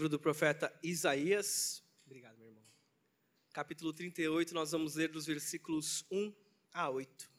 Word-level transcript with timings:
Livro 0.00 0.08
do 0.08 0.18
profeta 0.18 0.74
Isaías. 0.82 1.84
Obrigado, 2.06 2.34
meu 2.38 2.46
irmão. 2.46 2.64
Capítulo 3.52 3.92
38, 3.92 4.54
nós 4.54 4.72
vamos 4.72 4.94
ler 4.94 5.10
dos 5.10 5.26
versículos 5.26 6.06
1 6.10 6.32
a 6.72 6.88
8. 6.88 7.30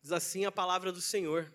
Diz 0.00 0.10
assim 0.10 0.46
a 0.46 0.50
palavra 0.50 0.90
do 0.90 1.02
Senhor. 1.02 1.52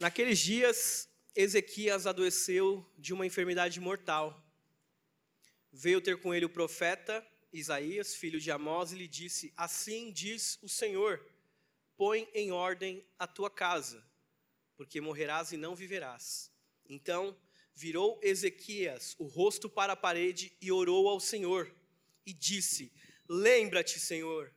Naqueles 0.00 0.40
dias, 0.40 1.08
Ezequias 1.32 2.08
adoeceu 2.08 2.84
de 2.98 3.14
uma 3.14 3.24
enfermidade 3.24 3.78
mortal. 3.78 4.44
Veio 5.72 6.00
ter 6.00 6.20
com 6.20 6.34
ele 6.34 6.46
o 6.46 6.50
profeta 6.50 7.24
Isaías, 7.52 8.16
filho 8.16 8.40
de 8.40 8.50
Amós, 8.50 8.90
e 8.90 8.96
lhe 8.96 9.06
disse: 9.06 9.54
Assim 9.56 10.10
diz 10.10 10.58
o 10.60 10.68
Senhor: 10.68 11.24
Põe 11.96 12.28
em 12.34 12.50
ordem 12.50 13.06
a 13.16 13.28
tua 13.28 13.48
casa, 13.48 14.04
porque 14.76 15.00
morrerás 15.00 15.52
e 15.52 15.56
não 15.56 15.76
viverás. 15.76 16.50
Então 16.84 17.38
virou 17.80 18.20
Ezequias 18.22 19.16
o 19.18 19.24
rosto 19.24 19.66
para 19.66 19.94
a 19.94 19.96
parede 19.96 20.52
e 20.60 20.70
orou 20.70 21.08
ao 21.08 21.18
Senhor, 21.18 21.74
e 22.26 22.32
disse: 22.34 22.92
Lembra-te, 23.26 23.98
Senhor, 23.98 24.52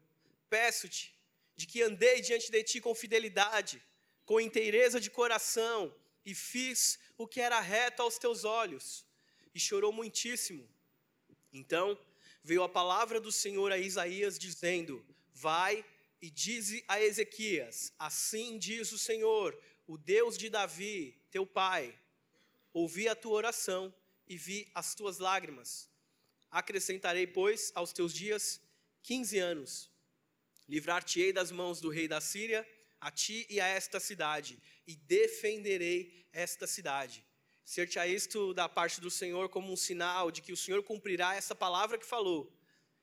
peço-te, 0.49 1.17
de 1.55 1.65
que 1.65 1.81
andei 1.81 2.19
diante 2.19 2.51
de 2.51 2.61
ti 2.63 2.81
com 2.81 2.93
fidelidade, 2.93 3.81
com 4.25 4.41
inteireza 4.41 4.99
de 4.99 5.09
coração, 5.09 5.95
e 6.25 6.35
fiz 6.35 6.99
o 7.17 7.25
que 7.25 7.39
era 7.39 7.61
reto 7.61 8.01
aos 8.01 8.17
teus 8.17 8.43
olhos. 8.43 9.05
E 9.55 9.59
chorou 9.59 9.93
muitíssimo. 9.93 10.67
Então 11.53 11.97
veio 12.43 12.63
a 12.63 12.67
palavra 12.67 13.21
do 13.21 13.31
Senhor 13.31 13.71
a 13.71 13.77
Isaías, 13.77 14.37
dizendo: 14.37 15.01
Vai 15.33 15.85
e 16.21 16.29
dize 16.29 16.83
a 16.89 17.01
Ezequias: 17.01 17.93
Assim 17.97 18.57
diz 18.57 18.91
o 18.91 18.99
Senhor, 18.99 19.58
o 19.87 19.97
Deus 19.97 20.37
de 20.37 20.49
Davi, 20.49 21.17
teu 21.31 21.45
pai 21.45 21.97
ouvi 22.73 23.07
a 23.07 23.16
tua 23.16 23.33
oração 23.33 23.93
e 24.27 24.35
vi 24.38 24.69
as 24.73 24.95
tuas 24.95 25.19
lágrimas. 25.19 25.89
Acrescentarei, 26.49 27.27
pois, 27.27 27.71
aos 27.75 27.93
teus 27.93 28.13
dias 28.13 28.59
quinze 29.02 29.39
anos. 29.39 29.91
Livrar-te-ei 30.67 31.31
das 31.31 31.52
mãos 31.52 31.80
do 31.80 31.89
rei 31.89 32.07
da 32.07 32.19
Síria, 32.19 32.67
a 32.99 33.11
ti 33.11 33.45
e 33.49 33.59
a 33.59 33.67
esta 33.67 33.99
cidade, 33.99 34.57
e 34.88 34.95
defenderei 34.95 36.25
esta 36.31 36.65
cidade. 36.65 37.25
Ser-te-á 37.65 38.07
isto 38.07 38.53
da 38.53 38.67
parte 38.67 38.99
do 38.99 39.09
Senhor 39.09 39.49
como 39.49 39.71
um 39.71 39.75
sinal 39.75 40.31
de 40.31 40.41
que 40.41 40.52
o 40.52 40.58
Senhor 40.58 40.83
cumprirá 40.83 41.35
essa 41.35 41.55
palavra 41.55 41.97
que 41.97 42.05
falou. 42.05 42.52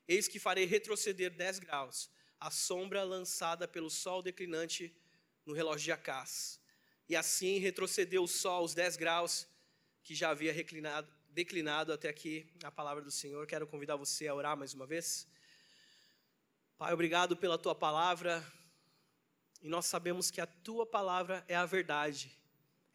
Eis 0.07 0.27
que 0.27 0.39
farei 0.39 0.65
retroceder 0.65 1.31
dez 1.31 1.59
graus 1.59 2.09
a 2.41 2.49
sombra 2.49 3.03
lançada 3.03 3.67
pelo 3.67 3.89
sol 3.91 4.23
declinante 4.23 4.91
no 5.45 5.53
relógio 5.53 5.85
de 5.85 5.91
Acás. 5.91 6.59
E 7.07 7.15
assim 7.15 7.59
retrocedeu 7.59 8.23
o 8.23 8.27
sol 8.27 8.63
os 8.63 8.73
dez 8.73 8.97
graus 8.97 9.47
que 10.03 10.15
já 10.15 10.29
havia 10.29 10.51
reclinado, 10.51 11.07
declinado 11.29 11.93
até 11.93 12.09
aqui 12.09 12.49
a 12.63 12.71
palavra 12.71 13.03
do 13.03 13.11
Senhor. 13.11 13.45
Quero 13.47 13.67
convidar 13.67 13.95
você 13.95 14.27
a 14.27 14.35
orar 14.35 14.57
mais 14.57 14.73
uma 14.73 14.85
vez. 14.85 15.27
Pai, 16.77 16.93
obrigado 16.93 17.37
pela 17.37 17.57
tua 17.57 17.75
palavra. 17.75 18.45
E 19.61 19.69
nós 19.69 19.85
sabemos 19.85 20.31
que 20.31 20.41
a 20.41 20.47
tua 20.47 20.85
palavra 20.85 21.45
é 21.47 21.55
a 21.55 21.67
verdade, 21.67 22.35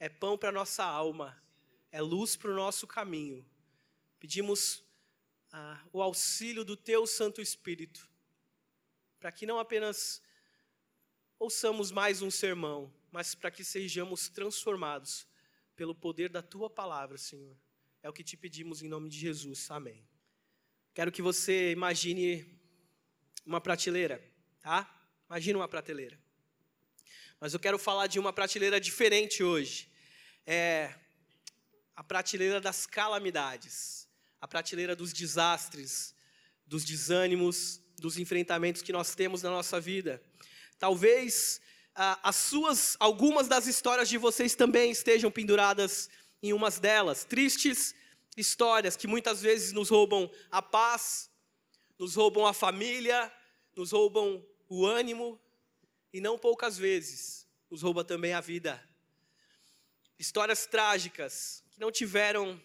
é 0.01 0.09
pão 0.09 0.37
para 0.37 0.51
nossa 0.51 0.83
alma, 0.83 1.41
é 1.93 2.01
luz 2.03 2.35
para 2.35 2.51
o 2.51 2.57
nosso 2.57 2.89
caminho. 2.89 3.49
Pedimos 4.19 4.83
ah, 5.53 5.81
o 5.93 6.03
auxílio 6.03 6.65
do 6.65 6.77
teu 6.77 7.07
Santo 7.07 7.41
Espírito, 7.41 8.09
para 9.21 9.31
que 9.31 9.47
não 9.47 9.61
apenas 9.61 10.21
ouçamos 11.39 11.93
mais 11.93 12.21
um 12.21 12.33
sermão, 12.33 12.93
mas 13.13 13.35
para 13.35 13.51
que 13.51 13.63
sejamos 13.63 14.29
transformados 14.29 15.25
pelo 15.77 15.95
poder 15.95 16.31
da 16.31 16.43
tua 16.43 16.71
palavra, 16.71 17.19
Senhor. 17.19 17.57
É 18.03 18.09
o 18.09 18.13
que 18.13 18.25
te 18.25 18.37
pedimos 18.37 18.83
em 18.83 18.89
nome 18.89 19.09
de 19.09 19.19
Jesus. 19.19 19.71
Amém. 19.71 20.03
Quero 20.95 21.13
que 21.13 21.21
você 21.21 21.73
imagine 21.73 22.45
uma 23.45 23.61
prateleira, 23.61 24.23
tá? 24.61 24.91
Imagine 25.29 25.57
uma 25.57 25.69
prateleira. 25.69 26.19
Mas 27.39 27.53
eu 27.53 27.61
quero 27.61 27.79
falar 27.79 28.07
de 28.07 28.19
uma 28.19 28.33
prateleira 28.33 28.81
diferente 28.81 29.43
hoje. 29.43 29.91
É 30.47 30.95
a 31.95 32.03
prateleira 32.03 32.61
das 32.61 32.87
calamidades, 32.87 34.09
a 34.41 34.49
prateleira 34.49 34.97
dos 34.97 35.13
desastres, 35.13 36.15
dos 36.67 36.85
desânimos, 36.85 37.81
dos 37.99 38.19
enfrentamentos 38.19 38.83
que 38.83 38.93
nós 38.93 39.15
temos 39.15 39.43
na 39.43 39.51
nossa 39.51 39.81
vida. 39.81 40.23
Talvez 40.79 41.61
as 41.97 42.37
suas, 42.37 42.97
algumas 43.01 43.49
das 43.49 43.67
histórias 43.67 44.09
de 44.09 44.19
vocês 44.19 44.55
também 44.55 44.91
estejam 44.91 45.31
penduradas 45.31 46.11
em 46.43 46.53
umas 46.53 46.79
delas. 46.79 47.25
Tristes 47.25 47.95
histórias 48.37 48.97
que 48.97 49.07
muitas 49.07 49.41
vezes 49.41 49.73
nos 49.73 49.89
roubam 49.89 50.31
a 50.51 50.61
paz, 50.61 51.31
nos 51.99 52.15
roubam 52.15 52.47
a 52.47 52.53
família, 52.53 53.33
nos 53.75 53.93
roubam 53.93 54.45
o 54.69 54.85
ânimo 54.85 55.41
e 56.13 56.21
não 56.21 56.39
poucas 56.39 56.77
vezes 56.77 57.47
nos 57.71 57.83
rouba 57.83 58.05
também 58.05 58.33
a 58.33 58.41
vida. 58.41 58.83
Histórias 60.19 60.67
trágicas 60.67 61.65
que 61.71 61.81
não 61.81 61.91
tiveram 61.91 62.61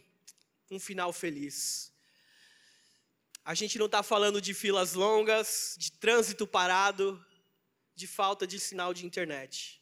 um 0.69 0.79
final 0.79 1.11
feliz. 1.11 1.91
A 3.43 3.53
gente 3.53 3.79
não 3.79 3.87
está 3.87 4.03
falando 4.03 4.39
de 4.39 4.53
filas 4.53 4.93
longas, 4.93 5.75
de 5.77 5.91
trânsito 5.91 6.45
parado, 6.45 7.23
de 8.01 8.07
falta 8.07 8.47
de 8.47 8.59
sinal 8.59 8.95
de 8.95 9.05
internet, 9.05 9.79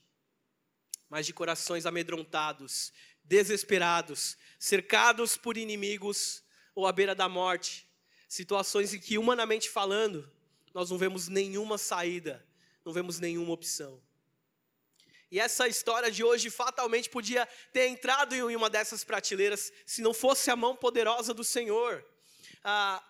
mas 1.10 1.26
de 1.26 1.32
corações 1.32 1.86
amedrontados, 1.86 2.92
desesperados, 3.24 4.38
cercados 4.60 5.38
por 5.38 5.56
inimigos 5.56 6.44
ou 6.76 6.86
à 6.86 6.92
beira 6.92 7.16
da 7.16 7.30
morte, 7.30 7.88
situações 8.28 8.94
em 8.94 9.00
que, 9.00 9.18
humanamente 9.18 9.70
falando, 9.70 10.30
nós 10.74 10.90
não 10.90 10.98
vemos 10.98 11.30
nenhuma 11.30 11.78
saída, 11.78 12.46
não 12.84 12.92
vemos 12.92 13.22
nenhuma 13.22 13.54
opção. 13.54 14.04
E 15.32 15.40
essa 15.40 15.66
história 15.66 16.12
de 16.12 16.22
hoje 16.22 16.50
fatalmente 16.50 17.10
podia 17.10 17.48
ter 17.72 17.88
entrado 17.88 18.36
em 18.36 18.54
uma 18.54 18.70
dessas 18.70 19.06
prateleiras 19.06 19.72
se 19.86 20.02
não 20.02 20.14
fosse 20.14 20.52
a 20.52 20.58
mão 20.58 20.76
poderosa 20.76 21.34
do 21.34 21.46
Senhor. 21.46 22.06
Ah, 22.66 23.02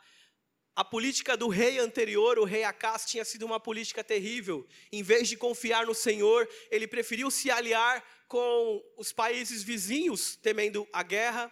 a 0.76 0.84
política 0.84 1.36
do 1.36 1.48
rei 1.48 1.78
anterior, 1.78 2.40
o 2.40 2.46
rei 2.46 2.64
Acás, 2.64 3.06
tinha 3.06 3.26
sido 3.26 3.46
uma 3.46 3.60
política 3.60 4.04
terrível. 4.04 4.66
Em 4.92 5.04
vez 5.04 5.28
de 5.28 5.36
confiar 5.36 5.86
no 5.86 5.94
Senhor, 5.94 6.48
ele 6.72 6.88
preferiu 6.88 7.30
se 7.30 7.52
aliar 7.52 8.04
com 8.28 8.82
os 8.98 9.12
países 9.12 9.64
vizinhos, 9.64 10.36
temendo 10.36 10.88
a 10.94 11.04
guerra. 11.04 11.52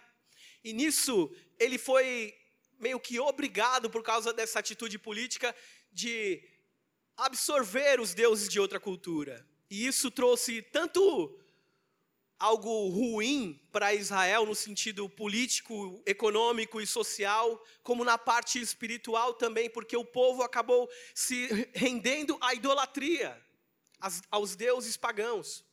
E 0.64 0.72
nisso, 0.72 1.30
ele 1.58 1.76
foi 1.76 2.34
meio 2.78 2.98
que 3.00 3.18
obrigado, 3.18 3.90
por 3.90 4.02
causa 4.02 4.32
dessa 4.32 4.60
atitude 4.60 4.98
política, 4.98 5.54
de 5.92 6.42
absorver 7.16 8.00
os 8.00 8.14
deuses 8.14 8.48
de 8.48 8.60
outra 8.60 8.78
cultura. 8.78 9.46
E 9.70 9.86
isso 9.86 10.10
trouxe 10.10 10.62
tanto 10.62 11.38
algo 12.38 12.88
ruim 12.88 13.60
para 13.72 13.94
Israel 13.94 14.46
no 14.46 14.54
sentido 14.54 15.08
político, 15.08 16.00
econômico 16.06 16.80
e 16.80 16.86
social, 16.86 17.62
como 17.82 18.04
na 18.04 18.16
parte 18.16 18.60
espiritual 18.60 19.34
também, 19.34 19.68
porque 19.68 19.96
o 19.96 20.04
povo 20.04 20.42
acabou 20.42 20.88
se 21.14 21.48
rendendo 21.74 22.38
à 22.40 22.54
idolatria, 22.54 23.36
aos 24.30 24.54
deuses 24.54 24.96
pagãos. 24.96 25.64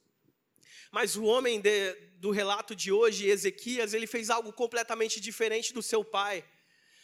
Mas 0.92 1.16
o 1.16 1.26
homem 1.26 1.60
de, 1.60 1.94
do 2.18 2.32
relato 2.32 2.76
de 2.76 2.92
hoje, 2.92 3.28
Ezequias, 3.28 3.94
ele 3.94 4.08
fez 4.08 4.30
algo 4.30 4.52
completamente 4.52 5.20
diferente 5.20 5.74
do 5.74 5.84
seu 5.84 6.04
pai. 6.04 6.44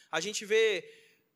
A 0.09 0.19
gente 0.19 0.45
vê 0.45 0.89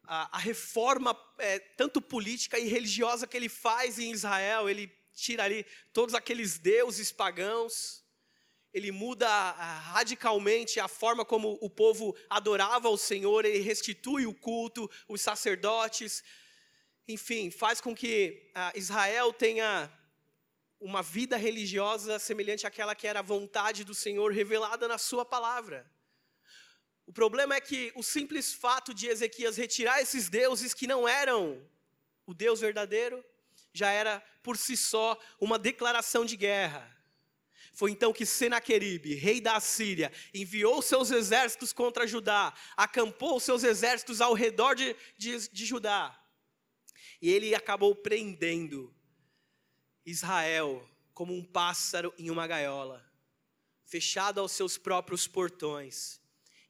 a, 0.03 0.37
a 0.37 0.39
reforma, 0.39 1.15
é, 1.37 1.59
tanto 1.59 2.01
política 2.01 2.57
e 2.57 2.67
religiosa, 2.67 3.27
que 3.27 3.37
ele 3.37 3.49
faz 3.49 3.99
em 3.99 4.11
Israel. 4.11 4.67
Ele 4.69 4.91
tira 5.13 5.43
ali 5.43 5.65
todos 5.93 6.15
aqueles 6.15 6.57
deuses 6.57 7.11
pagãos 7.11 8.04
ele 8.75 8.91
muda 8.91 9.29
radicalmente 9.93 10.81
a 10.81 10.87
forma 10.89 11.23
como 11.23 11.57
o 11.61 11.69
povo 11.69 12.13
adorava 12.29 12.89
o 12.89 12.97
Senhor, 12.97 13.45
ele 13.45 13.59
restitui 13.59 14.27
o 14.27 14.33
culto, 14.33 14.91
os 15.07 15.21
sacerdotes, 15.21 16.21
enfim, 17.07 17.49
faz 17.49 17.79
com 17.79 17.95
que 17.95 18.51
ah, 18.53 18.73
Israel 18.75 19.31
tenha 19.31 19.89
uma 20.77 21.01
vida 21.01 21.37
religiosa 21.37 22.19
semelhante 22.19 22.67
àquela 22.67 22.93
que 22.93 23.07
era 23.07 23.19
a 23.19 23.23
vontade 23.23 23.85
do 23.85 23.95
Senhor 23.95 24.33
revelada 24.33 24.89
na 24.89 24.97
Sua 24.97 25.23
palavra. 25.23 25.89
O 27.07 27.13
problema 27.13 27.55
é 27.55 27.61
que 27.61 27.93
o 27.95 28.03
simples 28.03 28.53
fato 28.53 28.93
de 28.93 29.07
Ezequias 29.07 29.55
retirar 29.55 30.01
esses 30.01 30.27
deuses 30.27 30.73
que 30.73 30.85
não 30.85 31.07
eram 31.07 31.65
o 32.25 32.33
Deus 32.33 32.59
verdadeiro, 32.59 33.23
já 33.71 33.89
era 33.89 34.21
por 34.43 34.57
si 34.57 34.75
só 34.75 35.17
uma 35.39 35.57
declaração 35.57 36.25
de 36.25 36.35
guerra. 36.35 36.94
Foi 37.75 37.91
então 37.91 38.13
que 38.13 38.25
Senaqueribe, 38.25 39.13
rei 39.15 39.41
da 39.41 39.57
Assíria, 39.57 40.09
enviou 40.33 40.81
seus 40.81 41.11
exércitos 41.11 41.73
contra 41.73 42.07
Judá, 42.07 42.53
acampou 42.77 43.37
seus 43.37 43.65
exércitos 43.65 44.21
ao 44.21 44.33
redor 44.33 44.75
de, 44.75 44.95
de, 45.17 45.49
de 45.49 45.65
Judá. 45.65 46.17
E 47.21 47.29
ele 47.29 47.53
acabou 47.53 47.93
prendendo 47.93 48.95
Israel 50.05 50.89
como 51.13 51.35
um 51.35 51.43
pássaro 51.43 52.13
em 52.17 52.31
uma 52.31 52.47
gaiola. 52.47 53.05
fechado 53.85 54.39
aos 54.39 54.53
seus 54.53 54.77
próprios 54.77 55.27
portões. 55.27 56.19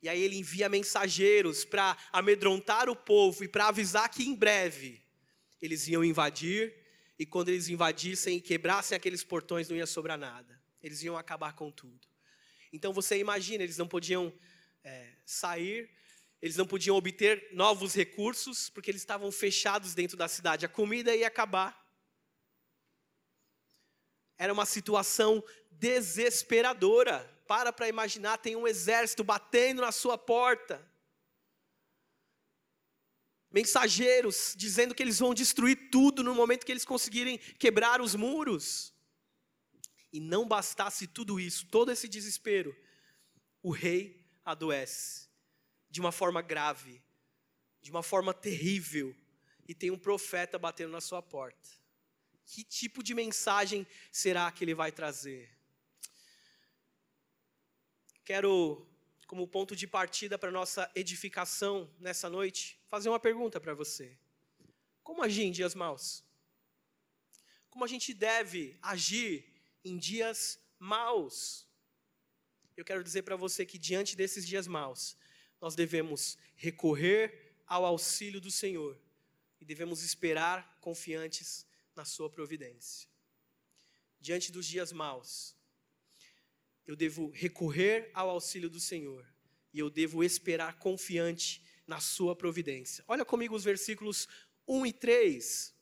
E 0.02 0.10
aí 0.10 0.22
ele 0.22 0.38
envia 0.38 0.68
mensageiros 0.68 1.64
para 1.64 1.98
amedrontar 2.12 2.90
o 2.90 2.96
povo 2.96 3.44
e 3.44 3.48
para 3.48 3.68
avisar 3.68 4.10
que 4.10 4.24
em 4.24 4.36
breve 4.36 5.02
eles 5.62 5.88
iam 5.88 6.04
invadir, 6.04 6.76
e 7.18 7.26
quando 7.26 7.50
eles 7.50 7.70
invadissem 7.70 8.38
e 8.38 8.42
quebrassem 8.42 8.96
aqueles 8.96 9.24
portões 9.24 9.70
não 9.70 9.78
ia 9.78 9.86
sobrar 9.86 10.18
nada. 10.18 10.65
Eles 10.86 11.02
iam 11.02 11.18
acabar 11.18 11.54
com 11.54 11.72
tudo. 11.72 12.08
Então 12.72 12.94
você 12.94 13.18
imagina, 13.18 13.64
eles 13.64 13.76
não 13.76 13.88
podiam 13.88 14.32
é, 14.84 15.16
sair, 15.26 15.90
eles 16.40 16.58
não 16.58 16.68
podiam 16.68 16.96
obter 16.96 17.50
novos 17.54 17.96
recursos, 17.96 18.70
porque 18.70 18.92
eles 18.92 19.02
estavam 19.02 19.32
fechados 19.32 19.96
dentro 19.96 20.16
da 20.16 20.28
cidade. 20.28 20.64
A 20.64 20.70
comida 20.70 21.16
ia 21.16 21.26
acabar. 21.26 21.84
Era 24.38 24.54
uma 24.54 24.68
situação 24.68 25.44
desesperadora. 25.72 27.18
Para 27.48 27.74
para 27.74 27.90
imaginar, 27.90 28.38
tem 28.38 28.56
um 28.56 28.68
exército 28.68 29.24
batendo 29.24 29.82
na 29.82 29.92
sua 29.92 30.20
porta. 30.20 30.88
Mensageiros 33.50 34.54
dizendo 34.56 34.94
que 34.94 35.02
eles 35.02 35.18
vão 35.18 35.34
destruir 35.34 35.90
tudo 35.90 36.24
no 36.24 36.36
momento 36.36 36.64
que 36.64 36.72
eles 36.72 36.86
conseguirem 36.86 37.40
quebrar 37.58 38.02
os 38.02 38.14
muros. 38.14 38.95
E 40.16 40.20
não 40.22 40.48
bastasse 40.48 41.08
tudo 41.08 41.42
isso, 41.42 41.68
todo 41.68 41.92
esse 41.92 42.08
desespero, 42.08 42.74
o 43.62 43.70
rei 43.70 44.26
adoece 44.46 45.28
de 45.90 46.00
uma 46.00 46.10
forma 46.10 46.42
grave, 46.42 47.04
de 47.82 47.92
uma 47.92 48.02
forma 48.02 48.34
terrível, 48.34 49.14
e 49.68 49.76
tem 49.76 49.92
um 49.92 50.00
profeta 50.00 50.58
batendo 50.58 50.94
na 50.94 51.02
sua 51.02 51.22
porta. 51.22 51.70
Que 52.46 52.64
tipo 52.64 53.04
de 53.04 53.14
mensagem 53.14 53.86
será 54.10 54.50
que 54.54 54.64
ele 54.64 54.74
vai 54.74 54.90
trazer? 54.90 55.54
Quero, 58.24 58.88
como 59.28 59.46
ponto 59.46 59.76
de 59.76 59.86
partida 59.86 60.40
para 60.40 60.50
nossa 60.50 60.90
edificação 60.96 61.94
nessa 62.00 62.30
noite, 62.30 62.80
fazer 62.88 63.10
uma 63.10 63.20
pergunta 63.20 63.60
para 63.60 63.74
você. 63.74 64.18
Como 65.04 65.22
agir 65.22 65.44
em 65.44 65.52
dias 65.52 65.76
maus? 65.76 66.24
Como 67.70 67.84
a 67.84 67.88
gente 67.90 68.14
deve 68.14 68.78
agir 68.82 69.55
em 69.86 69.98
dias 69.98 70.60
maus? 70.80 71.66
Eu 72.76 72.84
quero 72.84 73.04
dizer 73.04 73.22
para 73.22 73.36
você 73.36 73.66
que 73.66 73.78
diante 73.78 74.16
desses 74.16 74.46
dias 74.46 74.68
maus, 74.68 75.16
nós 75.62 75.76
devemos 75.76 76.38
recorrer 76.56 77.54
ao 77.66 77.86
auxílio 77.86 78.42
do 78.42 78.52
Senhor 78.52 79.00
e 79.62 79.66
devemos 79.66 80.04
esperar 80.04 80.78
confiantes 80.82 81.66
na 81.96 82.04
sua 82.04 82.30
providência. 82.30 83.08
Diante 84.20 84.52
dos 84.52 84.66
dias 84.66 84.92
maus, 84.92 85.56
eu 86.86 86.96
devo 86.96 87.30
recorrer 87.30 88.12
ao 88.14 88.30
auxílio 88.30 88.70
do 88.70 88.80
Senhor 88.80 89.26
e 89.74 89.80
eu 89.80 89.90
devo 89.90 90.24
esperar 90.24 90.78
confiante 90.80 91.64
na 91.88 92.00
sua 92.00 92.36
providência. 92.36 93.04
Olha 93.08 93.24
comigo 93.24 93.56
os 93.56 93.64
versículos 93.64 94.28
1 94.68 94.86
e 94.86 94.94
3. 94.94 95.76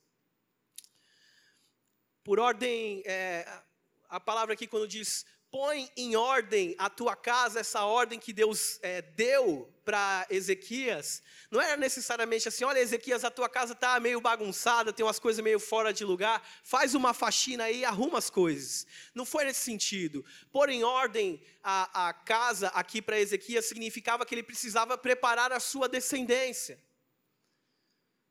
Por 2.24 2.40
ordem, 2.40 3.02
é, 3.06 3.64
a 4.14 4.20
palavra 4.20 4.54
aqui 4.54 4.68
quando 4.68 4.88
diz 4.88 5.26
põe 5.50 5.90
em 5.98 6.16
ordem 6.16 6.76
a 6.78 6.88
tua 6.88 7.16
casa, 7.16 7.60
essa 7.60 7.84
ordem 7.84 8.20
que 8.20 8.32
Deus 8.32 8.80
é, 8.84 9.02
deu 9.02 9.72
para 9.84 10.26
Ezequias, 10.30 11.22
não 11.50 11.60
era 11.60 11.76
necessariamente 11.78 12.48
assim, 12.48 12.64
olha 12.64 12.80
Ezequias, 12.80 13.24
a 13.24 13.32
tua 13.32 13.50
casa 13.50 13.74
está 13.74 14.00
meio 14.00 14.22
bagunçada, 14.22 14.94
tem 14.94 15.04
umas 15.04 15.18
coisas 15.18 15.44
meio 15.44 15.60
fora 15.60 15.92
de 15.92 16.06
lugar, 16.06 16.48
faz 16.64 16.94
uma 16.94 17.12
faxina 17.12 17.66
aí 17.66 17.80
e 17.80 17.86
arruma 17.86 18.20
as 18.20 18.30
coisas. 18.30 18.86
Não 19.16 19.26
foi 19.26 19.46
nesse 19.46 19.62
sentido. 19.62 20.24
Pôr 20.52 20.70
em 20.70 20.84
ordem 20.84 21.42
a, 21.64 22.10
a 22.10 22.14
casa 22.14 22.68
aqui 22.70 23.02
para 23.02 23.20
Ezequias 23.20 23.66
significava 23.66 24.26
que 24.28 24.36
ele 24.36 24.44
precisava 24.44 24.96
preparar 24.96 25.52
a 25.52 25.60
sua 25.60 25.90
descendência 25.90 26.80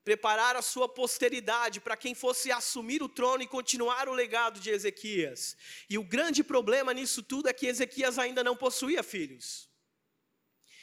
preparar 0.05 0.57
a 0.57 0.63
sua 0.63 0.89
posteridade 0.89 1.81
para 1.81 1.97
quem 1.97 2.15
fosse 2.15 2.51
assumir 2.51 3.03
o 3.03 3.09
trono 3.09 3.43
e 3.43 3.47
continuar 3.47 4.09
o 4.09 4.15
legado 4.15 4.61
de 4.61 4.71
Ezequias. 4.71 5.57
E 5.89 5.97
o 5.97 6.05
grande 6.05 6.43
problema 6.43 6.93
nisso 6.93 7.23
tudo 7.23 7.49
é 7.49 7.53
que 7.53 7.67
Ezequias 7.67 8.19
ainda 8.19 8.43
não 8.43 8.57
possuía 8.57 9.03
filhos. 9.03 9.71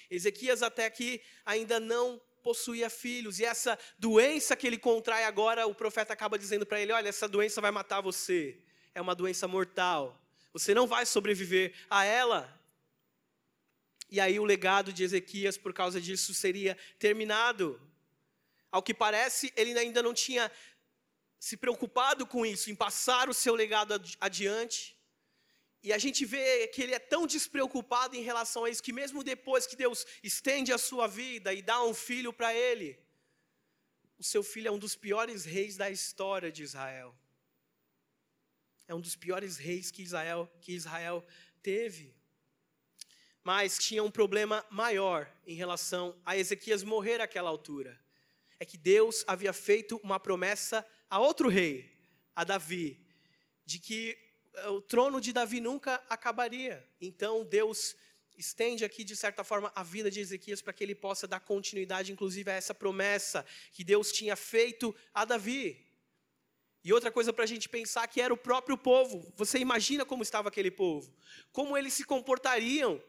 Ezequias 0.10 0.64
até 0.64 0.86
aqui 0.86 1.22
ainda 1.46 1.80
não 1.80 2.22
possuía 2.42 2.90
filhos, 2.90 3.40
e 3.40 3.46
essa 3.46 3.78
doença 3.98 4.56
que 4.56 4.66
ele 4.66 4.78
contrai 4.78 5.24
agora, 5.26 5.68
o 5.68 5.76
profeta 5.76 6.14
acaba 6.14 6.40
dizendo 6.40 6.66
para 6.66 6.80
ele: 6.80 6.92
Olha, 6.92 7.10
essa 7.10 7.28
doença 7.28 7.62
vai 7.62 7.70
matar 7.70 8.02
você, 8.02 8.58
é 8.96 9.02
uma 9.02 9.14
doença 9.14 9.48
mortal, 9.48 10.20
você 10.52 10.74
não 10.74 10.88
vai 10.88 11.06
sobreviver 11.06 11.74
a 11.90 12.06
ela. 12.06 12.58
E 14.12 14.20
aí 14.20 14.40
o 14.40 14.46
legado 14.46 14.92
de 14.92 15.04
Ezequias, 15.04 15.58
por 15.58 15.74
causa 15.74 16.02
disso, 16.02 16.34
seria 16.34 16.76
terminado. 16.98 17.80
Ao 18.72 18.84
que 18.84 18.94
parece, 18.94 19.52
ele 19.56 19.78
ainda 19.78 20.04
não 20.04 20.14
tinha 20.14 20.52
se 21.40 21.58
preocupado 21.58 22.28
com 22.28 22.46
isso, 22.46 22.70
em 22.70 22.76
passar 22.76 23.30
o 23.30 23.34
seu 23.34 23.56
legado 23.56 24.00
adiante. 24.20 24.98
E 25.82 25.94
a 25.94 25.98
gente 25.98 26.26
vê 26.26 26.68
que 26.68 26.82
ele 26.82 26.94
é 26.94 27.00
tão 27.00 27.26
despreocupado 27.26 28.16
em 28.16 28.22
relação 28.22 28.66
a 28.66 28.70
isso, 28.70 28.84
que 28.84 28.94
mesmo 28.94 29.24
depois 29.24 29.66
que 29.66 29.76
Deus 29.76 30.06
estende 30.22 30.74
a 30.74 30.78
sua 30.78 31.08
vida 31.08 31.54
e 31.54 31.62
dá 31.62 31.82
um 31.84 31.94
filho 31.94 32.34
para 32.34 32.54
ele, 32.54 33.00
o 34.18 34.24
seu 34.24 34.44
filho 34.44 34.68
é 34.68 34.72
um 34.72 34.78
dos 34.78 34.96
piores 34.96 35.46
reis 35.46 35.78
da 35.78 35.90
história 35.90 36.52
de 36.52 36.62
Israel. 36.62 37.16
É 38.86 38.94
um 38.94 39.00
dos 39.00 39.16
piores 39.16 39.58
reis 39.58 39.90
que 39.90 40.02
Israel, 40.02 40.52
que 40.62 40.74
Israel 40.74 41.26
teve. 41.64 42.14
Mas 43.42 43.78
tinha 43.78 44.04
um 44.04 44.12
problema 44.12 44.66
maior 44.70 45.32
em 45.48 45.56
relação 45.56 46.20
a 46.26 46.36
Ezequias 46.36 46.84
morrer 46.84 47.22
àquela 47.22 47.50
altura 47.50 47.98
é 48.60 48.66
que 48.66 48.78
Deus 48.78 49.24
havia 49.26 49.54
feito 49.54 50.00
uma 50.04 50.20
promessa 50.20 50.86
a 51.10 51.20
outro 51.20 51.48
rei, 51.48 51.90
a 52.36 52.44
Davi, 52.44 53.00
de 53.66 53.80
que 53.80 54.18
eh, 54.54 54.68
o 54.68 54.82
trono 54.82 55.22
de 55.22 55.32
Davi 55.32 55.62
nunca 55.62 56.04
acabaria. 56.10 56.86
Então 57.00 57.46
Deus 57.46 57.96
estende 58.38 58.86
aqui, 58.86 59.04
de 59.04 59.16
certa 59.16 59.44
forma, 59.44 59.72
a 59.76 59.84
vida 59.84 60.10
de 60.12 60.20
Ezequias 60.20 60.62
para 60.62 60.74
que 60.74 60.84
ele 60.84 60.96
possa 60.96 61.28
dar 61.28 61.40
continuidade, 61.40 62.12
inclusive, 62.12 62.50
a 62.50 62.54
essa 62.54 62.74
promessa 62.74 63.46
que 63.72 63.84
Deus 63.84 64.12
tinha 64.12 64.36
feito 64.36 64.96
a 65.14 65.26
Davi. 65.26 65.86
E 66.84 66.94
outra 66.94 67.12
coisa 67.12 67.34
para 67.34 67.44
a 67.44 67.48
gente 67.48 67.68
pensar 67.68 68.08
que 68.08 68.22
era 68.22 68.34
o 68.34 68.38
próprio 68.38 68.78
povo. 68.78 69.34
Você 69.36 69.60
imagina 69.60 70.06
como 70.06 70.24
estava 70.24 70.48
aquele 70.48 70.72
povo? 70.72 71.14
Como 71.52 71.78
eles 71.78 71.94
se 71.94 72.06
comportariam? 72.06 73.02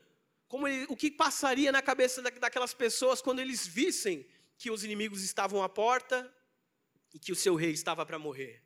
Como 0.49 0.67
ele, 0.67 0.87
o 0.89 0.97
que 0.97 1.11
passaria 1.11 1.71
na 1.71 1.81
cabeça 1.81 2.21
daquelas 2.21 2.75
pessoas 2.75 3.23
quando 3.23 3.39
eles 3.39 3.65
vissem 3.65 4.27
que 4.61 4.71
os 4.71 4.85
inimigos 4.85 5.23
estavam 5.23 5.63
à 5.63 5.71
porta 5.71 6.31
e 7.15 7.19
que 7.19 7.33
o 7.33 7.35
seu 7.35 7.55
rei 7.55 7.71
estava 7.71 8.05
para 8.05 8.19
morrer. 8.19 8.63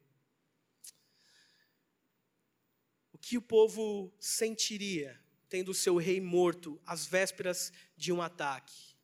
O 3.13 3.17
que 3.17 3.39
o 3.39 3.43
povo 3.43 4.13
sentiria 4.19 5.17
tendo 5.49 5.69
o 5.69 5.75
seu 5.75 5.97
rei 5.97 6.21
morto 6.21 6.83
às 6.85 7.07
vésperas 7.07 7.73
de 7.97 8.13
um 8.13 8.21
ataque? 8.21 8.97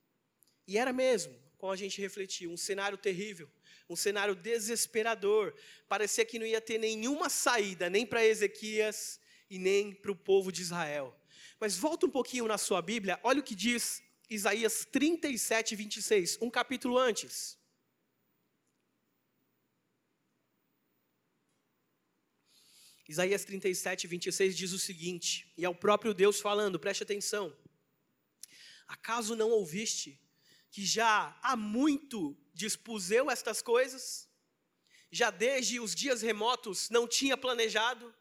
E 0.67 0.77
era 0.77 0.93
mesmo, 0.93 1.33
como 1.59 1.73
a 1.73 1.77
gente 1.77 2.01
refletiu, 2.01 2.51
um 2.51 2.57
cenário 2.57 2.99
terrível, 2.99 3.49
um 3.89 3.95
cenário 3.95 4.35
desesperador. 4.35 5.55
Parecia 5.89 6.25
que 6.25 6.41
não 6.41 6.47
ia 6.47 6.61
ter 6.61 6.79
nenhuma 6.79 7.29
saída, 7.29 7.89
nem 7.89 8.05
para 8.05 8.27
Ezequias 8.27 9.21
e 9.49 9.61
nem 9.61 9.93
para 9.93 10.11
o 10.11 10.17
povo 10.17 10.51
de 10.51 10.61
Israel. 10.61 11.17
Mas 11.61 11.79
volta 11.79 12.05
um 12.05 12.11
pouquinho 12.11 12.49
na 12.49 12.59
sua 12.59 12.83
Bíblia, 12.83 13.21
olha 13.23 13.39
o 13.39 13.45
que 13.45 13.55
diz 13.55 14.03
Isaías 14.31 14.85
37, 14.85 15.75
26, 15.75 16.39
um 16.41 16.49
capítulo 16.49 16.97
antes. 16.97 17.59
Isaías 23.09 23.45
37, 23.45 24.07
26 24.07 24.57
diz 24.57 24.73
o 24.73 24.79
seguinte, 24.79 25.53
e 25.59 25.65
é 25.65 25.69
o 25.69 25.75
próprio 25.75 26.15
Deus 26.15 26.41
falando, 26.41 26.79
preste 26.79 27.03
atenção. 27.03 27.53
Acaso 28.87 29.35
não 29.35 29.51
ouviste 29.51 30.17
que 30.71 30.87
já 30.87 31.37
há 31.43 31.57
muito 31.57 32.39
dispus 32.55 33.11
eu 33.11 33.29
estas 33.29 33.61
coisas? 33.61 34.29
Já 35.11 35.33
desde 35.33 35.81
os 35.81 35.93
dias 35.93 36.23
remotos 36.23 36.89
não 36.89 37.09
tinha 37.09 37.37
planejado? 37.37 38.15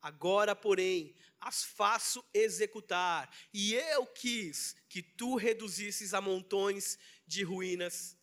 Agora, 0.00 0.56
porém, 0.56 1.14
as 1.44 1.62
faço 1.62 2.24
executar, 2.32 3.30
e 3.52 3.74
eu 3.74 4.06
quis 4.06 4.74
que 4.88 5.02
tu 5.02 5.36
reduzisses 5.36 6.14
a 6.14 6.20
montões 6.20 6.98
de 7.26 7.42
ruínas 7.42 8.16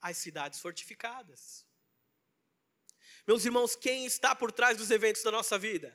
as 0.00 0.18
cidades 0.18 0.60
fortificadas. 0.60 1.64
Meus 3.26 3.44
irmãos, 3.46 3.74
quem 3.74 4.04
está 4.04 4.34
por 4.34 4.52
trás 4.52 4.76
dos 4.76 4.90
eventos 4.90 5.22
da 5.22 5.30
nossa 5.30 5.58
vida? 5.58 5.92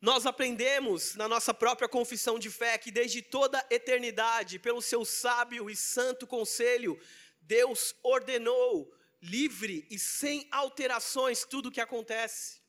Nós 0.00 0.26
aprendemos 0.26 1.14
na 1.14 1.28
nossa 1.28 1.54
própria 1.54 1.88
confissão 1.88 2.38
de 2.38 2.50
fé 2.50 2.76
que 2.76 2.90
desde 2.90 3.22
toda 3.22 3.58
a 3.58 3.66
eternidade, 3.70 4.58
pelo 4.58 4.82
seu 4.82 5.04
sábio 5.04 5.70
e 5.70 5.76
santo 5.76 6.26
conselho, 6.26 7.00
Deus 7.40 7.94
ordenou 8.02 8.92
livre 9.22 9.86
e 9.90 9.98
sem 9.98 10.48
alterações 10.50 11.44
tudo 11.44 11.68
o 11.68 11.72
que 11.72 11.80
acontece. 11.80 12.59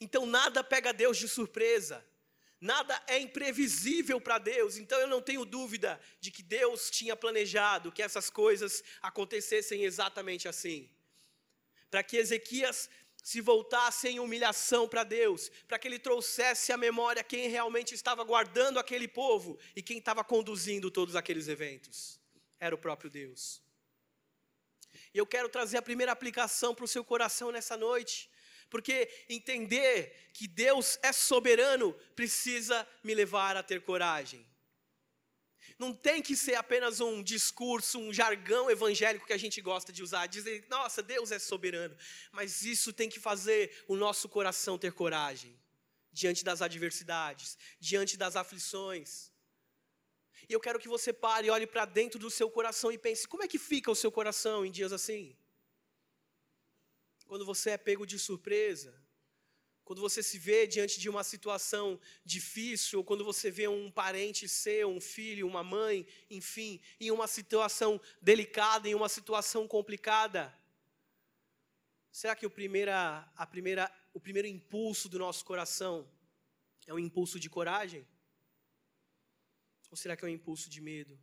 Então 0.00 0.26
nada 0.26 0.62
pega 0.62 0.92
Deus 0.92 1.16
de 1.16 1.28
surpresa. 1.28 2.04
Nada 2.60 3.00
é 3.06 3.18
imprevisível 3.18 4.20
para 4.20 4.38
Deus, 4.38 4.76
então 4.78 4.98
eu 4.98 5.06
não 5.06 5.22
tenho 5.22 5.44
dúvida 5.44 6.00
de 6.20 6.30
que 6.30 6.42
Deus 6.42 6.90
tinha 6.90 7.14
planejado 7.14 7.92
que 7.92 8.02
essas 8.02 8.28
coisas 8.28 8.82
acontecessem 9.00 9.84
exatamente 9.84 10.48
assim. 10.48 10.90
Para 11.88 12.02
que 12.02 12.16
Ezequias 12.16 12.90
se 13.22 13.40
voltasse 13.40 14.08
em 14.08 14.18
humilhação 14.18 14.88
para 14.88 15.04
Deus, 15.04 15.50
para 15.68 15.78
que 15.78 15.86
ele 15.86 16.00
trouxesse 16.00 16.72
à 16.72 16.76
memória 16.76 17.22
quem 17.22 17.48
realmente 17.48 17.94
estava 17.94 18.24
guardando 18.24 18.78
aquele 18.78 19.06
povo 19.06 19.56
e 19.76 19.82
quem 19.82 19.98
estava 19.98 20.24
conduzindo 20.24 20.90
todos 20.90 21.14
aqueles 21.14 21.46
eventos. 21.46 22.18
Era 22.58 22.74
o 22.74 22.78
próprio 22.78 23.08
Deus. 23.08 23.62
E 25.14 25.18
eu 25.18 25.26
quero 25.26 25.48
trazer 25.48 25.76
a 25.76 25.82
primeira 25.82 26.10
aplicação 26.10 26.74
para 26.74 26.84
o 26.84 26.88
seu 26.88 27.04
coração 27.04 27.52
nessa 27.52 27.76
noite 27.76 28.28
porque 28.70 29.08
entender 29.28 30.30
que 30.32 30.46
Deus 30.46 30.98
é 31.02 31.12
soberano 31.12 31.92
precisa 32.14 32.86
me 33.02 33.14
levar 33.14 33.56
a 33.56 33.62
ter 33.62 33.82
coragem. 33.82 34.46
Não 35.78 35.94
tem 35.94 36.20
que 36.20 36.36
ser 36.36 36.54
apenas 36.54 37.00
um 37.00 37.22
discurso, 37.22 37.98
um 37.98 38.12
jargão 38.12 38.70
evangélico 38.70 39.26
que 39.26 39.32
a 39.32 39.38
gente 39.38 39.60
gosta 39.60 39.92
de 39.92 40.02
usar, 40.02 40.26
dizer, 40.26 40.66
nossa, 40.68 41.02
Deus 41.02 41.30
é 41.30 41.38
soberano. 41.38 41.96
Mas 42.32 42.62
isso 42.62 42.92
tem 42.92 43.08
que 43.08 43.20
fazer 43.20 43.84
o 43.86 43.96
nosso 43.96 44.28
coração 44.28 44.78
ter 44.78 44.92
coragem 44.92 45.58
diante 46.12 46.44
das 46.44 46.62
adversidades, 46.62 47.56
diante 47.78 48.16
das 48.16 48.34
aflições. 48.34 49.30
E 50.48 50.52
eu 50.52 50.60
quero 50.60 50.78
que 50.78 50.88
você 50.88 51.12
pare 51.12 51.50
olhe 51.50 51.66
para 51.66 51.84
dentro 51.84 52.18
do 52.18 52.30
seu 52.30 52.50
coração 52.50 52.90
e 52.90 52.98
pense: 52.98 53.28
como 53.28 53.44
é 53.44 53.48
que 53.48 53.58
fica 53.58 53.90
o 53.90 53.94
seu 53.94 54.10
coração 54.10 54.64
em 54.64 54.70
dias 54.70 54.92
assim? 54.92 55.36
Quando 57.28 57.44
você 57.44 57.70
é 57.70 57.78
pego 57.78 58.06
de 58.06 58.18
surpresa, 58.18 58.92
quando 59.84 60.00
você 60.00 60.22
se 60.22 60.38
vê 60.38 60.66
diante 60.66 60.98
de 60.98 61.08
uma 61.08 61.22
situação 61.22 62.00
difícil, 62.24 62.98
ou 62.98 63.04
quando 63.04 63.24
você 63.24 63.50
vê 63.50 63.68
um 63.68 63.90
parente 63.90 64.48
seu, 64.48 64.88
um 64.88 65.00
filho, 65.00 65.46
uma 65.46 65.62
mãe, 65.62 66.06
enfim, 66.30 66.80
em 66.98 67.10
uma 67.10 67.26
situação 67.26 68.00
delicada, 68.20 68.88
em 68.88 68.94
uma 68.94 69.10
situação 69.10 69.68
complicada, 69.68 70.52
será 72.10 72.34
que 72.34 72.46
o, 72.46 72.50
primeira, 72.50 73.30
a 73.36 73.46
primeira, 73.46 73.92
o 74.14 74.20
primeiro 74.20 74.48
impulso 74.48 75.06
do 75.08 75.18
nosso 75.18 75.44
coração 75.44 76.10
é 76.86 76.94
um 76.94 76.98
impulso 76.98 77.38
de 77.38 77.50
coragem? 77.50 78.06
Ou 79.90 79.96
será 79.96 80.16
que 80.16 80.24
é 80.24 80.28
um 80.28 80.32
impulso 80.32 80.68
de 80.70 80.80
medo? 80.80 81.18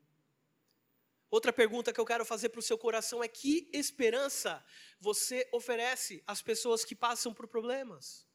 Outra 1.36 1.52
pergunta 1.52 1.92
que 1.92 2.00
eu 2.00 2.06
quero 2.06 2.24
fazer 2.24 2.48
para 2.48 2.60
o 2.60 2.64
seu 2.70 2.78
coração 2.78 3.22
é: 3.22 3.28
que 3.28 3.70
esperança 3.74 4.64
você 5.02 5.46
oferece 5.52 6.24
às 6.26 6.42
pessoas 6.42 6.86
que 6.86 6.96
passam 6.96 7.34
por 7.34 7.46
problemas? 7.46 8.26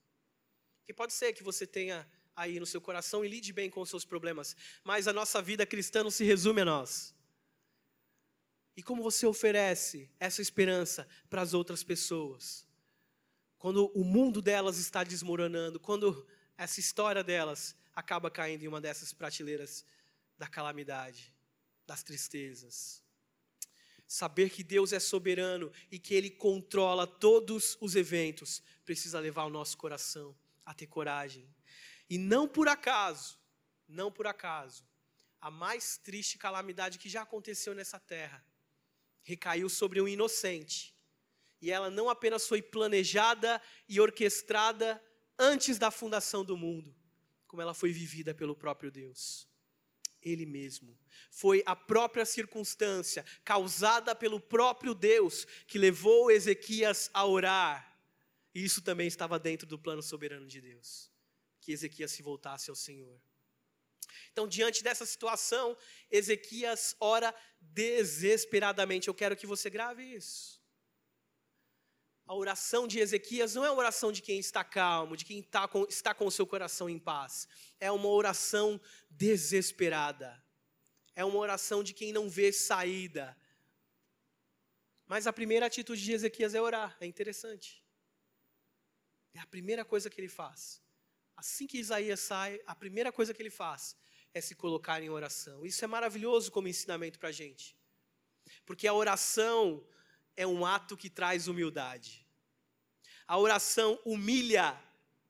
Que 0.85 0.92
pode 0.92 1.14
ser 1.14 1.33
que 1.33 1.42
você 1.42 1.66
tenha 1.66 2.07
aí 2.37 2.61
no 2.61 2.66
seu 2.66 2.78
coração 2.78 3.25
e 3.25 3.28
lide 3.28 3.54
bem 3.54 3.71
com 3.71 3.80
os 3.80 3.88
seus 3.88 4.04
problemas, 4.04 4.54
mas 4.85 5.09
a 5.09 5.14
nossa 5.14 5.40
vida 5.40 5.64
cristã 5.64 6.04
não 6.04 6.11
se 6.11 6.25
resume 6.25 6.61
a 6.61 6.66
nós. 6.66 7.14
E 8.76 8.83
como 8.83 9.02
você 9.02 9.25
oferece 9.26 10.11
essa 10.21 10.42
esperança 10.42 11.09
para 11.30 11.40
as 11.40 11.54
outras 11.54 11.83
pessoas? 11.83 12.69
Quando 13.57 13.87
o 13.95 14.04
mundo 14.04 14.42
delas 14.42 14.76
está 14.76 15.02
desmoronando, 15.02 15.80
quando 15.80 16.28
essa 16.54 16.80
história 16.80 17.25
delas 17.25 17.75
acaba 17.95 18.30
caindo 18.30 18.62
em 18.62 18.69
uma 18.69 18.80
dessas 18.80 19.11
prateleiras 19.11 19.87
da 20.37 20.47
calamidade 20.47 21.33
das 21.90 22.04
tristezas. 22.04 23.02
Saber 24.06 24.49
que 24.49 24.62
Deus 24.62 24.92
é 24.92 25.00
soberano 25.00 25.73
e 25.90 25.99
que 25.99 26.14
Ele 26.14 26.30
controla 26.30 27.04
todos 27.04 27.76
os 27.80 27.97
eventos 27.97 28.62
precisa 28.85 29.18
levar 29.18 29.44
o 29.47 29.50
nosso 29.50 29.76
coração 29.76 30.37
a 30.64 30.73
ter 30.73 30.87
coragem. 30.87 31.52
E 32.09 32.16
não 32.16 32.47
por 32.47 32.68
acaso, 32.68 33.37
não 33.88 34.11
por 34.11 34.28
acaso, 34.28 34.87
a 35.40 35.50
mais 35.50 35.97
triste 35.97 36.38
calamidade 36.38 36.97
que 36.97 37.09
já 37.09 37.23
aconteceu 37.23 37.75
nessa 37.75 37.99
terra 37.99 38.44
recaiu 39.25 39.68
sobre 39.68 40.00
um 40.00 40.06
inocente. 40.06 40.94
E 41.61 41.73
ela 41.73 41.90
não 41.90 42.09
apenas 42.09 42.47
foi 42.47 42.62
planejada 42.62 43.61
e 43.88 44.00
orquestrada 44.00 45.02
antes 45.37 45.76
da 45.76 45.90
fundação 45.90 46.44
do 46.44 46.56
mundo, 46.56 46.94
como 47.49 47.61
ela 47.61 47.75
foi 47.75 47.92
vivida 47.92 48.32
pelo 48.32 48.54
próprio 48.54 48.92
Deus. 48.92 49.50
Ele 50.23 50.45
mesmo. 50.45 50.99
Foi 51.31 51.62
a 51.65 51.75
própria 51.75 52.25
circunstância, 52.25 53.25
causada 53.45 54.15
pelo 54.15 54.41
próprio 54.41 54.95
Deus, 54.95 55.47
que 55.67 55.79
levou 55.79 56.31
Ezequias 56.31 57.11
a 57.15 57.27
orar. 57.27 57.99
E 58.55 58.65
isso 58.65 58.83
também 58.83 59.07
estava 59.07 59.39
dentro 59.39 59.67
do 59.67 59.79
plano 59.79 60.03
soberano 60.03 60.47
de 60.47 60.61
Deus, 60.61 61.11
que 61.61 61.73
Ezequias 61.73 62.11
se 62.11 62.23
voltasse 62.23 62.69
ao 62.69 62.77
Senhor. 62.77 63.21
Então, 64.33 64.47
diante 64.47 64.83
dessa 64.83 65.07
situação, 65.07 65.77
Ezequias 66.11 66.95
ora 67.00 67.35
desesperadamente. 67.61 69.09
Eu 69.09 69.15
quero 69.15 69.37
que 69.37 69.47
você 69.47 69.71
grave 69.71 70.03
isso 70.03 70.60
a 72.30 72.34
oração 72.37 72.87
de 72.87 73.00
Ezequias 73.00 73.56
não 73.56 73.64
é 73.64 73.70
uma 73.72 73.80
oração 73.80 74.12
de 74.12 74.22
quem 74.22 74.38
está 74.38 74.62
calmo, 74.62 75.16
de 75.16 75.25
quem 75.25 75.40
está 75.40 75.66
com, 75.66 75.84
está 75.88 76.14
com 76.14 76.26
o 76.26 76.30
seu 76.30 76.46
coração 76.46 76.88
em 76.88 76.96
paz. 76.96 77.49
É 77.80 77.90
uma 77.90 78.06
oração 78.06 78.80
desesperada. 79.10 80.40
É 81.16 81.25
uma 81.25 81.40
oração 81.40 81.82
de 81.82 81.92
quem 81.92 82.12
não 82.12 82.30
vê 82.30 82.52
saída. 82.52 83.37
Mas 85.08 85.26
a 85.26 85.32
primeira 85.32 85.66
atitude 85.66 86.00
de 86.00 86.12
Ezequias 86.12 86.54
é 86.54 86.60
orar. 86.62 86.96
É 87.00 87.04
interessante. 87.04 87.84
É 89.34 89.40
a 89.40 89.46
primeira 89.46 89.84
coisa 89.84 90.08
que 90.08 90.20
ele 90.20 90.28
faz. 90.28 90.80
Assim 91.37 91.66
que 91.66 91.78
Isaías 91.78 92.20
sai, 92.20 92.60
a 92.64 92.76
primeira 92.76 93.10
coisa 93.10 93.34
que 93.34 93.42
ele 93.42 93.50
faz 93.50 93.96
é 94.32 94.40
se 94.40 94.54
colocar 94.54 95.02
em 95.02 95.10
oração. 95.10 95.66
Isso 95.66 95.84
é 95.84 95.88
maravilhoso 95.88 96.52
como 96.52 96.68
ensinamento 96.68 97.18
para 97.18 97.30
a 97.30 97.32
gente. 97.32 97.76
Porque 98.64 98.87
a 98.87 98.94
oração 98.94 99.84
é 100.37 100.46
um 100.46 100.64
ato 100.64 100.96
que 100.96 101.10
traz 101.10 101.49
humildade. 101.49 102.20
A 103.30 103.38
oração 103.38 103.96
humilha 104.04 104.76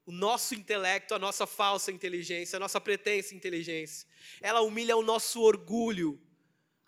o 0.07 0.11
nosso 0.11 0.55
intelecto, 0.55 1.15
a 1.15 1.19
nossa 1.19 1.47
falsa 1.47 1.93
inteligência, 1.93 2.57
a 2.57 2.59
nossa 2.59 2.81
pretensa 2.81 3.35
inteligência. 3.35 4.09
Ela 4.41 4.63
humilha 4.63 4.97
o 4.97 5.03
nosso 5.03 5.43
orgulho, 5.43 6.19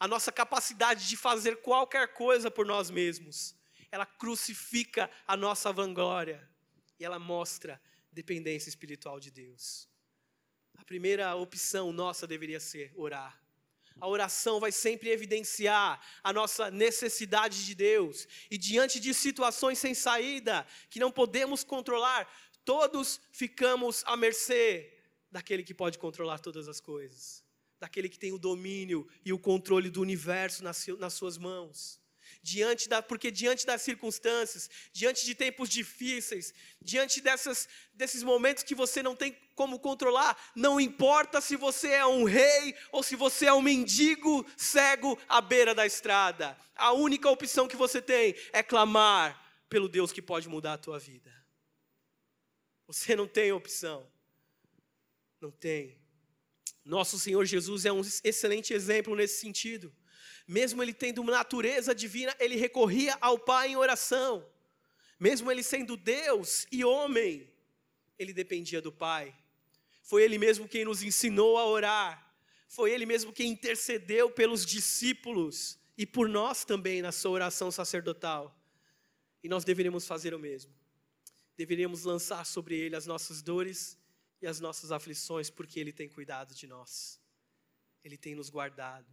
a 0.01 0.09
nossa 0.09 0.33
capacidade 0.33 1.07
de 1.07 1.15
fazer 1.15 1.57
qualquer 1.61 2.15
coisa 2.15 2.51
por 2.51 2.65
nós 2.65 2.91
mesmos. 2.91 3.55
Ela 3.91 4.07
crucifica 4.07 5.11
a 5.27 5.37
nossa 5.37 5.71
vanglória 5.71 6.49
e 6.99 7.05
ela 7.05 7.19
mostra 7.19 7.79
dependência 8.11 8.71
espiritual 8.71 9.21
de 9.21 9.31
Deus. 9.31 9.87
A 10.79 10.85
primeira 10.87 11.37
opção 11.37 11.93
nossa 11.93 12.27
deveria 12.27 12.59
ser 12.59 12.91
orar. 12.97 13.39
A 14.01 14.09
oração 14.09 14.61
vai 14.61 14.73
sempre 14.73 15.11
evidenciar 15.11 16.01
a 16.23 16.33
nossa 16.33 16.71
necessidade 16.71 17.65
de 17.65 17.75
Deus. 17.75 18.27
E 18.51 18.59
diante 18.59 19.01
de 19.01 19.15
situações 19.15 19.79
sem 19.79 19.95
saída, 19.95 20.67
que 20.91 21.01
não 21.01 21.11
podemos 21.11 21.65
controlar, 21.65 22.29
todos 22.65 23.21
ficamos 23.31 24.03
à 24.07 24.17
mercê 24.17 24.93
daquele 25.31 25.63
que 25.63 25.75
pode 25.75 25.99
controlar 25.99 26.39
todas 26.39 26.69
as 26.69 26.81
coisas, 26.81 27.45
daquele 27.81 28.09
que 28.09 28.19
tem 28.19 28.33
o 28.33 28.39
domínio 28.39 29.09
e 29.25 29.33
o 29.33 29.39
controle 29.39 29.89
do 29.89 30.01
universo 30.01 30.63
nas, 30.63 30.87
suas 31.15 31.39
mãos 31.39 32.02
diante 32.43 32.89
da, 32.89 33.01
porque 33.01 33.31
diante 33.31 33.65
das 33.65 33.83
circunstâncias, 33.83 34.69
diante 34.93 35.25
de 35.25 35.35
tempos 35.35 35.69
difíceis, 35.69 36.53
diante 36.81 37.21
dessas, 37.21 37.69
desses 37.95 38.23
momentos 38.23 38.65
que 38.65 38.75
você 38.75 39.03
não 39.03 39.15
tem 39.15 39.37
como 39.55 39.79
controlar, 39.79 40.37
não 40.57 40.81
importa 40.81 41.41
se 41.41 41.55
você 41.55 41.89
é 41.89 42.05
um 42.05 42.25
rei 42.25 42.75
ou 42.91 43.03
se 43.03 43.15
você 43.15 43.47
é 43.47 43.53
um 43.53 43.63
mendigo 43.63 44.45
cego 44.57 45.17
à 45.29 45.41
beira 45.41 45.75
da 45.75 45.87
estrada, 45.87 46.59
a 46.75 46.93
única 46.93 47.31
opção 47.31 47.69
que 47.69 47.77
você 47.77 48.03
tem 48.03 48.35
é 48.53 48.63
clamar 48.63 49.41
pelo 49.69 49.89
Deus 49.89 50.11
que 50.11 50.21
pode 50.21 50.49
mudar 50.49 50.75
a 50.75 50.79
tua 50.79 50.99
vida. 50.99 51.33
Você 52.89 53.15
não 53.15 53.29
tem 53.29 53.53
opção. 53.53 54.11
Não 55.41 55.51
tem. 55.51 55.97
Nosso 56.85 57.19
Senhor 57.19 57.45
Jesus 57.45 57.85
é 57.85 57.93
um 57.93 58.01
excelente 58.25 58.75
exemplo 58.75 59.15
nesse 59.15 59.41
sentido 59.41 59.95
mesmo 60.47 60.83
ele 60.83 60.93
tendo 60.93 61.21
uma 61.21 61.33
natureza 61.33 61.95
divina, 61.95 62.35
ele 62.39 62.57
recorria 62.57 63.17
ao 63.21 63.39
Pai 63.39 63.69
em 63.69 63.77
oração. 63.77 64.47
Mesmo 65.19 65.51
ele 65.51 65.63
sendo 65.63 65.97
Deus 65.97 66.67
e 66.71 66.85
homem, 66.85 67.49
ele 68.19 68.33
dependia 68.33 68.81
do 68.81 68.91
Pai. 68.91 69.35
Foi 70.03 70.23
ele 70.23 70.39
mesmo 70.39 70.69
quem 70.69 70.85
nos 70.85 71.03
ensinou 71.03 71.57
a 71.57 71.67
orar. 71.67 72.35
Foi 72.69 72.91
ele 72.91 73.07
mesmo 73.07 73.33
quem 73.33 73.51
intercedeu 73.51 74.31
pelos 74.31 74.67
discípulos 74.67 75.79
e 75.97 76.07
por 76.07 76.29
nós 76.29 76.65
também 76.65 77.03
na 77.03 77.13
sua 77.13 77.33
oração 77.33 77.71
sacerdotal. 77.71 78.57
E 79.43 79.49
nós 79.49 79.65
deveríamos 79.65 80.07
fazer 80.07 80.35
o 80.35 80.39
mesmo. 80.39 80.75
Deveríamos 81.57 82.05
lançar 82.05 82.45
sobre 82.47 82.77
ele 82.77 82.97
as 82.97 83.07
nossas 83.07 83.43
dores 83.43 83.97
e 84.41 84.47
as 84.47 84.59
nossas 84.59 84.91
aflições, 84.91 85.51
porque 85.51 85.79
ele 85.79 85.93
tem 85.93 86.09
cuidado 86.09 86.55
de 86.55 86.67
nós. 86.67 87.21
Ele 88.03 88.17
tem 88.17 88.35
nos 88.35 88.51
guardado. 88.51 89.07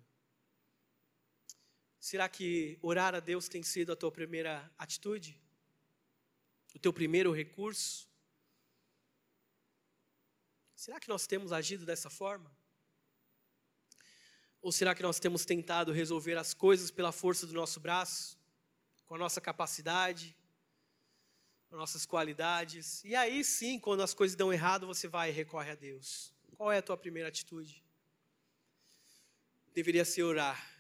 Será 2.00 2.30
que 2.30 2.80
orar 2.82 3.14
a 3.14 3.20
Deus 3.20 3.50
tem 3.50 3.62
sido 3.62 3.92
a 3.92 3.96
tua 3.96 4.12
primeira 4.12 4.72
atitude? 4.78 5.38
O 6.74 6.80
teu 6.80 6.94
primeiro 6.94 7.34
recurso? 7.34 8.08
Será 10.76 10.98
que 10.98 11.10
nós 11.10 11.28
temos 11.28 11.52
agido 11.52 11.86
dessa 11.86 12.10
forma? 12.10 12.50
Ou 14.62 14.72
será 14.72 14.96
que 14.96 15.04
nós 15.04 15.20
temos 15.20 15.44
tentado 15.44 15.92
resolver 15.92 16.38
as 16.38 16.54
coisas 16.54 16.90
pela 16.90 17.12
força 17.12 17.46
do 17.46 17.54
nosso 17.54 17.82
braço, 17.82 18.38
com 19.06 19.16
a 19.16 19.18
nossa 19.18 19.42
capacidade, 19.42 20.36
com 21.70 21.76
nossas 21.76 22.06
qualidades? 22.06 23.04
E 23.04 23.14
aí 23.14 23.44
sim, 23.44 23.78
quando 23.78 24.04
as 24.04 24.14
coisas 24.14 24.38
dão 24.38 24.54
errado, 24.54 24.88
você 24.88 25.06
vai 25.08 25.30
e 25.30 25.34
recorre 25.34 25.72
a 25.72 25.76
Deus. 25.76 26.34
Qual 26.56 26.72
é 26.72 26.78
a 26.78 26.82
tua 26.82 26.98
primeira 26.98 27.28
atitude? 27.28 27.84
Deveria 29.74 30.06
ser 30.06 30.24
orar, 30.24 30.79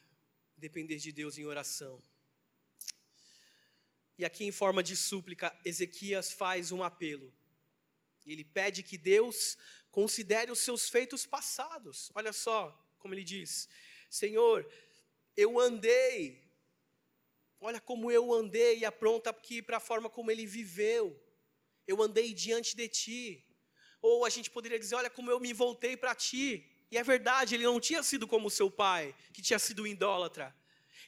depender 0.59 0.97
de 0.97 1.11
Deus 1.11 1.37
em 1.37 1.45
oração. 1.45 2.01
E 4.17 4.25
aqui, 4.25 4.43
em 4.43 4.51
forma 4.51 4.83
de 4.83 4.95
súplica, 4.95 5.57
Ezequias 5.63 6.31
faz 6.31 6.71
um 6.71 6.83
apelo. 6.83 7.33
Ele 8.25 8.43
pede 8.43 8.83
que 8.83 8.97
Deus 8.97 9.57
considere 9.89 10.51
os 10.51 10.59
seus 10.59 10.89
feitos 10.89 11.25
passados. 11.25 12.11
Olha 12.13 12.33
só, 12.33 12.59
como 12.99 13.13
ele 13.13 13.23
diz: 13.23 13.69
Senhor, 14.09 14.69
eu 15.35 15.59
andei, 15.59 16.43
olha 17.61 17.79
como 17.79 18.11
eu 18.11 18.33
andei, 18.33 18.79
e 18.79 18.85
apronta 18.85 19.29
aqui 19.29 19.61
para 19.61 19.77
a 19.77 19.79
forma 19.79 20.09
como 20.09 20.29
ele 20.29 20.45
viveu. 20.45 21.17
Eu 21.87 22.01
andei 22.03 22.33
diante 22.33 22.75
de 22.75 22.87
ti. 22.87 23.45
Ou 24.01 24.25
a 24.25 24.29
gente 24.29 24.51
poderia 24.51 24.77
dizer: 24.77 24.95
Olha 24.95 25.09
como 25.09 25.31
eu 25.31 25.39
me 25.39 25.53
voltei 25.53 25.95
para 25.97 26.13
ti. 26.13 26.69
E 26.91 26.97
é 26.97 27.03
verdade, 27.03 27.55
ele 27.55 27.63
não 27.63 27.79
tinha 27.79 28.01
sido 28.01 28.27
como 28.27 28.49
seu 28.49 28.69
pai, 28.69 29.15
que 29.31 29.41
tinha 29.41 29.59
sido 29.59 29.85
idólatra. 29.85 30.55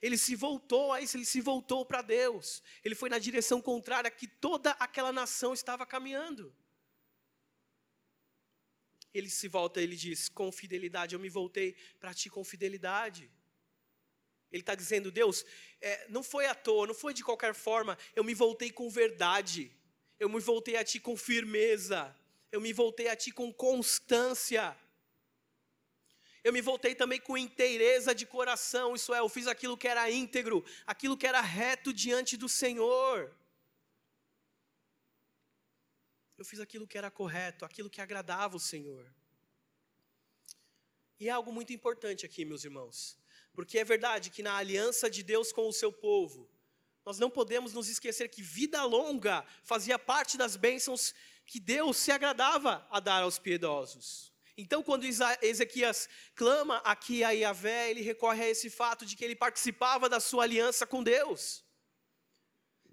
Ele 0.02 0.18
se 0.18 0.36
voltou 0.36 0.92
a 0.94 1.02
isso, 1.02 1.18
ele 1.18 1.26
se 1.26 1.42
voltou 1.42 1.86
para 1.86 2.02
Deus. 2.02 2.64
Ele 2.84 2.96
foi 2.96 3.10
na 3.10 3.20
direção 3.20 3.62
contrária 3.62 4.10
que 4.10 4.28
toda 4.28 4.72
aquela 4.72 5.12
nação 5.12 5.54
estava 5.54 5.86
caminhando 5.86 6.54
ele 9.14 9.30
se 9.30 9.48
volta, 9.48 9.82
ele 9.82 9.96
diz: 9.96 10.30
com 10.30 10.52
fidelidade, 10.52 11.16
eu 11.16 11.20
me 11.20 11.30
voltei 11.30 11.76
para 12.00 12.14
ti 12.14 12.30
com 12.30 12.44
fidelidade. 12.44 13.30
Ele 14.52 14.62
está 14.62 14.76
dizendo, 14.76 15.12
Deus, 15.12 15.46
é, 15.80 16.08
não 16.10 16.22
foi 16.22 16.46
à 16.46 16.54
toa, 16.54 16.86
não 16.86 16.94
foi 16.94 17.14
de 17.14 17.24
qualquer 17.24 17.54
forma, 17.54 17.98
eu 18.14 18.24
me 18.24 18.34
voltei 18.34 18.70
com 18.70 18.90
verdade, 18.90 19.72
eu 20.20 20.28
me 20.28 20.40
voltei 20.42 20.76
a 20.76 20.84
ti 20.84 21.00
com 21.00 21.16
firmeza, 21.16 22.14
eu 22.52 22.60
me 22.60 22.74
voltei 22.74 23.08
a 23.08 23.16
ti 23.16 23.32
com 23.32 23.54
constância, 23.54 24.78
eu 26.44 26.52
me 26.52 26.62
voltei 26.62 26.96
também 26.96 27.20
com 27.20 27.38
inteireza 27.38 28.16
de 28.16 28.26
coração, 28.26 28.96
isso 28.96 29.14
é, 29.14 29.20
eu 29.20 29.30
fiz 29.30 29.48
aquilo 29.48 29.78
que 29.78 29.88
era 29.88 30.10
íntegro, 30.10 30.64
aquilo 30.86 31.18
que 31.18 31.28
era 31.28 31.42
reto 31.42 31.94
diante 31.94 32.36
do 32.36 32.50
Senhor. 32.50 33.32
eu 36.42 36.46
fiz 36.46 36.60
aquilo 36.60 36.88
que 36.88 36.98
era 36.98 37.12
correto, 37.12 37.64
aquilo 37.64 37.90
que 37.90 38.02
agradava 38.02 38.58
o 38.58 38.60
Senhor. 38.60 39.06
E 41.20 41.30
é 41.30 41.32
algo 41.32 41.54
muito 41.54 41.72
importante 41.72 42.26
aqui, 42.26 42.44
meus 42.44 42.64
irmãos, 42.64 43.16
porque 43.54 43.78
é 43.78 43.84
verdade 43.84 44.32
que 44.32 44.42
na 44.42 44.58
aliança 44.58 45.08
de 45.08 45.22
Deus 45.22 45.52
com 45.52 45.68
o 45.68 45.74
seu 45.74 45.94
povo, 45.94 46.50
nós 47.06 47.20
não 47.20 47.30
podemos 47.30 47.74
nos 47.74 47.88
esquecer 47.88 48.28
que 48.28 48.42
vida 48.42 48.84
longa 48.84 49.46
fazia 49.64 50.00
parte 50.00 50.36
das 50.36 50.56
bênçãos 50.56 51.14
que 51.46 51.60
Deus 51.60 51.98
se 51.98 52.12
agradava 52.12 52.88
a 52.90 53.00
dar 53.00 53.22
aos 53.22 53.38
piedosos. 53.38 54.31
Então, 54.58 54.84
quando 54.84 55.06
Ezequias 55.42 56.10
clama 56.36 56.78
aqui 56.78 57.24
a 57.24 57.32
Yahvé, 57.32 57.90
ele 57.90 58.02
recorre 58.02 58.44
a 58.44 58.50
esse 58.50 58.70
fato 58.70 59.06
de 59.06 59.16
que 59.16 59.24
ele 59.24 59.36
participava 59.36 60.10
da 60.10 60.20
sua 60.20 60.44
aliança 60.44 60.86
com 60.86 61.04
Deus. 61.04 61.64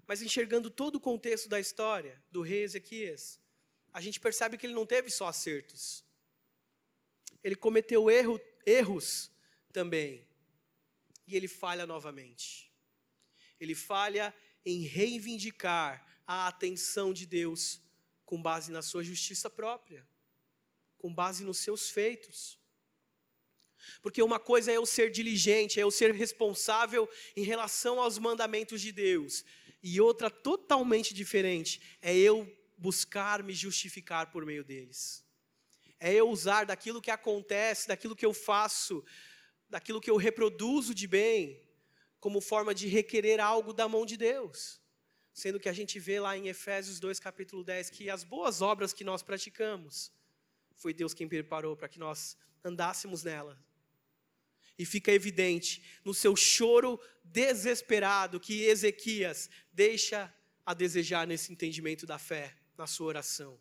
Mas 0.07 0.21
enxergando 0.21 0.69
todo 0.69 0.95
o 0.95 0.99
contexto 0.99 1.47
da 1.47 1.59
história 1.59 2.21
do 2.31 2.41
rei 2.41 2.63
Ezequias, 2.63 3.39
a 3.93 4.01
gente 4.01 4.19
percebe 4.19 4.57
que 4.57 4.65
ele 4.65 4.73
não 4.73 4.85
teve 4.85 5.09
só 5.09 5.27
acertos. 5.27 6.03
Ele 7.43 7.55
cometeu 7.55 8.09
erro, 8.09 8.39
erros 8.65 9.31
também. 9.71 10.27
E 11.27 11.35
ele 11.35 11.47
falha 11.47 11.85
novamente. 11.85 12.71
Ele 13.59 13.75
falha 13.75 14.33
em 14.65 14.81
reivindicar 14.81 16.05
a 16.25 16.47
atenção 16.47 17.13
de 17.13 17.25
Deus 17.25 17.81
com 18.25 18.41
base 18.41 18.71
na 18.71 18.81
sua 18.81 19.03
justiça 19.03 19.49
própria, 19.49 20.07
com 20.99 21.13
base 21.13 21.43
nos 21.43 21.57
seus 21.57 21.89
feitos. 21.89 22.59
Porque 24.01 24.21
uma 24.21 24.39
coisa 24.39 24.71
é 24.71 24.77
eu 24.77 24.85
ser 24.85 25.09
diligente, 25.09 25.79
é 25.79 25.83
eu 25.83 25.91
ser 25.91 26.13
responsável 26.13 27.09
em 27.35 27.43
relação 27.43 27.99
aos 27.99 28.19
mandamentos 28.19 28.81
de 28.81 28.91
Deus, 28.91 29.43
e 29.81 29.99
outra 29.99 30.29
totalmente 30.29 31.13
diferente 31.13 31.81
é 32.01 32.15
eu 32.15 32.47
buscar 32.77 33.41
me 33.41 33.53
justificar 33.53 34.29
por 34.29 34.45
meio 34.45 34.63
deles. 34.63 35.25
É 35.99 36.13
eu 36.13 36.29
usar 36.29 36.65
daquilo 36.65 37.01
que 37.01 37.11
acontece, 37.11 37.87
daquilo 37.87 38.15
que 38.15 38.25
eu 38.25 38.33
faço, 38.33 39.03
daquilo 39.69 40.01
que 40.01 40.09
eu 40.09 40.17
reproduzo 40.17 40.93
de 40.93 41.07
bem, 41.07 41.61
como 42.19 42.41
forma 42.41 42.75
de 42.75 42.87
requerer 42.87 43.39
algo 43.39 43.73
da 43.73 43.87
mão 43.87 44.05
de 44.05 44.17
Deus. 44.17 44.81
Sendo 45.33 45.59
que 45.59 45.69
a 45.69 45.73
gente 45.73 45.99
vê 45.99 46.19
lá 46.19 46.37
em 46.37 46.47
Efésios 46.49 46.99
2, 46.99 47.19
capítulo 47.19 47.63
10, 47.63 47.89
que 47.89 48.09
as 48.09 48.23
boas 48.23 48.61
obras 48.61 48.91
que 48.91 49.05
nós 49.05 49.21
praticamos, 49.21 50.11
foi 50.79 50.93
Deus 50.93 51.13
quem 51.13 51.27
preparou 51.27 51.75
para 51.75 51.89
que 51.89 51.99
nós 51.99 52.37
andássemos 52.63 53.23
nela. 53.23 53.61
E 54.77 54.85
fica 54.85 55.11
evidente 55.11 55.83
no 56.05 56.13
seu 56.13 56.35
choro 56.37 56.99
desesperado 57.23 58.39
que 58.39 58.63
Ezequias 58.63 59.49
deixa 59.73 60.33
a 60.65 60.73
desejar 60.73 61.27
nesse 61.27 61.51
entendimento 61.51 62.05
da 62.05 62.17
fé, 62.17 62.55
na 62.77 62.87
sua 62.87 63.07
oração. 63.07 63.59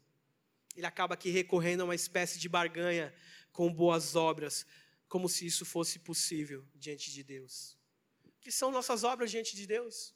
Ele 0.76 0.86
acaba 0.86 1.14
aqui 1.14 1.28
recorrendo 1.28 1.80
a 1.80 1.84
uma 1.84 1.94
espécie 1.94 2.38
de 2.38 2.48
barganha 2.48 3.12
com 3.50 3.72
boas 3.72 4.14
obras, 4.14 4.64
como 5.08 5.28
se 5.28 5.44
isso 5.44 5.64
fosse 5.64 5.98
possível 5.98 6.64
diante 6.76 7.10
de 7.10 7.24
Deus. 7.24 7.76
O 8.24 8.40
que 8.40 8.52
são 8.52 8.70
nossas 8.70 9.02
obras 9.02 9.28
diante 9.28 9.56
de 9.56 9.66
Deus? 9.66 10.14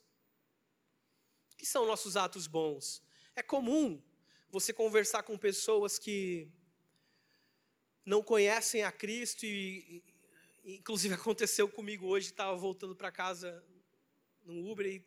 O 1.53 1.57
que 1.57 1.67
são 1.67 1.85
nossos 1.85 2.17
atos 2.17 2.47
bons? 2.47 3.03
É 3.35 3.43
comum 3.43 4.01
você 4.51 4.73
conversar 4.73 5.25
com 5.25 5.37
pessoas 5.37 5.99
que 5.99 6.49
não 8.05 8.23
conhecem 8.23 8.83
a 8.83 8.93
Cristo 8.93 9.45
e, 9.45 10.03
Inclusive 10.65 11.15
aconteceu 11.15 11.69
comigo 11.69 12.07
hoje, 12.07 12.29
estava 12.29 12.57
voltando 12.57 12.95
para 12.95 13.11
casa 13.11 13.65
no 14.45 14.71
Uber 14.71 14.87
e 14.87 15.05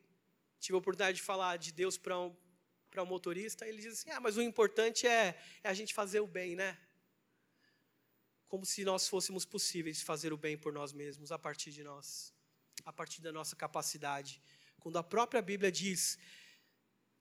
tive 0.59 0.75
a 0.75 0.79
oportunidade 0.79 1.17
de 1.17 1.23
falar 1.23 1.57
de 1.57 1.71
Deus 1.71 1.97
para 1.97 2.19
um, 2.19 2.35
para 2.89 3.03
um 3.03 3.05
motorista. 3.05 3.67
Ele 3.67 3.81
diz 3.81 3.93
assim: 3.93 4.09
Ah, 4.09 4.19
mas 4.19 4.37
o 4.37 4.41
importante 4.41 5.07
é, 5.07 5.39
é 5.63 5.69
a 5.69 5.73
gente 5.73 5.93
fazer 5.93 6.19
o 6.19 6.27
bem, 6.27 6.55
né? 6.55 6.77
Como 8.47 8.65
se 8.65 8.83
nós 8.83 9.07
fôssemos 9.07 9.45
possíveis 9.45 10.01
fazer 10.01 10.31
o 10.31 10.37
bem 10.37 10.57
por 10.57 10.71
nós 10.71 10.93
mesmos, 10.93 11.31
a 11.31 11.39
partir 11.39 11.71
de 11.71 11.83
nós, 11.83 12.33
a 12.83 12.93
partir 12.93 13.21
da 13.21 13.31
nossa 13.31 13.55
capacidade. 13.55 14.41
Quando 14.79 14.97
a 14.97 15.03
própria 15.03 15.41
Bíblia 15.41 15.71
diz 15.71 16.17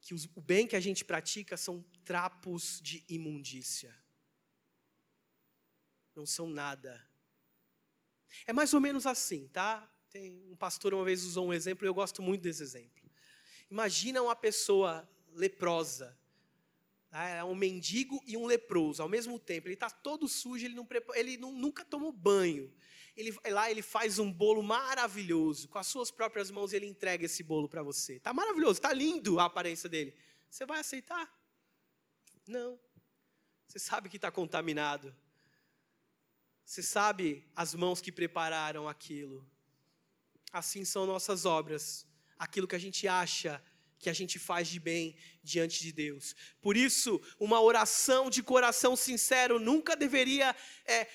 que 0.01 0.13
os, 0.13 0.29
o 0.35 0.41
bem 0.41 0.67
que 0.67 0.77
a 0.77 0.81
gente 0.81 1.05
pratica 1.05 1.57
são 1.57 1.83
trapos 2.05 2.79
de 2.83 3.03
imundícia. 3.09 4.04
Não 6.15 6.27
são 6.27 6.49
nada 6.49 7.05
é 8.47 8.53
mais 8.53 8.75
ou 8.75 8.81
menos 8.81 9.07
assim, 9.07 9.49
tá? 9.49 9.89
Tem 10.11 10.45
um 10.51 10.57
pastor 10.57 10.95
uma 10.95 11.05
vez 11.05 11.25
usou 11.25 11.47
um 11.47 11.53
exemplo 11.53 11.87
e 11.87 11.89
eu 11.89 11.95
gosto 11.95 12.23
muito 12.23 12.43
desse 12.43 12.63
exemplo. 12.63 13.03
Imagina 13.71 14.23
uma 14.23 14.37
pessoa 14.37 15.09
leprosa, 15.33 16.17
tá? 17.11 17.25
é 17.25 17.45
um 17.45 17.55
mendigo 17.55 18.23
e 18.27 18.37
um 18.37 18.47
leproso 18.47 19.03
ao 19.03 19.09
mesmo 19.09 19.39
tempo. 19.39 19.67
Ele 19.67 19.75
está 19.75 19.91
todo 19.91 20.29
sujo, 20.29 20.65
ele, 20.65 20.75
não, 20.75 20.87
ele 21.15 21.37
não, 21.37 21.53
nunca 21.53 21.85
tomou 21.85 22.13
banho. 22.13 22.73
Ele 23.17 23.37
lá 23.49 23.71
ele 23.71 23.83
faz 23.83 24.19
um 24.19 24.33
bolo 24.33 24.63
maravilhoso 24.63 25.69
com 25.69 25.79
as 25.79 25.87
suas 25.87 26.11
próprias 26.11 26.51
mãos 26.51 26.73
ele 26.73 26.87
entrega 26.87 27.25
esse 27.25 27.43
bolo 27.43 27.69
para 27.69 27.83
você. 27.83 28.19
Tá 28.21 28.33
maravilhoso, 28.33 28.81
tá 28.81 28.93
lindo 28.93 29.39
a 29.39 29.45
aparência 29.45 29.89
dele. 29.89 30.15
Você 30.51 30.67
vai 30.67 30.81
aceitar? 30.81 31.33
Não. 32.47 32.79
Você 33.67 33.79
sabe 33.79 34.09
que 34.09 34.17
está 34.17 34.31
contaminado. 34.31 35.15
Você 36.65 36.83
sabe 36.83 37.47
as 37.55 37.75
mãos 37.75 38.01
que 38.01 38.11
prepararam 38.11 38.89
aquilo. 38.89 39.47
Assim 40.53 40.85
são 40.85 41.07
nossas 41.07 41.45
obras, 41.45 42.07
aquilo 42.39 42.67
que 42.67 42.77
a 42.77 42.79
gente 42.79 43.07
acha 43.07 43.63
que 43.99 44.11
a 44.11 44.13
gente 44.13 44.39
faz 44.39 44.69
de 44.69 44.79
bem 44.79 45.17
diante 45.43 45.81
de 45.81 45.91
Deus. 45.91 46.35
Por 46.61 46.77
isso, 46.77 47.21
uma 47.41 47.61
oração 47.61 48.29
de 48.29 48.43
coração 48.43 48.95
sincero 48.95 49.59
nunca 49.59 49.97
deveria 49.97 50.55
é, 50.85 51.09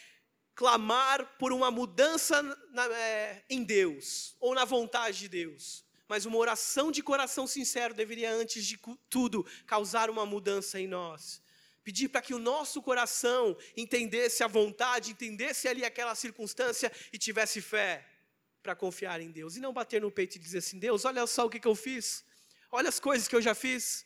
clamar 0.56 1.38
por 1.38 1.52
uma 1.54 1.70
mudança 1.70 2.42
na, 2.72 2.86
é, 2.86 3.44
em 3.50 3.64
Deus 3.64 4.36
ou 4.40 4.56
na 4.56 4.66
vontade 4.66 5.20
de 5.20 5.28
Deus. 5.30 5.86
Mas 6.08 6.26
uma 6.26 6.38
oração 6.38 6.92
de 6.92 7.04
coração 7.04 7.46
sincero 7.46 7.94
deveria, 7.94 8.32
antes 8.32 8.66
de 8.66 8.80
tudo, 9.08 9.46
causar 9.68 10.10
uma 10.10 10.26
mudança 10.26 10.80
em 10.80 10.88
nós 10.88 11.42
pedir 11.84 12.10
para 12.10 12.22
que 12.22 12.34
o 12.34 12.40
nosso 12.40 12.82
coração 12.82 13.58
entendesse 13.76 14.44
a 14.44 14.48
vontade, 14.48 15.12
entendesse 15.12 15.68
ali 15.68 15.84
aquela 15.86 16.16
circunstância 16.16 16.92
e 17.12 17.18
tivesse 17.18 17.62
fé 17.62 18.06
para 18.62 18.76
confiar 18.76 19.22
em 19.22 19.32
Deus. 19.32 19.56
E 19.56 19.60
não 19.60 19.74
bater 19.74 20.02
no 20.02 20.12
peito 20.12 20.36
e 20.36 20.40
dizer 20.40 20.60
assim: 20.60 20.80
Deus, 20.80 21.06
olha 21.06 21.26
só 21.26 21.46
o 21.46 21.50
que, 21.50 21.60
que 21.60 21.68
eu 21.68 21.76
fiz, 21.76 22.24
olha 22.72 22.90
as 22.90 23.00
coisas 23.00 23.28
que 23.28 23.36
eu 23.36 23.42
já 23.42 23.56
fiz. 23.56 24.06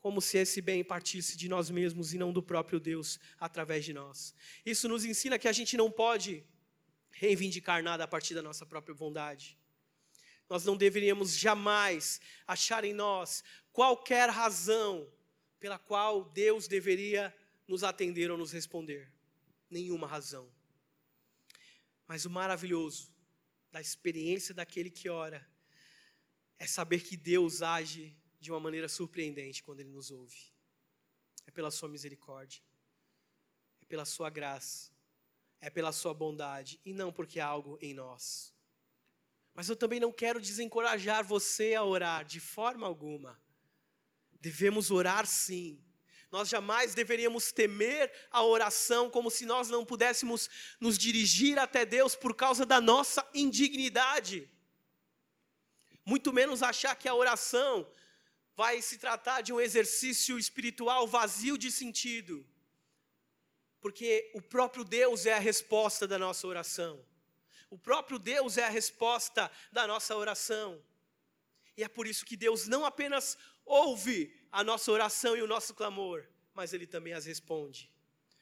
como 0.00 0.20
se 0.20 0.38
esse 0.38 0.60
bem 0.60 0.84
partisse 0.84 1.36
de 1.36 1.48
nós 1.48 1.70
mesmos 1.70 2.14
e 2.14 2.18
não 2.18 2.32
do 2.32 2.42
próprio 2.42 2.78
Deus 2.80 3.18
através 3.38 3.84
de 3.84 3.92
nós. 3.92 4.34
Isso 4.64 4.88
nos 4.88 5.04
ensina 5.04 5.38
que 5.38 5.48
a 5.48 5.52
gente 5.52 5.76
não 5.76 5.90
pode 5.90 6.44
reivindicar 7.10 7.82
nada 7.82 8.04
a 8.04 8.08
partir 8.08 8.34
da 8.34 8.42
nossa 8.42 8.64
própria 8.64 8.94
bondade. 8.94 9.58
Nós 10.48 10.64
não 10.64 10.76
deveríamos 10.76 11.36
jamais 11.36 12.20
achar 12.46 12.84
em 12.84 12.94
nós 12.94 13.44
qualquer 13.72 14.30
razão 14.30 15.06
pela 15.58 15.78
qual 15.78 16.24
Deus 16.24 16.68
deveria 16.68 17.34
nos 17.66 17.84
atender 17.84 18.30
ou 18.30 18.38
nos 18.38 18.52
responder. 18.52 19.12
Nenhuma 19.70 20.06
razão. 20.06 20.50
Mas 22.06 22.24
o 22.24 22.30
maravilhoso 22.30 23.12
da 23.70 23.80
experiência 23.80 24.54
daquele 24.54 24.90
que 24.90 25.08
ora 25.08 25.46
é 26.58 26.66
saber 26.66 27.00
que 27.00 27.16
Deus 27.16 27.62
age 27.62 28.16
de 28.40 28.50
uma 28.50 28.60
maneira 28.60 28.88
surpreendente 28.88 29.62
quando 29.62 29.80
Ele 29.80 29.90
nos 29.90 30.10
ouve. 30.10 30.52
É 31.46 31.50
pela 31.50 31.70
Sua 31.70 31.88
misericórdia, 31.88 32.62
é 33.80 33.84
pela 33.84 34.04
Sua 34.04 34.30
graça, 34.30 34.90
é 35.60 35.68
pela 35.68 35.92
Sua 35.92 36.14
bondade 36.14 36.80
e 36.84 36.92
não 36.92 37.12
porque 37.12 37.40
há 37.40 37.46
algo 37.46 37.78
em 37.80 37.92
nós. 37.92 38.54
Mas 39.54 39.68
eu 39.68 39.76
também 39.76 39.98
não 39.98 40.12
quero 40.12 40.40
desencorajar 40.40 41.24
você 41.24 41.74
a 41.74 41.84
orar 41.84 42.24
de 42.24 42.38
forma 42.38 42.86
alguma. 42.86 43.38
Devemos 44.40 44.90
orar 44.90 45.26
sim. 45.26 45.82
Nós 46.30 46.48
jamais 46.48 46.94
deveríamos 46.94 47.52
temer 47.52 48.12
a 48.30 48.42
oração 48.42 49.08
como 49.08 49.30
se 49.30 49.46
nós 49.46 49.68
não 49.68 49.84
pudéssemos 49.84 50.48
nos 50.78 50.98
dirigir 50.98 51.58
até 51.58 51.86
Deus 51.86 52.14
por 52.14 52.34
causa 52.34 52.66
da 52.66 52.80
nossa 52.80 53.26
indignidade. 53.32 54.48
Muito 56.04 56.32
menos 56.32 56.62
achar 56.62 56.94
que 56.96 57.08
a 57.08 57.14
oração 57.14 57.90
vai 58.54 58.82
se 58.82 58.98
tratar 58.98 59.40
de 59.40 59.52
um 59.52 59.60
exercício 59.60 60.38
espiritual 60.38 61.06
vazio 61.06 61.56
de 61.56 61.70
sentido. 61.70 62.46
Porque 63.80 64.30
o 64.34 64.42
próprio 64.42 64.84
Deus 64.84 65.26
é 65.26 65.34
a 65.34 65.38
resposta 65.38 66.06
da 66.06 66.18
nossa 66.18 66.46
oração. 66.46 67.02
O 67.70 67.78
próprio 67.78 68.18
Deus 68.18 68.58
é 68.58 68.64
a 68.64 68.70
resposta 68.70 69.50
da 69.70 69.86
nossa 69.86 70.16
oração. 70.16 70.82
E 71.76 71.84
é 71.84 71.88
por 71.88 72.06
isso 72.06 72.26
que 72.26 72.36
Deus 72.36 72.66
não 72.66 72.84
apenas 72.84 73.38
ouve 73.68 74.34
a 74.50 74.64
nossa 74.64 74.90
oração 74.90 75.36
e 75.36 75.42
o 75.42 75.46
nosso 75.46 75.74
clamor, 75.74 76.24
mas 76.54 76.72
Ele 76.72 76.86
também 76.86 77.12
as 77.12 77.26
responde. 77.26 77.90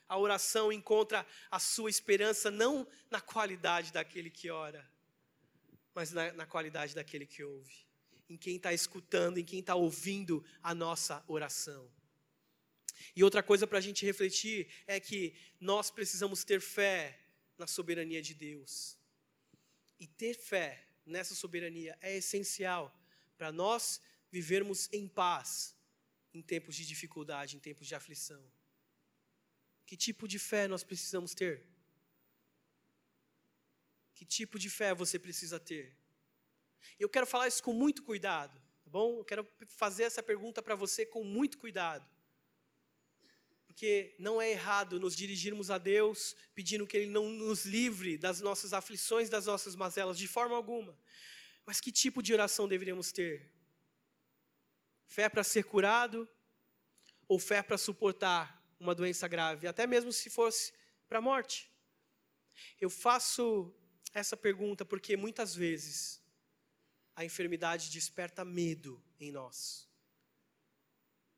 A 0.09 0.17
oração 0.17 0.73
encontra 0.73 1.27
a 1.51 1.59
sua 1.59 1.91
esperança 1.91 2.51
não 2.51 2.87
na 3.11 3.21
qualidade 3.21 3.93
daquele 3.93 4.31
que 4.31 4.51
ora, 4.51 4.89
mas 5.95 6.13
na, 6.13 6.33
na 6.33 6.47
qualidade 6.47 6.95
daquele 6.95 7.27
que 7.27 7.43
ouve. 7.43 7.85
Em 8.29 8.37
quem 8.37 8.57
está 8.57 8.73
escutando, 8.73 9.39
em 9.39 9.45
quem 9.45 9.61
está 9.61 9.75
ouvindo 9.75 10.45
a 10.63 10.75
nossa 10.75 11.25
oração. 11.27 11.91
E 13.15 13.23
outra 13.23 13.43
coisa 13.43 13.67
para 13.67 13.79
a 13.79 13.81
gente 13.81 14.07
refletir 14.07 14.69
é 14.87 14.99
que 14.99 15.35
nós 15.61 15.91
precisamos 15.91 16.45
ter 16.45 16.61
fé 16.61 17.19
na 17.59 17.67
soberania 17.67 18.23
de 18.23 18.35
Deus. 18.35 18.97
E 19.99 20.07
ter 20.07 20.35
fé 20.35 20.87
nessa 21.05 21.35
soberania 21.35 21.97
é 22.01 22.17
essencial 22.17 22.95
para 23.37 23.53
nós 23.53 24.01
vivermos 24.37 24.81
em 24.93 25.05
paz 25.21 25.77
em 26.37 26.43
tempos 26.43 26.75
de 26.79 26.85
dificuldade, 26.93 27.57
em 27.57 27.63
tempos 27.69 27.87
de 27.89 27.95
aflição. 27.95 28.43
Que 29.87 29.97
tipo 29.97 30.29
de 30.33 30.39
fé 30.39 30.63
nós 30.69 30.85
precisamos 30.91 31.33
ter? 31.35 31.55
Que 34.15 34.25
tipo 34.25 34.59
de 34.59 34.69
fé 34.69 34.91
você 35.03 35.19
precisa 35.19 35.59
ter? 35.59 35.97
Eu 36.99 37.09
quero 37.09 37.27
falar 37.27 37.49
isso 37.49 37.63
com 37.63 37.73
muito 37.73 38.03
cuidado, 38.03 38.57
tá 38.85 38.91
bom? 38.91 39.19
Eu 39.21 39.25
quero 39.25 39.49
fazer 39.83 40.05
essa 40.05 40.23
pergunta 40.23 40.61
para 40.63 40.75
você 40.75 41.07
com 41.07 41.25
muito 41.25 41.57
cuidado. 41.65 42.07
Porque 43.67 44.15
não 44.19 44.41
é 44.41 44.51
errado 44.51 45.01
nos 45.01 45.17
dirigirmos 45.17 45.71
a 45.71 45.79
Deus 45.79 46.37
pedindo 46.55 46.87
que 46.87 46.97
Ele 46.99 47.11
não 47.11 47.29
nos 47.31 47.65
livre 47.65 48.19
das 48.19 48.41
nossas 48.41 48.73
aflições, 48.75 49.31
das 49.31 49.47
nossas 49.47 49.75
mazelas, 49.75 50.19
de 50.19 50.29
forma 50.29 50.55
alguma. 50.55 50.99
Mas 51.65 51.81
que 51.81 51.91
tipo 51.91 52.23
de 52.23 52.33
oração 52.35 52.69
deveríamos 52.69 53.11
ter? 53.11 53.56
Fé 55.07 55.29
para 55.29 55.45
ser 55.45 55.65
curado 55.65 56.29
ou 57.29 57.39
fé 57.39 57.63
para 57.63 57.79
suportar 57.79 58.63
uma 58.79 58.95
doença 58.95 59.27
grave, 59.27 59.67
até 59.67 59.87
mesmo 59.87 60.13
se 60.13 60.29
fosse 60.29 60.73
para 61.09 61.19
a 61.19 61.23
morte? 61.23 61.71
Eu 62.81 62.91
faço 62.91 63.75
essa 64.13 64.37
pergunta 64.37 64.85
porque 64.85 65.17
muitas 65.17 65.55
vezes 65.55 66.23
a 67.15 67.25
enfermidade 67.25 67.91
desperta 67.91 68.45
medo 68.45 69.03
em 69.19 69.33
nós. 69.33 69.89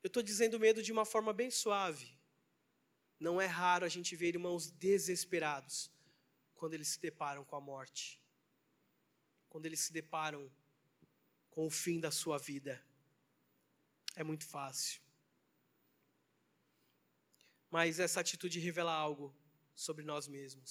Eu 0.03 0.09
estou 0.09 0.23
dizendo 0.23 0.59
medo 0.59 0.83
de 0.83 0.93
uma 0.93 1.05
forma 1.05 1.33
bem 1.33 1.51
suave. 1.51 2.17
Não 3.19 3.41
é 3.41 3.47
raro 3.47 3.85
a 3.85 3.89
gente 3.89 4.15
ver 4.15 4.29
irmãos 4.29 4.71
desesperados 4.71 5.91
quando 6.55 6.75
eles 6.75 6.89
se 6.89 7.01
deparam 7.01 7.45
com 7.45 7.57
a 7.57 7.61
morte, 7.61 8.21
quando 9.49 9.67
eles 9.67 9.81
se 9.81 9.93
deparam 9.93 10.51
com 11.51 11.67
o 11.67 11.71
fim 11.71 11.99
da 11.99 12.11
sua 12.11 12.39
vida 12.39 12.81
é 14.21 14.25
muito 14.25 14.47
fácil. 14.47 15.01
Mas 17.71 18.01
essa 18.01 18.19
atitude 18.21 18.59
revela 18.59 18.93
algo 18.93 19.27
sobre 19.87 20.05
nós 20.05 20.27
mesmos. 20.27 20.71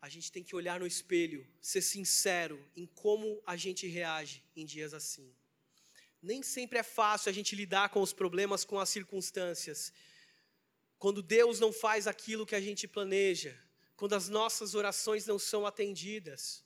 A 0.00 0.08
gente 0.08 0.30
tem 0.30 0.44
que 0.44 0.54
olhar 0.54 0.78
no 0.78 0.86
espelho, 0.86 1.42
ser 1.60 1.82
sincero 1.82 2.56
em 2.76 2.86
como 2.86 3.42
a 3.44 3.56
gente 3.56 3.88
reage 3.88 4.44
em 4.54 4.64
dias 4.64 4.94
assim. 4.94 5.34
Nem 6.30 6.44
sempre 6.44 6.78
é 6.78 6.84
fácil 6.84 7.28
a 7.28 7.32
gente 7.32 7.56
lidar 7.56 7.88
com 7.88 8.00
os 8.00 8.12
problemas, 8.12 8.64
com 8.64 8.78
as 8.78 8.88
circunstâncias. 8.88 9.92
Quando 10.96 11.20
Deus 11.22 11.58
não 11.58 11.72
faz 11.72 12.06
aquilo 12.06 12.46
que 12.46 12.54
a 12.54 12.60
gente 12.60 12.86
planeja, 12.86 13.52
quando 13.96 14.14
as 14.14 14.28
nossas 14.28 14.76
orações 14.76 15.26
não 15.26 15.40
são 15.40 15.66
atendidas, 15.66 16.64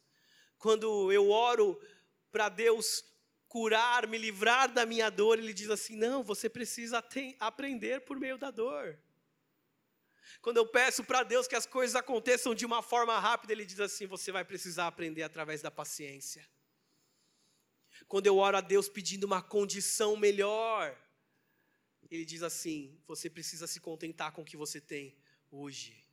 quando 0.59 1.11
eu 1.11 1.31
oro 1.31 1.81
para 2.31 2.51
Deus 2.51 3.03
curar, 3.49 4.07
me 4.07 4.19
livrar 4.19 4.73
da 4.73 4.85
minha 4.85 5.11
dor, 5.11 5.39
ele 5.39 5.53
diz 5.53 5.71
assim: 5.71 5.97
não, 5.97 6.23
você 6.23 6.49
precisa 6.49 7.05
aprender 7.41 8.01
por 8.03 8.19
meio 8.19 8.39
da 8.39 8.51
dor. 8.51 8.99
Quando 10.41 10.59
eu 10.59 10.67
peço 10.67 11.03
para 11.05 11.23
Deus 11.23 11.47
que 11.47 11.57
as 11.57 11.67
coisas 11.67 11.97
aconteçam 11.97 12.55
de 12.55 12.65
uma 12.65 12.83
forma 12.83 13.19
rápida, 13.19 13.53
Ele 13.53 13.65
diz 13.65 13.81
assim: 13.81 14.07
você 14.07 14.31
vai 14.31 14.45
precisar 14.45 14.87
aprender 14.87 15.23
através 15.23 15.63
da 15.63 15.71
paciência. 15.71 16.47
Quando 18.07 18.27
eu 18.27 18.37
oro 18.37 18.57
a 18.57 18.61
Deus 18.61 18.89
pedindo 18.89 19.25
uma 19.25 19.43
condição 19.43 20.17
melhor, 20.17 20.97
Ele 22.11 22.25
diz 22.25 22.43
assim: 22.43 23.01
você 23.07 23.29
precisa 23.29 23.67
se 23.67 23.81
contentar 23.81 24.33
com 24.33 24.43
o 24.43 24.45
que 24.45 24.57
você 24.57 24.81
tem 24.81 25.17
hoje. 25.51 26.05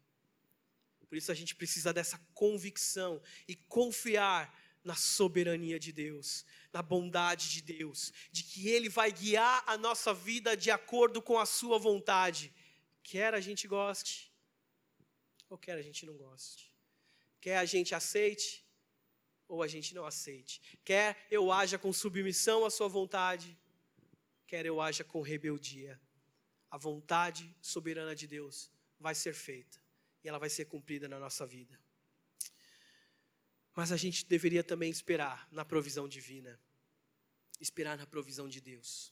Por 1.07 1.17
isso 1.17 1.31
a 1.31 1.35
gente 1.35 1.55
precisa 1.55 1.93
dessa 1.93 2.17
convicção 2.33 3.21
e 3.47 3.55
confiar 3.55 4.51
na 4.83 4.95
soberania 4.95 5.79
de 5.79 5.91
Deus, 5.91 6.45
na 6.71 6.81
bondade 6.81 7.49
de 7.49 7.61
Deus, 7.61 8.11
de 8.31 8.43
que 8.43 8.67
Ele 8.67 8.89
vai 8.89 9.11
guiar 9.11 9.63
a 9.65 9.77
nossa 9.77 10.13
vida 10.13 10.57
de 10.57 10.69
acordo 10.69 11.21
com 11.21 11.39
a 11.39 11.45
Sua 11.45 11.79
vontade, 11.79 12.53
quer 13.01 13.33
a 13.33 13.39
gente 13.39 13.67
goste, 13.67 14.31
ou 15.49 15.57
quer 15.57 15.77
a 15.77 15.81
gente 15.81 16.05
não 16.05 16.15
goste, 16.17 16.73
quer 17.39 17.57
a 17.57 17.65
gente 17.65 17.95
aceite, 17.95 18.65
ou 19.47 19.61
a 19.61 19.67
gente 19.67 19.93
não 19.93 20.05
aceite, 20.05 20.61
quer 20.83 21.27
eu 21.29 21.51
haja 21.51 21.77
com 21.77 21.93
submissão 21.93 22.65
à 22.65 22.69
Sua 22.69 22.87
vontade, 22.87 23.57
quer 24.47 24.65
eu 24.65 24.81
haja 24.81 25.03
com 25.03 25.21
rebeldia, 25.21 25.99
a 26.69 26.77
vontade 26.77 27.55
soberana 27.61 28.15
de 28.15 28.27
Deus 28.27 28.71
vai 28.99 29.13
ser 29.13 29.33
feita 29.33 29.79
e 30.23 30.27
ela 30.27 30.39
vai 30.39 30.49
ser 30.49 30.65
cumprida 30.65 31.07
na 31.07 31.19
nossa 31.19 31.45
vida. 31.45 31.82
Mas 33.75 33.91
a 33.91 33.97
gente 33.97 34.25
deveria 34.25 34.63
também 34.63 34.89
esperar 34.89 35.47
na 35.51 35.65
provisão 35.65 36.07
divina, 36.07 36.59
esperar 37.59 37.97
na 37.97 38.05
provisão 38.05 38.47
de 38.47 38.61
Deus. 38.61 39.11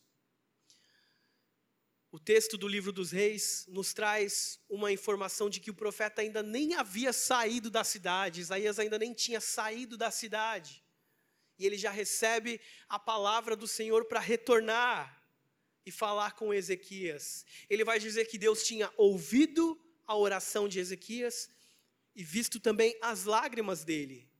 O 2.12 2.19
texto 2.19 2.58
do 2.58 2.67
livro 2.67 2.91
dos 2.91 3.12
reis 3.12 3.65
nos 3.69 3.93
traz 3.93 4.60
uma 4.69 4.91
informação 4.91 5.50
de 5.50 5.60
que 5.60 5.71
o 5.71 5.74
profeta 5.74 6.21
ainda 6.21 6.43
nem 6.43 6.76
havia 6.76 7.13
saído 7.13 7.71
da 7.71 7.84
cidade, 7.84 8.41
Isaías 8.41 8.78
ainda 8.78 9.00
nem 9.00 9.13
tinha 9.13 9.39
saído 9.39 9.97
da 9.97 10.12
cidade. 10.12 10.84
E 11.58 11.65
ele 11.65 11.78
já 11.78 11.89
recebe 11.89 12.60
a 12.89 13.00
palavra 13.00 13.56
do 13.56 13.67
Senhor 13.67 14.06
para 14.06 14.19
retornar 14.19 15.26
e 15.86 15.91
falar 15.91 16.34
com 16.34 16.54
Ezequias. 16.54 17.45
Ele 17.69 17.84
vai 17.84 17.97
dizer 17.97 18.26
que 18.26 18.38
Deus 18.38 18.63
tinha 18.63 18.91
ouvido 18.97 19.80
a 20.06 20.15
oração 20.15 20.67
de 20.67 20.80
Ezequias 20.80 21.50
e 22.13 22.24
visto 22.24 22.60
também 22.60 22.95
as 23.02 23.24
lágrimas 23.24 23.84
dele 23.86 24.31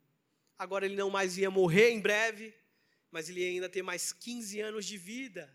agora 0.62 0.86
ele 0.86 0.96
não 0.96 1.10
mais 1.10 1.40
ia 1.40 1.50
morrer 1.50 1.90
em 1.90 2.00
breve, 2.00 2.54
mas 3.10 3.28
ele 3.28 3.42
ia 3.42 3.50
ainda 3.50 3.68
ter 3.68 3.82
mais 3.82 4.14
15 4.14 4.62
anos 4.62 4.86
de 4.86 4.96
vida. 4.96 5.52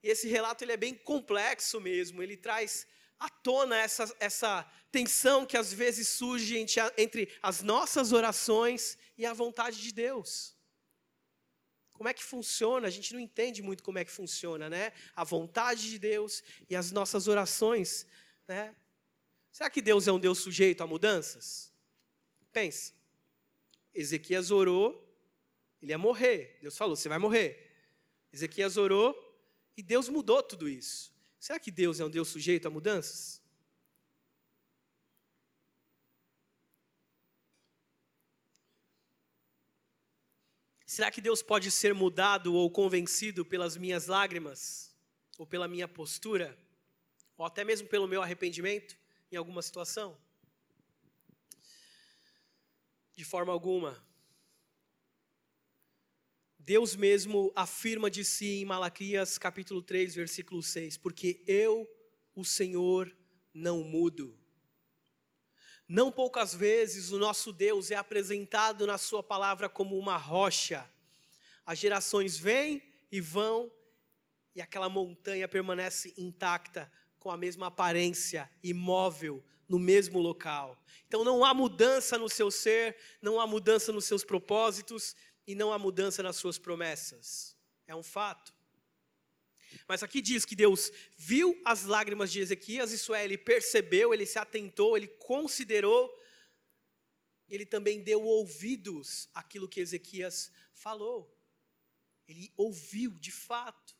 E 0.00 0.08
esse 0.08 0.28
relato 0.28 0.62
ele 0.62 0.70
é 0.70 0.76
bem 0.76 0.94
complexo 0.94 1.80
mesmo, 1.80 2.22
ele 2.22 2.36
traz 2.36 2.86
à 3.18 3.28
tona 3.28 3.76
essa, 3.76 4.16
essa 4.20 4.62
tensão 4.92 5.44
que 5.44 5.56
às 5.56 5.72
vezes 5.72 6.06
surge 6.06 6.64
entre 6.96 7.36
as 7.42 7.60
nossas 7.60 8.12
orações 8.12 8.96
e 9.18 9.26
a 9.26 9.32
vontade 9.32 9.82
de 9.82 9.92
Deus. 9.92 10.56
como 11.92 12.08
é 12.08 12.14
que 12.14 12.22
funciona, 12.22 12.86
a 12.86 12.90
gente 12.90 13.12
não 13.12 13.20
entende 13.20 13.62
muito 13.62 13.82
como 13.82 13.98
é 13.98 14.04
que 14.04 14.12
funciona, 14.12 14.70
né? 14.70 14.92
A 15.14 15.24
vontade 15.24 15.90
de 15.90 15.98
Deus 15.98 16.42
e 16.70 16.76
as 16.76 16.92
nossas 16.92 17.26
orações, 17.26 18.06
né? 18.46 18.76
Será 19.50 19.68
que 19.68 19.82
Deus 19.82 20.06
é 20.06 20.12
um 20.12 20.20
Deus 20.20 20.38
sujeito 20.38 20.82
a 20.82 20.86
mudanças? 20.86 21.72
Pensa. 22.52 23.01
Ezequias 23.94 24.50
orou, 24.50 25.02
ele 25.80 25.92
ia 25.92 25.98
morrer. 25.98 26.58
Deus 26.60 26.76
falou: 26.76 26.96
você 26.96 27.08
vai 27.08 27.18
morrer. 27.18 27.70
Ezequias 28.32 28.76
orou 28.76 29.14
e 29.76 29.82
Deus 29.82 30.08
mudou 30.08 30.42
tudo 30.42 30.68
isso. 30.68 31.12
Será 31.38 31.58
que 31.58 31.70
Deus 31.70 32.00
é 32.00 32.04
um 32.04 32.10
Deus 32.10 32.28
sujeito 32.28 32.68
a 32.68 32.70
mudanças? 32.70 33.42
Será 40.86 41.10
que 41.10 41.22
Deus 41.22 41.42
pode 41.42 41.70
ser 41.70 41.94
mudado 41.94 42.54
ou 42.54 42.70
convencido 42.70 43.46
pelas 43.46 43.78
minhas 43.78 44.08
lágrimas? 44.08 44.94
Ou 45.38 45.46
pela 45.46 45.66
minha 45.66 45.88
postura? 45.88 46.56
Ou 47.36 47.46
até 47.46 47.64
mesmo 47.64 47.88
pelo 47.88 48.06
meu 48.06 48.22
arrependimento 48.22 48.94
em 49.30 49.36
alguma 49.36 49.62
situação? 49.62 50.16
De 53.14 53.24
forma 53.24 53.52
alguma. 53.52 54.02
Deus 56.58 56.94
mesmo 56.96 57.52
afirma 57.54 58.10
de 58.10 58.24
si 58.24 58.60
em 58.60 58.64
Malaquias 58.64 59.36
capítulo 59.36 59.82
3, 59.82 60.14
versículo 60.14 60.62
6: 60.62 60.96
Porque 60.96 61.42
eu, 61.46 61.88
o 62.34 62.44
Senhor, 62.44 63.14
não 63.52 63.82
mudo. 63.82 64.38
Não 65.88 66.10
poucas 66.10 66.54
vezes 66.54 67.10
o 67.10 67.18
nosso 67.18 67.52
Deus 67.52 67.90
é 67.90 67.96
apresentado 67.96 68.86
na 68.86 68.96
Sua 68.96 69.22
palavra 69.22 69.68
como 69.68 69.98
uma 69.98 70.16
rocha. 70.16 70.88
As 71.66 71.78
gerações 71.78 72.38
vêm 72.38 72.82
e 73.10 73.20
vão, 73.20 73.70
e 74.54 74.62
aquela 74.62 74.88
montanha 74.88 75.46
permanece 75.46 76.14
intacta, 76.16 76.90
com 77.18 77.30
a 77.30 77.36
mesma 77.36 77.66
aparência, 77.66 78.50
imóvel, 78.62 79.44
no 79.68 79.78
mesmo 79.78 80.18
local. 80.18 80.82
Então 81.06 81.24
não 81.24 81.44
há 81.44 81.52
mudança 81.52 82.16
no 82.18 82.28
seu 82.28 82.50
ser, 82.50 82.96
não 83.20 83.40
há 83.40 83.46
mudança 83.46 83.92
nos 83.92 84.04
seus 84.04 84.24
propósitos 84.24 85.14
e 85.46 85.54
não 85.54 85.72
há 85.72 85.78
mudança 85.78 86.22
nas 86.22 86.36
suas 86.36 86.58
promessas. 86.58 87.56
É 87.86 87.94
um 87.94 88.02
fato. 88.02 88.54
Mas 89.88 90.02
aqui 90.02 90.20
diz 90.20 90.44
que 90.44 90.54
Deus 90.54 90.92
viu 91.16 91.60
as 91.64 91.84
lágrimas 91.84 92.30
de 92.30 92.40
Ezequias, 92.40 92.92
isso 92.92 93.14
é, 93.14 93.24
ele 93.24 93.38
percebeu, 93.38 94.12
ele 94.12 94.26
se 94.26 94.38
atentou, 94.38 94.96
ele 94.96 95.08
considerou, 95.08 96.12
ele 97.48 97.66
também 97.66 98.02
deu 98.02 98.22
ouvidos 98.22 99.28
àquilo 99.34 99.68
que 99.68 99.80
Ezequias 99.80 100.50
falou. 100.72 101.34
Ele 102.26 102.52
ouviu 102.56 103.10
de 103.10 103.30
fato. 103.30 103.94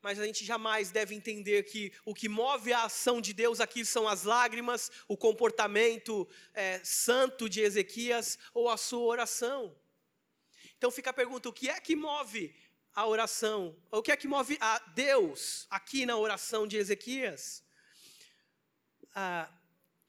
Mas 0.00 0.18
a 0.18 0.24
gente 0.24 0.44
jamais 0.44 0.90
deve 0.90 1.14
entender 1.14 1.64
que 1.64 1.92
o 2.04 2.14
que 2.14 2.28
move 2.28 2.72
a 2.72 2.84
ação 2.84 3.20
de 3.20 3.32
Deus 3.32 3.60
aqui 3.60 3.84
são 3.84 4.06
as 4.06 4.22
lágrimas, 4.22 4.90
o 5.08 5.16
comportamento 5.16 6.28
é, 6.54 6.80
santo 6.84 7.48
de 7.48 7.60
Ezequias 7.60 8.38
ou 8.54 8.68
a 8.68 8.76
sua 8.76 9.00
oração. 9.00 9.76
Então 10.76 10.90
fica 10.90 11.10
a 11.10 11.12
pergunta: 11.12 11.48
o 11.48 11.52
que 11.52 11.68
é 11.68 11.80
que 11.80 11.96
move 11.96 12.54
a 12.98 13.06
oração. 13.06 13.76
O 13.92 14.02
que 14.02 14.10
é 14.10 14.16
que 14.16 14.26
move 14.26 14.58
a 14.60 14.80
Deus 14.92 15.68
aqui 15.70 16.04
na 16.04 16.16
oração 16.16 16.66
de 16.66 16.76
Ezequias? 16.76 17.62
Ah, 19.14 19.48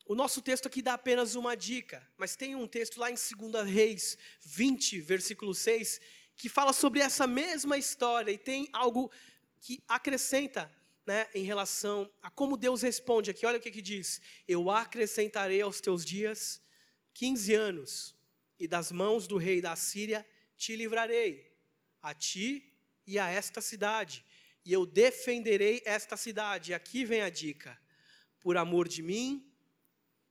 o 0.07 0.15
nosso 0.15 0.41
texto 0.41 0.65
aqui 0.65 0.81
dá 0.81 0.95
apenas 0.95 1.35
uma 1.35 1.55
dica, 1.55 2.01
mas 2.17 2.35
tem 2.35 2.55
um 2.55 2.67
texto 2.67 2.99
lá 2.99 3.11
em 3.11 3.13
2 3.13 3.69
Reis 3.69 4.17
20, 4.41 5.01
versículo 5.01 5.53
6, 5.53 6.01
que 6.35 6.49
fala 6.49 6.73
sobre 6.73 6.99
essa 6.99 7.27
mesma 7.27 7.77
história 7.77 8.31
e 8.31 8.39
tem 8.39 8.67
algo 8.73 9.11
que 9.61 9.83
acrescenta 9.87 10.71
né, 11.05 11.27
em 11.33 11.43
relação 11.43 12.07
a 12.21 12.29
como 12.29 12.55
Deus 12.55 12.81
responde 12.81 13.31
aqui. 13.31 13.45
Olha 13.45 13.57
o 13.57 13.61
que, 13.61 13.71
que 13.71 13.81
diz: 13.81 14.21
Eu 14.47 14.69
acrescentarei 14.69 15.61
aos 15.61 15.81
teus 15.81 16.05
dias 16.05 16.61
15 17.15 17.53
anos, 17.53 18.15
e 18.59 18.67
das 18.67 18.91
mãos 18.91 19.27
do 19.27 19.37
rei 19.37 19.59
da 19.59 19.75
Síria 19.75 20.25
te 20.55 20.75
livrarei, 20.75 21.51
a 22.01 22.13
ti 22.13 22.71
e 23.07 23.17
a 23.17 23.27
esta 23.27 23.59
cidade, 23.59 24.23
e 24.63 24.71
eu 24.71 24.85
defenderei 24.85 25.81
esta 25.83 26.15
cidade. 26.15 26.71
E 26.71 26.73
aqui 26.75 27.03
vem 27.05 27.21
a 27.21 27.29
dica: 27.29 27.75
por 28.39 28.55
amor 28.55 28.87
de 28.87 29.01
mim 29.01 29.51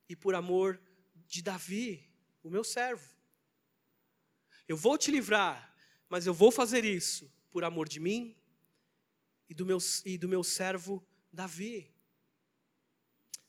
e 0.08 0.14
por 0.14 0.34
amor 0.34 0.80
de 1.26 1.42
Davi, 1.42 2.08
o 2.42 2.48
meu 2.48 2.62
servo. 2.62 3.08
Eu 4.68 4.76
vou 4.76 4.96
te 4.96 5.10
livrar, 5.10 5.74
mas 6.08 6.24
eu 6.24 6.32
vou 6.32 6.52
fazer 6.52 6.84
isso 6.84 7.28
por 7.50 7.64
amor 7.64 7.88
de 7.88 7.98
mim 7.98 8.37
e 9.48 9.54
do 9.54 9.64
meu, 9.64 9.78
e 10.04 10.18
do 10.18 10.28
meu 10.28 10.44
servo 10.44 11.04
Davi. 11.32 11.92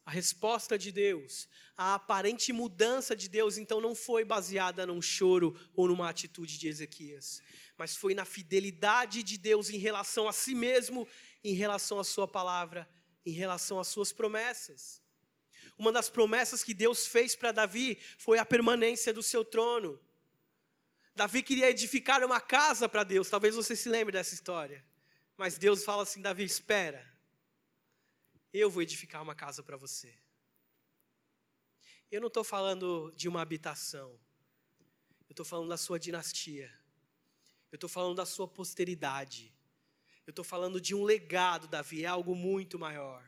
A 0.06 0.12
resposta 0.12 0.76
de 0.76 0.92
Deus, 0.92 1.48
a 1.78 1.94
aparente 1.94 2.52
mudança 2.52 3.16
de 3.16 3.30
Deus, 3.30 3.58
então 3.58 3.80
não 3.80 3.94
foi 3.94 4.26
baseada 4.26 4.86
num 4.86 5.02
choro 5.02 5.56
ou 5.76 5.88
numa 5.88 6.10
atitude 6.10 6.58
de 6.58 6.68
Ezequias, 6.68 7.44
mas 7.78 7.96
foi 7.96 8.16
na 8.16 8.26
fidelidade 8.26 9.22
de 9.22 9.38
Deus 9.38 9.70
em 9.70 9.78
relação 9.78 10.28
a 10.28 10.34
si 10.34 10.56
mesmo, 10.56 11.08
em 11.44 11.54
relação 11.54 12.00
à 12.00 12.04
Sua 12.04 12.28
palavra, 12.28 12.90
em 13.24 13.32
relação 13.32 13.80
às 13.80 13.88
Suas 13.88 14.12
promessas. 14.12 15.00
Uma 15.78 15.92
das 15.92 16.10
promessas 16.10 16.64
que 16.64 16.74
Deus 16.74 17.06
fez 17.06 17.36
para 17.36 17.52
Davi 17.52 18.00
foi 18.18 18.40
a 18.40 18.46
permanência 18.46 19.14
do 19.14 19.22
seu 19.22 19.46
trono. 19.46 20.02
Davi 21.16 21.44
queria 21.44 21.70
edificar 21.70 22.24
uma 22.24 22.42
casa 22.42 22.90
para 22.90 23.04
Deus, 23.04 23.30
talvez 23.30 23.54
você 23.54 23.76
se 23.76 23.90
lembre 23.90 24.14
dessa 24.14 24.34
história. 24.34 24.84
Mas 25.40 25.58
Deus 25.58 25.86
fala 25.86 26.04
assim: 26.04 26.22
Davi, 26.22 26.44
espera, 26.44 27.02
eu 28.52 28.70
vou 28.70 28.84
edificar 28.84 29.24
uma 29.24 29.34
casa 29.34 29.64
para 29.64 29.78
você. 29.78 30.14
Eu 32.12 32.20
não 32.20 32.28
estou 32.28 32.44
falando 32.44 33.10
de 33.16 33.30
uma 33.30 33.42
habitação, 33.42 34.20
eu 35.30 35.32
estou 35.32 35.46
falando 35.46 35.70
da 35.70 35.78
sua 35.78 35.98
dinastia. 35.98 36.70
Eu 37.72 37.78
estou 37.78 37.90
falando 37.90 38.18
da 38.18 38.26
sua 38.26 38.50
posteridade. 38.50 39.54
Eu 40.28 40.32
estou 40.32 40.44
falando 40.44 40.82
de 40.82 40.94
um 40.94 41.04
legado, 41.04 41.70
Davi, 41.70 42.04
é 42.04 42.08
algo 42.08 42.36
muito 42.36 42.78
maior. 42.78 43.24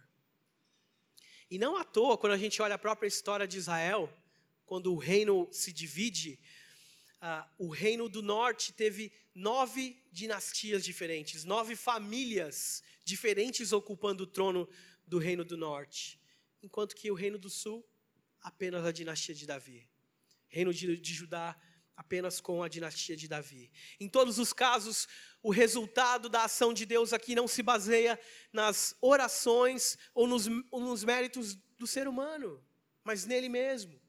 E 1.50 1.58
não 1.58 1.78
à 1.78 1.86
toa, 1.86 2.18
quando 2.18 2.34
a 2.34 2.38
gente 2.38 2.62
olha 2.62 2.76
a 2.76 2.80
própria 2.80 3.08
história 3.08 3.48
de 3.48 3.58
Israel, 3.58 4.12
quando 4.66 4.94
o 4.94 4.98
reino 4.98 5.48
se 5.50 5.72
divide, 5.72 6.38
uh, 7.22 7.48
o 7.58 7.70
reino 7.70 8.10
do 8.10 8.22
norte 8.22 8.74
teve 8.74 9.12
nove 9.34 10.02
dinastias 10.12 10.84
diferentes, 10.84 11.44
nove 11.44 11.76
famílias 11.76 12.84
diferentes 13.04 13.72
ocupando 13.72 14.24
o 14.24 14.28
trono 14.28 14.68
do 15.06 15.18
reino 15.18 15.46
do 15.46 15.58
norte, 15.58 16.20
enquanto 16.62 16.96
que 16.96 17.12
o 17.12 17.16
reino 17.16 17.38
do 17.38 17.50
sul, 17.50 17.88
apenas 18.42 18.86
a 18.86 18.92
dinastia 18.92 19.36
de 19.36 19.46
Davi. 19.46 19.88
Reino 20.48 20.74
de, 20.74 20.98
de 20.98 21.14
Judá, 21.14 21.58
apenas 21.96 22.42
com 22.42 22.64
a 22.64 22.68
dinastia 22.68 23.16
de 23.16 23.28
Davi. 23.28 23.72
Em 24.00 24.10
todos 24.10 24.40
os 24.40 24.52
casos, 24.52 25.08
o 25.44 25.52
resultado 25.52 26.28
da 26.28 26.46
ação 26.46 26.74
de 26.74 26.86
Deus 26.86 27.14
aqui 27.14 27.36
não 27.36 27.48
se 27.48 27.62
baseia 27.62 28.20
nas 28.52 28.96
orações 29.00 29.98
ou 30.14 30.28
nos, 30.28 30.48
ou 30.72 30.82
nos 30.82 31.04
méritos 31.04 31.56
do 31.78 31.86
ser 31.86 32.08
humano, 32.08 32.64
mas 33.04 33.26
nele 33.26 33.48
mesmo. 33.48 34.02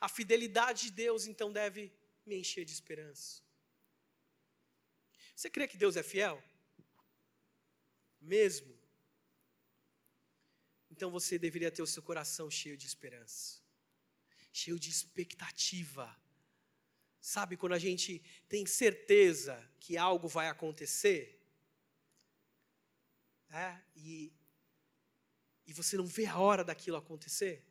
A 0.00 0.08
fidelidade 0.08 0.84
de 0.84 0.90
Deus, 0.92 1.26
então, 1.26 1.52
deve 1.52 1.92
me 2.26 2.36
encher 2.36 2.64
de 2.64 2.72
esperança. 2.72 3.42
Você 5.34 5.50
crê 5.50 5.66
que 5.66 5.76
Deus 5.76 5.96
é 5.96 6.02
fiel? 6.02 6.42
Mesmo? 8.20 8.72
Então 10.90 11.10
você 11.10 11.38
deveria 11.38 11.70
ter 11.70 11.82
o 11.82 11.86
seu 11.86 12.02
coração 12.02 12.50
cheio 12.50 12.76
de 12.76 12.86
esperança, 12.86 13.60
cheio 14.52 14.78
de 14.78 14.90
expectativa 14.90 16.16
Sabe 17.24 17.56
quando 17.56 17.72
a 17.72 17.78
gente 17.78 18.22
tem 18.50 18.66
certeza 18.66 19.56
que 19.80 19.96
algo 19.96 20.28
vai 20.28 20.46
acontecer? 20.46 21.40
É, 23.48 23.80
e, 23.96 24.30
e 25.66 25.72
você 25.72 25.96
não 25.96 26.04
vê 26.04 26.26
a 26.26 26.38
hora 26.38 26.62
daquilo 26.62 26.98
acontecer? 26.98 27.64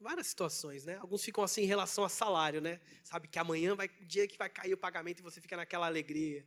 Várias 0.00 0.28
situações, 0.28 0.86
né? 0.86 0.96
Alguns 0.96 1.22
ficam 1.22 1.44
assim 1.44 1.60
em 1.60 1.66
relação 1.66 2.02
a 2.04 2.08
salário, 2.08 2.58
né? 2.58 2.80
Sabe 3.04 3.28
que 3.28 3.38
amanhã 3.38 3.74
vai 3.74 3.86
o 3.86 4.06
dia 4.06 4.26
que 4.26 4.38
vai 4.38 4.48
cair 4.48 4.72
o 4.72 4.78
pagamento 4.78 5.20
e 5.20 5.22
você 5.22 5.42
fica 5.42 5.58
naquela 5.58 5.86
alegria. 5.86 6.40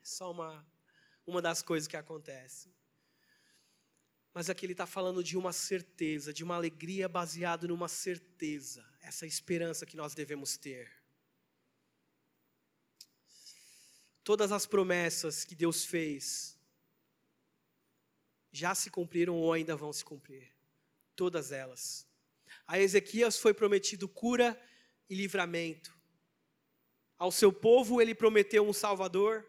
É 0.00 0.04
só 0.04 0.30
uma, 0.30 0.66
uma 1.26 1.42
das 1.42 1.62
coisas 1.62 1.86
que 1.86 1.96
acontece. 1.96 2.74
Mas 4.32 4.48
aqui 4.48 4.64
ele 4.64 4.72
está 4.72 4.86
falando 4.86 5.22
de 5.22 5.36
uma 5.36 5.52
certeza, 5.52 6.32
de 6.32 6.42
uma 6.42 6.54
alegria 6.54 7.06
baseada 7.06 7.68
numa 7.68 7.86
certeza 7.86 8.82
essa 9.02 9.26
esperança 9.26 9.84
que 9.84 9.96
nós 9.96 10.14
devemos 10.14 10.56
ter. 10.56 10.90
Todas 14.24 14.52
as 14.52 14.64
promessas 14.64 15.44
que 15.44 15.54
Deus 15.54 15.84
fez 15.84 16.56
já 18.50 18.74
se 18.74 18.90
cumpriram 18.90 19.34
ou 19.34 19.52
ainda 19.52 19.76
vão 19.76 19.92
se 19.92 20.02
cumprir. 20.02 20.50
Todas 21.14 21.52
elas. 21.52 22.08
A 22.66 22.78
Ezequias 22.78 23.38
foi 23.38 23.52
prometido 23.52 24.08
cura 24.08 24.60
e 25.08 25.14
livramento. 25.14 25.94
Ao 27.18 27.30
seu 27.30 27.52
povo 27.52 28.00
ele 28.00 28.14
prometeu 28.14 28.66
um 28.66 28.72
Salvador, 28.72 29.46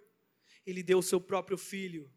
ele 0.65 0.84
deu 0.84 0.99
o 0.99 1.04
seu 1.04 1.19
próprio 1.19 1.58
filho. 1.58 2.12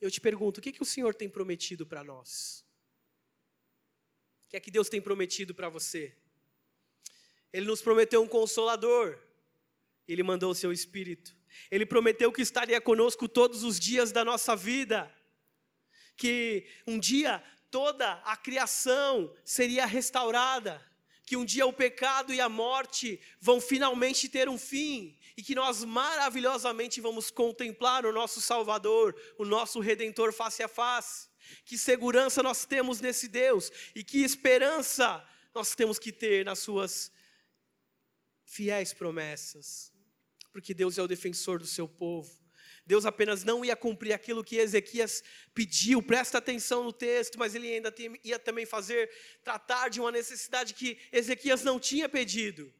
Eu 0.00 0.10
te 0.10 0.20
pergunto, 0.20 0.58
o 0.58 0.62
que, 0.62 0.72
que 0.72 0.82
o 0.82 0.86
Senhor 0.86 1.14
tem 1.14 1.28
prometido 1.28 1.84
para 1.84 2.04
nós? 2.04 2.64
O 4.46 4.48
que 4.48 4.56
é 4.56 4.60
que 4.60 4.70
Deus 4.70 4.88
tem 4.88 5.00
prometido 5.00 5.54
para 5.54 5.68
você? 5.68 6.16
Ele 7.52 7.66
nos 7.66 7.82
prometeu 7.82 8.22
um 8.22 8.28
consolador, 8.28 9.18
ele 10.06 10.22
mandou 10.22 10.52
o 10.52 10.54
seu 10.54 10.72
Espírito. 10.72 11.36
Ele 11.70 11.84
prometeu 11.84 12.32
que 12.32 12.42
estaria 12.42 12.80
conosco 12.80 13.28
todos 13.28 13.64
os 13.64 13.78
dias 13.78 14.12
da 14.12 14.24
nossa 14.24 14.54
vida, 14.54 15.12
que 16.16 16.66
um 16.86 16.98
dia 16.98 17.42
toda 17.70 18.14
a 18.24 18.36
criação 18.36 19.32
seria 19.44 19.86
restaurada, 19.86 20.82
que 21.24 21.36
um 21.36 21.44
dia 21.44 21.66
o 21.66 21.72
pecado 21.72 22.32
e 22.32 22.40
a 22.40 22.48
morte 22.48 23.20
vão 23.40 23.60
finalmente 23.60 24.28
ter 24.28 24.48
um 24.48 24.56
fim 24.56 25.18
e 25.36 25.42
que 25.42 25.54
nós 25.54 25.84
maravilhosamente 25.84 27.00
vamos 27.00 27.30
contemplar 27.30 28.06
o 28.06 28.12
nosso 28.12 28.40
Salvador, 28.40 29.14
o 29.36 29.44
nosso 29.44 29.78
Redentor 29.78 30.32
face 30.32 30.62
a 30.62 30.68
face. 30.68 31.28
Que 31.64 31.78
segurança 31.78 32.42
nós 32.42 32.64
temos 32.64 33.00
nesse 33.00 33.28
Deus 33.28 33.70
e 33.94 34.02
que 34.02 34.22
esperança 34.22 35.24
nós 35.54 35.74
temos 35.74 35.98
que 35.98 36.12
ter 36.12 36.44
nas 36.44 36.58
Suas 36.58 37.12
fiéis 38.44 38.92
promessas, 38.94 39.92
porque 40.50 40.72
Deus 40.72 40.96
é 40.96 41.02
o 41.02 41.08
defensor 41.08 41.58
do 41.58 41.66
seu 41.66 41.86
povo. 41.86 42.37
Deus 42.88 43.04
apenas 43.04 43.44
não 43.44 43.62
ia 43.62 43.76
cumprir 43.76 44.14
aquilo 44.14 44.42
que 44.42 44.56
Ezequias 44.56 45.22
pediu, 45.52 46.02
presta 46.02 46.38
atenção 46.38 46.82
no 46.82 46.90
texto, 46.90 47.38
mas 47.38 47.54
ele 47.54 47.70
ainda 47.70 47.94
ia 48.24 48.38
também 48.38 48.64
fazer, 48.64 49.10
tratar 49.44 49.90
de 49.90 50.00
uma 50.00 50.10
necessidade 50.10 50.72
que 50.72 50.98
Ezequias 51.12 51.62
não 51.62 51.78
tinha 51.78 52.08
pedido: 52.08 52.72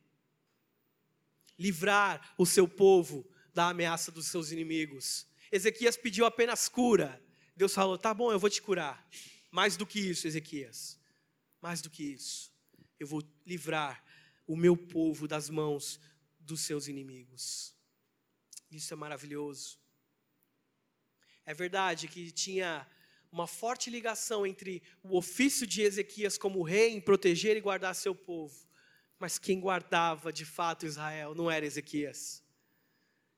livrar 1.59 2.35
o 2.39 2.47
seu 2.47 2.67
povo 2.67 3.31
da 3.53 3.69
ameaça 3.69 4.11
dos 4.11 4.29
seus 4.29 4.51
inimigos. 4.51 5.27
Ezequias 5.53 5.95
pediu 5.95 6.25
apenas 6.25 6.71
cura. 6.71 7.23
Deus 7.55 7.75
falou: 7.75 7.99
tá 7.99 8.15
bom, 8.15 8.33
eu 8.33 8.39
vou 8.39 8.49
te 8.49 8.63
curar. 8.63 9.07
Mais 9.51 9.77
do 9.77 9.87
que 9.87 10.01
isso, 10.01 10.27
Ezequias, 10.27 10.99
mais 11.61 11.83
do 11.83 11.91
que 11.91 12.15
isso, 12.15 12.51
eu 12.99 13.07
vou 13.07 13.23
livrar 13.45 14.03
o 14.47 14.57
meu 14.57 14.75
povo 14.75 15.29
das 15.29 15.51
mãos 15.51 16.01
dos 16.41 16.63
seus 16.63 16.89
inimigos. 16.89 17.75
Isso 18.71 18.95
é 18.95 18.97
maravilhoso. 18.97 19.79
É 21.49 21.55
verdade 21.55 22.09
que 22.09 22.31
tinha 22.31 22.87
uma 23.33 23.47
forte 23.47 23.89
ligação 23.89 24.47
entre 24.47 24.83
o 25.03 25.17
ofício 25.17 25.67
de 25.67 25.81
Ezequias 25.81 26.37
como 26.37 26.63
rei 26.63 26.91
em 26.91 27.01
proteger 27.01 27.57
e 27.57 27.61
guardar 27.63 27.95
seu 27.95 28.15
povo, 28.15 28.69
mas 29.19 29.39
quem 29.39 29.59
guardava 29.59 30.31
de 30.31 30.45
fato 30.45 30.85
Israel 30.85 31.35
não 31.35 31.51
era 31.51 31.65
Ezequias, 31.65 32.45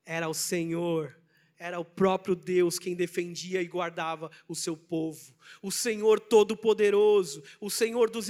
era 0.04 0.28
o 0.28 0.34
Senhor, 0.34 1.16
era 1.56 1.78
o 1.78 1.84
próprio 1.84 2.34
Deus 2.34 2.80
quem 2.80 2.96
defendia 2.96 3.62
e 3.62 3.68
guardava 3.68 4.28
o 4.48 4.56
seu 4.56 4.76
povo. 4.76 5.32
O 5.62 5.70
Senhor 5.70 6.18
Todo-Poderoso, 6.18 7.44
o 7.60 7.70
Senhor 7.70 8.10
dos, 8.10 8.26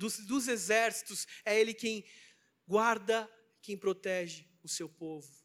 dos, 0.00 0.18
dos 0.26 0.48
exércitos, 0.48 1.28
é 1.44 1.60
Ele 1.60 1.72
quem 1.72 2.04
guarda, 2.66 3.30
quem 3.60 3.76
protege 3.76 4.48
o 4.64 4.68
seu 4.68 4.88
povo. 4.88 5.41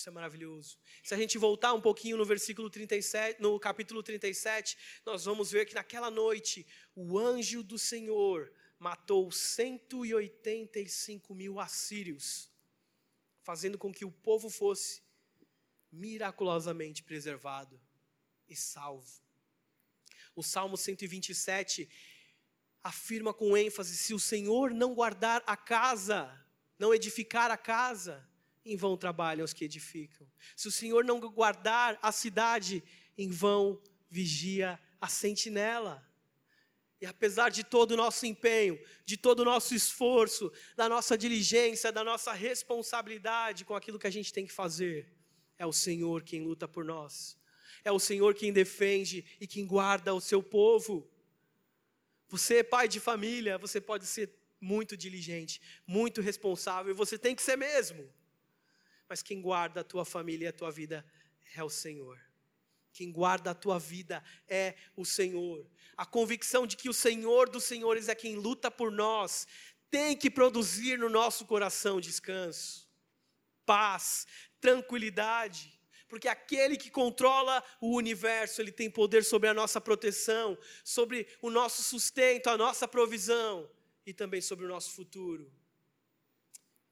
Isso 0.00 0.08
é 0.08 0.12
maravilhoso. 0.12 0.78
Se 1.04 1.12
a 1.12 1.16
gente 1.18 1.36
voltar 1.36 1.74
um 1.74 1.80
pouquinho 1.80 2.16
no 2.16 2.24
versículo 2.24 2.70
37, 2.70 3.38
no 3.38 3.60
capítulo 3.60 4.02
37, 4.02 4.78
nós 5.04 5.26
vamos 5.26 5.50
ver 5.50 5.66
que 5.66 5.74
naquela 5.74 6.10
noite 6.10 6.66
o 6.94 7.18
anjo 7.18 7.62
do 7.62 7.78
Senhor 7.78 8.50
matou 8.78 9.30
185 9.30 11.34
mil 11.34 11.60
assírios, 11.60 12.50
fazendo 13.42 13.76
com 13.76 13.92
que 13.92 14.06
o 14.06 14.10
povo 14.10 14.48
fosse 14.48 15.02
miraculosamente 15.92 17.02
preservado 17.02 17.78
e 18.48 18.56
salvo. 18.56 19.20
O 20.34 20.42
Salmo 20.42 20.78
127 20.78 21.90
afirma 22.82 23.34
com 23.34 23.54
ênfase: 23.54 23.94
se 23.94 24.14
o 24.14 24.18
Senhor 24.18 24.70
não 24.70 24.94
guardar 24.94 25.42
a 25.46 25.58
casa, 25.58 26.42
não 26.78 26.94
edificar 26.94 27.50
a 27.50 27.58
casa, 27.58 28.29
em 28.64 28.76
vão 28.76 28.96
trabalham 28.96 29.44
os 29.44 29.52
que 29.52 29.64
edificam. 29.64 30.26
Se 30.54 30.68
o 30.68 30.72
Senhor 30.72 31.04
não 31.04 31.18
guardar 31.20 31.98
a 32.02 32.12
cidade, 32.12 32.82
em 33.16 33.30
vão 33.30 33.80
vigia 34.08 34.78
a 35.00 35.08
sentinela. 35.08 36.06
E 37.00 37.06
apesar 37.06 37.48
de 37.48 37.64
todo 37.64 37.92
o 37.92 37.96
nosso 37.96 38.26
empenho, 38.26 38.78
de 39.06 39.16
todo 39.16 39.40
o 39.40 39.44
nosso 39.44 39.74
esforço, 39.74 40.52
da 40.76 40.88
nossa 40.88 41.16
diligência, 41.16 41.90
da 41.90 42.04
nossa 42.04 42.32
responsabilidade 42.32 43.64
com 43.64 43.74
aquilo 43.74 43.98
que 43.98 44.06
a 44.06 44.12
gente 44.12 44.32
tem 44.32 44.46
que 44.46 44.52
fazer, 44.52 45.10
é 45.58 45.64
o 45.64 45.72
Senhor 45.72 46.22
quem 46.22 46.42
luta 46.42 46.68
por 46.68 46.84
nós. 46.84 47.38
É 47.82 47.90
o 47.90 47.98
Senhor 47.98 48.34
quem 48.34 48.52
defende 48.52 49.24
e 49.40 49.46
quem 49.46 49.66
guarda 49.66 50.12
o 50.12 50.20
seu 50.20 50.42
povo. 50.42 51.10
Você 52.28 52.58
é 52.58 52.62
pai 52.62 52.86
de 52.86 53.00
família, 53.00 53.56
você 53.56 53.80
pode 53.80 54.06
ser 54.06 54.30
muito 54.60 54.94
diligente, 54.94 55.60
muito 55.86 56.20
responsável, 56.20 56.92
e 56.92 56.94
você 56.94 57.18
tem 57.18 57.34
que 57.34 57.42
ser 57.42 57.56
mesmo 57.56 58.06
mas 59.10 59.24
quem 59.24 59.42
guarda 59.42 59.80
a 59.80 59.84
tua 59.84 60.04
família 60.04 60.44
e 60.44 60.48
a 60.48 60.52
tua 60.52 60.70
vida 60.70 61.04
é 61.56 61.64
o 61.64 61.68
Senhor. 61.68 62.16
Quem 62.92 63.10
guarda 63.10 63.50
a 63.50 63.54
tua 63.54 63.76
vida 63.76 64.22
é 64.46 64.76
o 64.96 65.04
Senhor. 65.04 65.68
A 65.96 66.06
convicção 66.06 66.64
de 66.64 66.76
que 66.76 66.88
o 66.88 66.94
Senhor 66.94 67.48
dos 67.48 67.64
Senhores 67.64 68.08
é 68.08 68.14
quem 68.14 68.36
luta 68.36 68.70
por 68.70 68.92
nós 68.92 69.48
tem 69.90 70.16
que 70.16 70.30
produzir 70.30 70.96
no 70.96 71.08
nosso 71.08 71.44
coração 71.44 72.00
descanso, 72.00 72.88
paz, 73.66 74.28
tranquilidade, 74.60 75.76
porque 76.08 76.28
aquele 76.28 76.76
que 76.76 76.88
controla 76.88 77.64
o 77.80 77.96
universo, 77.96 78.62
ele 78.62 78.70
tem 78.70 78.88
poder 78.88 79.24
sobre 79.24 79.48
a 79.48 79.54
nossa 79.54 79.80
proteção, 79.80 80.56
sobre 80.84 81.26
o 81.42 81.50
nosso 81.50 81.82
sustento, 81.82 82.46
a 82.46 82.56
nossa 82.56 82.86
provisão 82.86 83.68
e 84.06 84.14
também 84.14 84.40
sobre 84.40 84.66
o 84.66 84.68
nosso 84.68 84.92
futuro. 84.92 85.50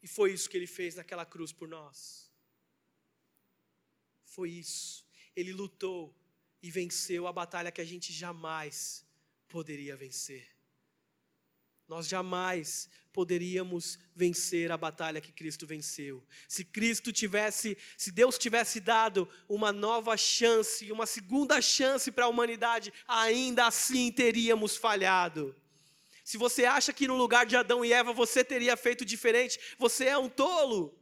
E 0.02 0.08
foi 0.08 0.32
isso 0.32 0.48
que 0.48 0.56
ele 0.56 0.66
fez 0.66 0.94
naquela 0.94 1.26
cruz 1.26 1.52
por 1.52 1.68
nós. 1.68 2.30
Foi 4.24 4.50
isso. 4.50 5.04
Ele 5.34 5.52
lutou 5.52 6.14
e 6.62 6.70
venceu 6.70 7.26
a 7.26 7.32
batalha 7.32 7.70
que 7.70 7.80
a 7.80 7.84
gente 7.84 8.12
jamais 8.12 9.04
poderia 9.48 9.96
vencer. 9.96 10.46
Nós 11.88 12.06
jamais 12.06 12.88
poderíamos 13.12 13.98
vencer 14.14 14.70
a 14.70 14.76
batalha 14.76 15.20
que 15.20 15.32
Cristo 15.32 15.66
venceu. 15.66 16.22
Se 16.46 16.62
Cristo 16.62 17.10
tivesse, 17.12 17.76
se 17.96 18.12
Deus 18.12 18.36
tivesse 18.36 18.78
dado 18.78 19.28
uma 19.48 19.72
nova 19.72 20.16
chance, 20.16 20.92
uma 20.92 21.06
segunda 21.06 21.62
chance 21.62 22.12
para 22.12 22.26
a 22.26 22.28
humanidade, 22.28 22.92
ainda 23.06 23.66
assim 23.66 24.12
teríamos 24.12 24.76
falhado. 24.76 25.56
Se 26.28 26.36
você 26.36 26.66
acha 26.66 26.92
que 26.92 27.08
no 27.08 27.16
lugar 27.16 27.46
de 27.46 27.56
Adão 27.56 27.82
e 27.82 27.90
Eva 27.90 28.12
você 28.12 28.44
teria 28.44 28.76
feito 28.76 29.02
diferente, 29.02 29.58
você 29.78 30.04
é 30.04 30.18
um 30.18 30.28
tolo. 30.28 30.94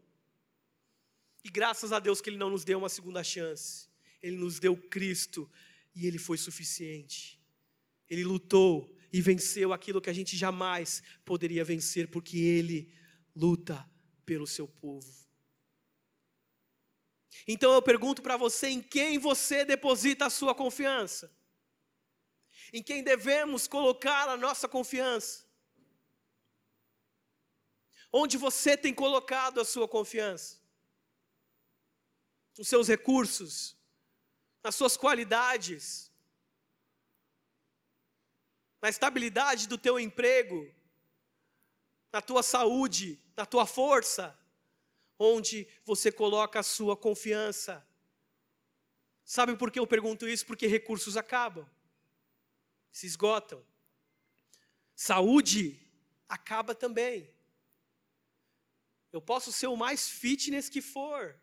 E 1.43 1.51
graças 1.51 1.91
a 1.91 1.99
Deus 1.99 2.21
que 2.21 2.31
Ele 2.31 2.37
não 2.37 2.49
nos 2.49 2.65
deu 2.65 2.79
uma 2.79 2.89
segunda 2.89 3.25
chance. 3.25 3.89
Ele 4.23 4.37
nos 4.37 4.61
deu 4.61 4.77
Cristo 4.77 5.51
e 5.97 6.07
Ele 6.07 6.17
foi 6.17 6.39
suficiente. 6.39 7.43
Ele 8.09 8.23
lutou 8.23 8.97
e 9.12 9.21
venceu 9.21 9.73
aquilo 9.73 10.01
que 10.01 10.09
a 10.09 10.12
gente 10.12 10.37
jamais 10.37 11.03
poderia 11.25 11.65
vencer, 11.65 12.07
porque 12.07 12.39
Ele 12.39 12.95
luta 13.35 13.85
pelo 14.25 14.47
seu 14.47 14.69
povo. 14.69 15.12
Então 17.49 17.73
eu 17.73 17.83
pergunto 17.83 18.23
para 18.23 18.37
você: 18.37 18.69
em 18.69 18.81
quem 18.81 19.19
você 19.19 19.65
deposita 19.65 20.27
a 20.27 20.31
sua 20.31 20.55
confiança? 20.55 21.36
Em 22.73 22.83
quem 22.83 23.03
devemos 23.03 23.67
colocar 23.67 24.29
a 24.29 24.37
nossa 24.37 24.69
confiança. 24.69 25.45
Onde 28.12 28.37
você 28.37 28.77
tem 28.77 28.95
colocado 28.95 29.61
a 29.61 29.64
sua 29.64 29.87
confiança? 29.87 30.61
Nos 32.57 32.69
seus 32.69 32.89
recursos, 32.89 33.77
nas 34.62 34.75
suas 34.75 34.97
qualidades, 34.97 36.11
na 38.81 38.89
estabilidade 38.89 39.69
do 39.69 39.77
teu 39.77 40.01
emprego, 40.01 40.73
na 42.12 42.23
tua 42.23 42.43
saúde, 42.43 43.21
na 43.37 43.45
tua 43.45 43.67
força, 43.67 44.39
onde 45.19 45.69
você 45.85 46.11
coloca 46.11 46.61
a 46.61 46.62
sua 46.62 46.97
confiança. 46.97 47.87
Sabe 49.25 49.57
por 49.57 49.71
que 49.71 49.79
eu 49.79 49.87
pergunto 49.87 50.27
isso? 50.27 50.47
Porque 50.47 50.67
recursos 50.67 51.17
acabam 51.17 51.69
se 52.97 53.07
esgotam. 53.07 53.62
Saúde 54.94 55.78
acaba 56.26 56.74
também. 56.74 57.30
Eu 59.12 59.20
posso 59.20 59.53
ser 59.53 59.66
o 59.66 59.76
mais 59.76 60.09
fitness 60.09 60.70
que 60.70 60.80
for, 60.80 61.38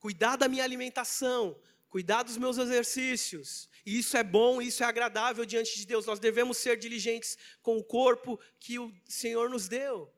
cuidar 0.00 0.34
da 0.34 0.48
minha 0.48 0.64
alimentação, 0.64 1.56
cuidar 1.88 2.24
dos 2.24 2.36
meus 2.36 2.58
exercícios. 2.58 3.68
E 3.86 3.96
isso 3.96 4.16
é 4.16 4.24
bom, 4.24 4.60
isso 4.60 4.82
é 4.82 4.86
agradável 4.86 5.44
diante 5.46 5.76
de 5.78 5.86
Deus. 5.86 6.04
Nós 6.04 6.18
devemos 6.18 6.58
ser 6.58 6.76
diligentes 6.76 7.38
com 7.62 7.78
o 7.78 7.84
corpo 7.84 8.36
que 8.58 8.76
o 8.76 8.92
Senhor 9.06 9.48
nos 9.48 9.68
deu. 9.68 10.12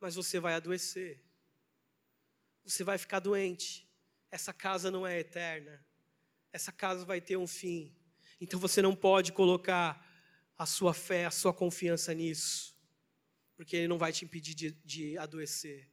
Mas 0.00 0.14
você 0.14 0.40
vai 0.40 0.54
adoecer. 0.54 1.22
você 2.64 2.82
vai 2.82 2.96
ficar 2.96 3.20
doente. 3.20 3.86
Essa 4.30 4.54
casa 4.54 4.90
não 4.90 5.06
é 5.06 5.20
eterna. 5.20 5.84
Essa 6.50 6.72
casa 6.72 7.04
vai 7.04 7.20
ter 7.20 7.36
um 7.36 7.46
fim. 7.46 7.95
Então 8.40 8.60
você 8.60 8.82
não 8.82 8.94
pode 8.94 9.32
colocar 9.32 10.04
a 10.58 10.66
sua 10.66 10.94
fé, 10.94 11.26
a 11.26 11.30
sua 11.30 11.52
confiança 11.52 12.12
nisso, 12.14 12.76
porque 13.56 13.76
ele 13.76 13.88
não 13.88 13.98
vai 13.98 14.12
te 14.12 14.24
impedir 14.24 14.54
de, 14.54 14.70
de 14.84 15.18
adoecer. 15.18 15.88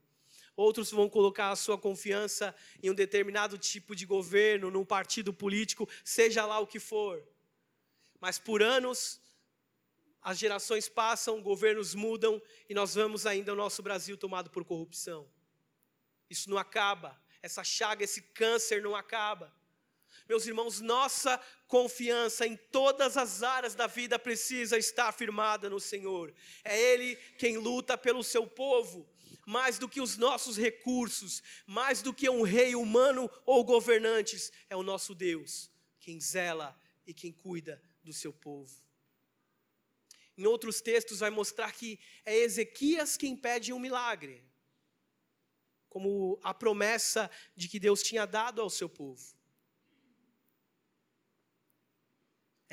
Outros 0.56 0.92
vão 0.92 1.10
colocar 1.10 1.50
a 1.50 1.56
sua 1.56 1.78
confiança 1.78 2.56
em 2.82 2.90
um 2.90 2.94
determinado 2.94 3.58
tipo 3.58 3.96
de 3.96 4.06
governo, 4.06 4.70
num 4.70 4.86
partido 4.86 5.34
político, 5.34 5.90
seja 6.04 6.46
lá 6.46 6.60
o 6.60 6.68
que 6.68 6.80
for. 6.80 7.28
Mas 8.20 8.38
por 8.38 8.62
anos, 8.62 9.20
as 10.22 10.38
gerações 10.38 10.88
passam, 10.88 11.42
governos 11.42 11.96
mudam 11.96 12.42
e 12.70 12.74
nós 12.74 12.96
vemos 12.96 13.26
ainda 13.26 13.52
o 13.52 13.56
nosso 13.56 13.82
Brasil 13.82 14.16
tomado 14.16 14.50
por 14.50 14.64
corrupção. 14.64 15.28
Isso 16.30 16.50
não 16.50 16.58
acaba, 16.58 17.20
essa 17.42 17.64
chaga, 17.64 18.04
esse 18.04 18.22
câncer 18.22 18.82
não 18.82 18.96
acaba. 18.96 19.54
Meus 20.28 20.46
irmãos, 20.46 20.80
nossa 20.80 21.38
confiança 21.68 22.46
em 22.46 22.56
todas 22.56 23.18
as 23.18 23.44
áreas 23.44 23.76
da 23.76 23.88
vida 23.88 24.18
precisa 24.18 24.78
estar 24.78 25.12
firmada 25.12 25.70
no 25.70 25.80
Senhor. 25.80 26.34
É 26.64 26.80
Ele 26.80 27.16
quem 27.38 27.58
luta 27.58 27.98
pelo 27.98 28.24
seu 28.24 28.48
povo, 28.48 29.08
mais 29.46 29.78
do 29.78 29.90
que 29.90 30.00
os 30.00 30.18
nossos 30.18 30.58
recursos, 30.58 31.44
mais 31.66 32.02
do 32.02 32.14
que 32.14 32.30
um 32.30 32.44
rei 32.44 32.76
humano 32.76 33.30
ou 33.46 33.64
governantes, 33.64 34.52
é 34.70 34.76
o 34.76 34.84
nosso 34.84 35.14
Deus, 35.14 35.70
quem 36.00 36.20
zela 36.20 36.78
e 37.06 37.14
quem 37.14 37.32
cuida 37.32 37.82
do 38.04 38.14
seu 38.14 38.32
povo. 38.32 38.82
Em 40.38 40.46
outros 40.46 40.82
textos 40.82 41.20
vai 41.20 41.30
mostrar 41.30 41.72
que 41.72 42.00
é 42.26 42.36
Ezequias 42.36 43.18
quem 43.18 43.36
pede 43.36 43.72
um 43.72 43.80
milagre, 43.80 44.44
como 45.90 46.40
a 46.42 46.54
promessa 46.54 47.30
de 47.56 47.68
que 47.68 47.80
Deus 47.80 48.02
tinha 48.02 48.26
dado 48.26 48.62
ao 48.62 48.70
seu 48.70 48.90
povo. 48.90 49.24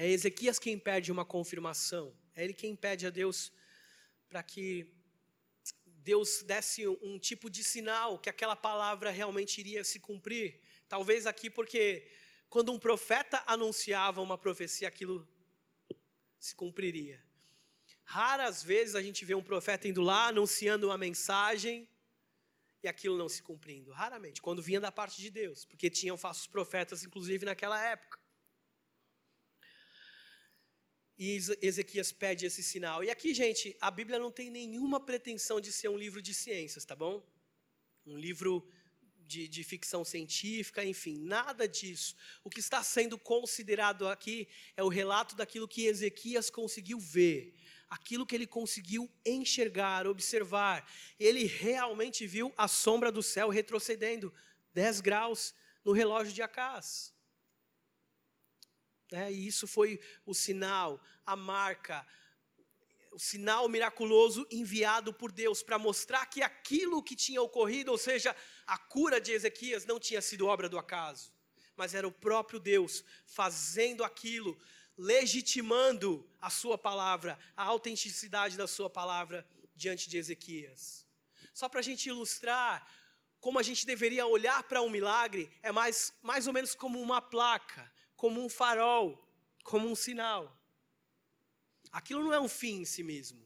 É 0.00 0.08
Ezequias 0.08 0.58
quem 0.58 0.78
pede 0.78 1.12
uma 1.12 1.26
confirmação. 1.26 2.16
É 2.34 2.42
ele 2.42 2.54
quem 2.54 2.74
pede 2.74 3.06
a 3.06 3.10
Deus 3.10 3.52
para 4.30 4.42
que 4.42 4.90
Deus 5.84 6.42
desse 6.42 6.88
um 6.88 7.18
tipo 7.18 7.50
de 7.50 7.62
sinal 7.62 8.18
que 8.18 8.30
aquela 8.30 8.56
palavra 8.56 9.10
realmente 9.10 9.58
iria 9.60 9.84
se 9.84 10.00
cumprir. 10.00 10.58
Talvez 10.88 11.26
aqui 11.26 11.50
porque 11.50 12.10
quando 12.48 12.72
um 12.72 12.78
profeta 12.78 13.44
anunciava 13.46 14.22
uma 14.22 14.38
profecia, 14.38 14.88
aquilo 14.88 15.28
se 16.38 16.54
cumpriria. 16.54 17.22
Raras 18.02 18.62
vezes 18.62 18.94
a 18.94 19.02
gente 19.02 19.22
vê 19.26 19.34
um 19.34 19.42
profeta 19.42 19.86
indo 19.86 20.00
lá 20.00 20.28
anunciando 20.28 20.86
uma 20.86 20.96
mensagem 20.96 21.86
e 22.82 22.88
aquilo 22.88 23.18
não 23.18 23.28
se 23.28 23.42
cumprindo. 23.42 23.90
Raramente, 23.90 24.40
quando 24.40 24.62
vinha 24.62 24.80
da 24.80 24.90
parte 24.90 25.20
de 25.20 25.30
Deus, 25.30 25.66
porque 25.66 25.90
tinham 25.90 26.16
falsos 26.16 26.46
profetas, 26.46 27.04
inclusive 27.04 27.44
naquela 27.44 27.78
época. 27.84 28.19
E 31.22 31.38
Ezequias 31.60 32.10
pede 32.12 32.46
esse 32.46 32.62
sinal. 32.62 33.04
E 33.04 33.10
aqui, 33.10 33.34
gente, 33.34 33.76
a 33.78 33.90
Bíblia 33.90 34.18
não 34.18 34.32
tem 34.32 34.48
nenhuma 34.48 34.98
pretensão 34.98 35.60
de 35.60 35.70
ser 35.70 35.90
um 35.90 35.98
livro 35.98 36.22
de 36.22 36.32
ciências, 36.32 36.86
tá 36.86 36.96
bom? 36.96 37.22
Um 38.06 38.16
livro 38.16 38.66
de, 39.18 39.46
de, 39.46 39.62
ficção 39.62 40.02
científica, 40.02 40.82
enfim, 40.82 41.18
nada 41.18 41.68
disso. 41.68 42.16
O 42.42 42.48
que 42.48 42.58
está 42.58 42.82
sendo 42.82 43.18
considerado 43.18 44.08
aqui 44.08 44.48
é 44.74 44.82
o 44.82 44.88
relato 44.88 45.36
daquilo 45.36 45.68
que 45.68 45.84
Ezequias 45.84 46.48
conseguiu 46.48 46.98
ver, 46.98 47.54
aquilo 47.90 48.24
que 48.24 48.34
ele 48.34 48.46
conseguiu 48.46 49.06
enxergar, 49.22 50.06
observar. 50.06 50.90
Ele 51.18 51.44
realmente 51.44 52.26
viu 52.26 52.50
a 52.56 52.66
sombra 52.66 53.12
do 53.12 53.22
céu 53.22 53.50
retrocedendo 53.50 54.32
10 54.72 55.02
graus 55.02 55.54
no 55.84 55.92
relógio 55.92 56.32
de 56.32 56.40
Acás. 56.40 57.12
É, 59.12 59.30
e 59.30 59.46
isso 59.46 59.66
foi 59.66 60.00
o 60.24 60.32
sinal, 60.32 61.02
a 61.26 61.34
marca, 61.34 62.06
o 63.10 63.18
sinal 63.18 63.68
miraculoso 63.68 64.46
enviado 64.50 65.12
por 65.12 65.32
Deus 65.32 65.62
para 65.62 65.78
mostrar 65.78 66.26
que 66.26 66.42
aquilo 66.42 67.02
que 67.02 67.16
tinha 67.16 67.42
ocorrido, 67.42 67.90
ou 67.90 67.98
seja, 67.98 68.34
a 68.66 68.78
cura 68.78 69.20
de 69.20 69.32
Ezequias, 69.32 69.84
não 69.84 69.98
tinha 69.98 70.22
sido 70.22 70.46
obra 70.46 70.68
do 70.68 70.78
acaso, 70.78 71.32
mas 71.76 71.92
era 71.92 72.06
o 72.06 72.12
próprio 72.12 72.60
Deus 72.60 73.02
fazendo 73.26 74.04
aquilo, 74.04 74.56
legitimando 74.96 76.28
a 76.40 76.48
sua 76.48 76.78
palavra, 76.78 77.36
a 77.56 77.64
autenticidade 77.64 78.56
da 78.56 78.68
sua 78.68 78.88
palavra 78.88 79.44
diante 79.74 80.08
de 80.08 80.18
Ezequias. 80.18 81.04
Só 81.52 81.68
para 81.68 81.80
a 81.80 81.82
gente 81.82 82.08
ilustrar 82.08 82.86
como 83.40 83.58
a 83.58 83.62
gente 83.62 83.86
deveria 83.86 84.26
olhar 84.26 84.62
para 84.64 84.82
um 84.82 84.90
milagre, 84.90 85.50
é 85.62 85.72
mais, 85.72 86.12
mais 86.22 86.46
ou 86.46 86.52
menos 86.52 86.74
como 86.74 87.00
uma 87.00 87.20
placa 87.20 87.90
como 88.20 88.44
um 88.44 88.50
farol, 88.50 89.18
como 89.64 89.88
um 89.88 89.94
sinal. 89.94 90.54
Aquilo 91.90 92.22
não 92.22 92.34
é 92.34 92.38
um 92.38 92.50
fim 92.50 92.82
em 92.82 92.84
si 92.84 93.02
mesmo. 93.02 93.42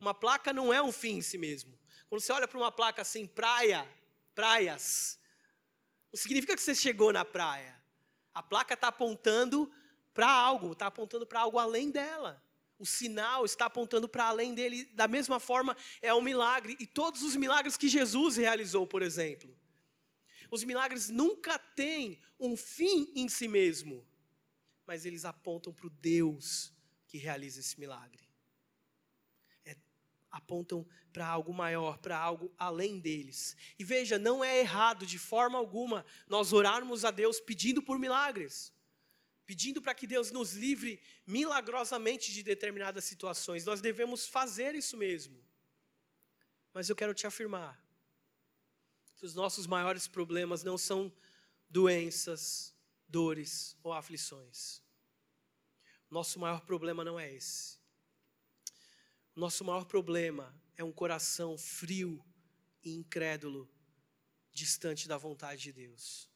Uma 0.00 0.14
placa 0.14 0.50
não 0.50 0.72
é 0.72 0.80
um 0.80 0.90
fim 0.90 1.18
em 1.18 1.20
si 1.20 1.36
mesmo. 1.36 1.78
Quando 2.08 2.22
você 2.22 2.32
olha 2.32 2.48
para 2.48 2.56
uma 2.56 2.72
placa 2.72 3.02
assim, 3.02 3.26
praia, 3.26 3.86
praias, 4.34 5.20
não 6.10 6.18
significa 6.18 6.56
que 6.56 6.62
você 6.62 6.74
chegou 6.74 7.12
na 7.12 7.22
praia. 7.22 7.78
A 8.32 8.42
placa 8.42 8.72
está 8.72 8.88
apontando 8.88 9.70
para 10.14 10.30
algo, 10.30 10.72
está 10.72 10.86
apontando 10.86 11.26
para 11.26 11.40
algo 11.40 11.58
além 11.58 11.90
dela. 11.90 12.42
O 12.78 12.86
sinal 12.86 13.44
está 13.44 13.66
apontando 13.66 14.08
para 14.08 14.24
além 14.24 14.54
dele. 14.54 14.86
Da 14.94 15.06
mesma 15.06 15.38
forma, 15.38 15.76
é 16.00 16.14
um 16.14 16.22
milagre. 16.22 16.78
E 16.80 16.86
todos 16.86 17.22
os 17.22 17.36
milagres 17.36 17.76
que 17.76 17.88
Jesus 17.88 18.38
realizou, 18.38 18.86
por 18.86 19.02
exemplo. 19.02 19.54
Os 20.50 20.64
milagres 20.64 21.10
nunca 21.10 21.58
têm 21.58 22.22
um 22.40 22.56
fim 22.56 23.12
em 23.14 23.28
si 23.28 23.46
mesmo 23.46 24.02
mas 24.86 25.04
eles 25.04 25.24
apontam 25.24 25.72
para 25.72 25.86
o 25.86 25.90
Deus 25.90 26.72
que 27.06 27.18
realiza 27.18 27.60
esse 27.60 27.78
milagre. 27.78 28.22
É, 29.64 29.76
apontam 30.30 30.86
para 31.12 31.26
algo 31.26 31.52
maior, 31.54 31.98
para 31.98 32.18
algo 32.18 32.52
além 32.58 32.98
deles. 32.98 33.56
E 33.78 33.84
veja, 33.84 34.18
não 34.18 34.44
é 34.44 34.58
errado 34.58 35.06
de 35.06 35.18
forma 35.18 35.56
alguma 35.56 36.04
nós 36.26 36.52
orarmos 36.52 37.04
a 37.04 37.10
Deus 37.10 37.40
pedindo 37.40 37.82
por 37.82 37.98
milagres, 37.98 38.72
pedindo 39.46 39.80
para 39.80 39.94
que 39.94 40.06
Deus 40.06 40.30
nos 40.30 40.54
livre 40.54 41.00
milagrosamente 41.26 42.32
de 42.32 42.42
determinadas 42.42 43.04
situações. 43.04 43.64
Nós 43.64 43.80
devemos 43.80 44.26
fazer 44.26 44.74
isso 44.74 44.96
mesmo. 44.96 45.42
Mas 46.72 46.88
eu 46.88 46.96
quero 46.96 47.14
te 47.14 47.26
afirmar 47.26 47.80
que 49.16 49.24
os 49.24 49.34
nossos 49.34 49.66
maiores 49.66 50.08
problemas 50.08 50.64
não 50.64 50.76
são 50.76 51.12
doenças, 51.70 52.73
dores 53.14 53.76
ou 53.84 53.92
aflições. 53.92 54.82
Nosso 56.10 56.36
maior 56.40 56.62
problema 56.62 57.04
não 57.04 57.16
é 57.18 57.32
esse. 57.32 57.78
Nosso 59.36 59.64
maior 59.64 59.84
problema 59.84 60.52
é 60.76 60.82
um 60.82 60.90
coração 60.90 61.56
frio 61.56 62.12
e 62.82 62.96
incrédulo, 62.96 63.70
distante 64.52 65.06
da 65.06 65.16
vontade 65.16 65.62
de 65.62 65.72
Deus. 65.72 66.28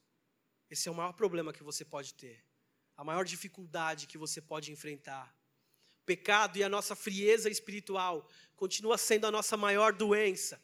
Esse 0.69 0.87
é 0.87 0.91
o 0.91 0.95
maior 0.95 1.11
problema 1.11 1.51
que 1.51 1.63
você 1.63 1.83
pode 1.83 2.13
ter, 2.13 2.45
a 2.95 3.03
maior 3.03 3.25
dificuldade 3.25 4.07
que 4.07 4.17
você 4.17 4.41
pode 4.41 4.71
enfrentar. 4.71 5.27
O 6.01 6.05
pecado 6.05 6.57
e 6.59 6.63
a 6.63 6.69
nossa 6.69 6.95
frieza 6.95 7.49
espiritual 7.49 8.25
continua 8.55 8.97
sendo 8.97 9.27
a 9.27 9.31
nossa 9.31 9.57
maior 9.57 9.91
doença, 9.91 10.61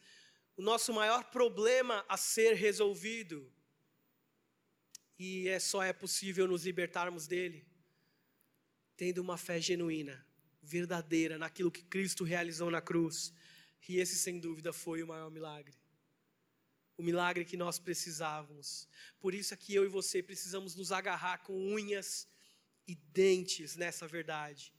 o 0.56 0.62
nosso 0.62 0.94
maior 0.94 1.26
problema 1.26 2.06
a 2.08 2.16
ser 2.16 2.54
resolvido 2.54 3.54
e 5.18 5.48
é 5.48 5.60
só 5.60 5.82
é 5.84 5.94
possível 5.94 6.48
nos 6.48 6.66
libertarmos 6.66 7.28
dele 7.28 7.66
tendo 8.98 9.20
uma 9.20 9.38
fé 9.38 9.60
genuína, 9.60 10.26
verdadeira 10.62 11.38
naquilo 11.38 11.72
que 11.72 11.84
Cristo 11.84 12.24
realizou 12.24 12.72
na 12.72 12.82
cruz. 12.82 13.34
E 13.88 13.98
esse, 13.98 14.16
sem 14.16 14.40
dúvida, 14.40 14.74
foi 14.74 15.04
o 15.04 15.08
maior 15.08 15.30
milagre. 15.30 15.78
O 16.98 17.04
milagre 17.04 17.46
que 17.46 17.58
nós 17.58 17.78
precisávamos. 17.78 18.88
Por 19.20 19.34
isso 19.34 19.54
é 19.54 19.58
que 19.58 19.76
eu 19.76 19.84
e 19.86 19.90
você 19.90 20.24
precisamos 20.24 20.76
nos 20.76 20.92
agarrar 20.92 21.40
com 21.40 21.54
unhas 21.54 22.28
e 22.88 22.96
dentes 22.96 23.76
nessa 23.76 24.08
verdade. 24.08 24.74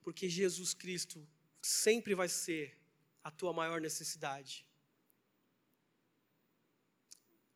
Porque 0.00 0.28
Jesus 0.28 0.72
Cristo 0.72 1.28
sempre 1.60 2.14
vai 2.14 2.28
ser 2.28 2.78
a 3.22 3.30
tua 3.30 3.52
maior 3.52 3.80
necessidade. 3.80 4.66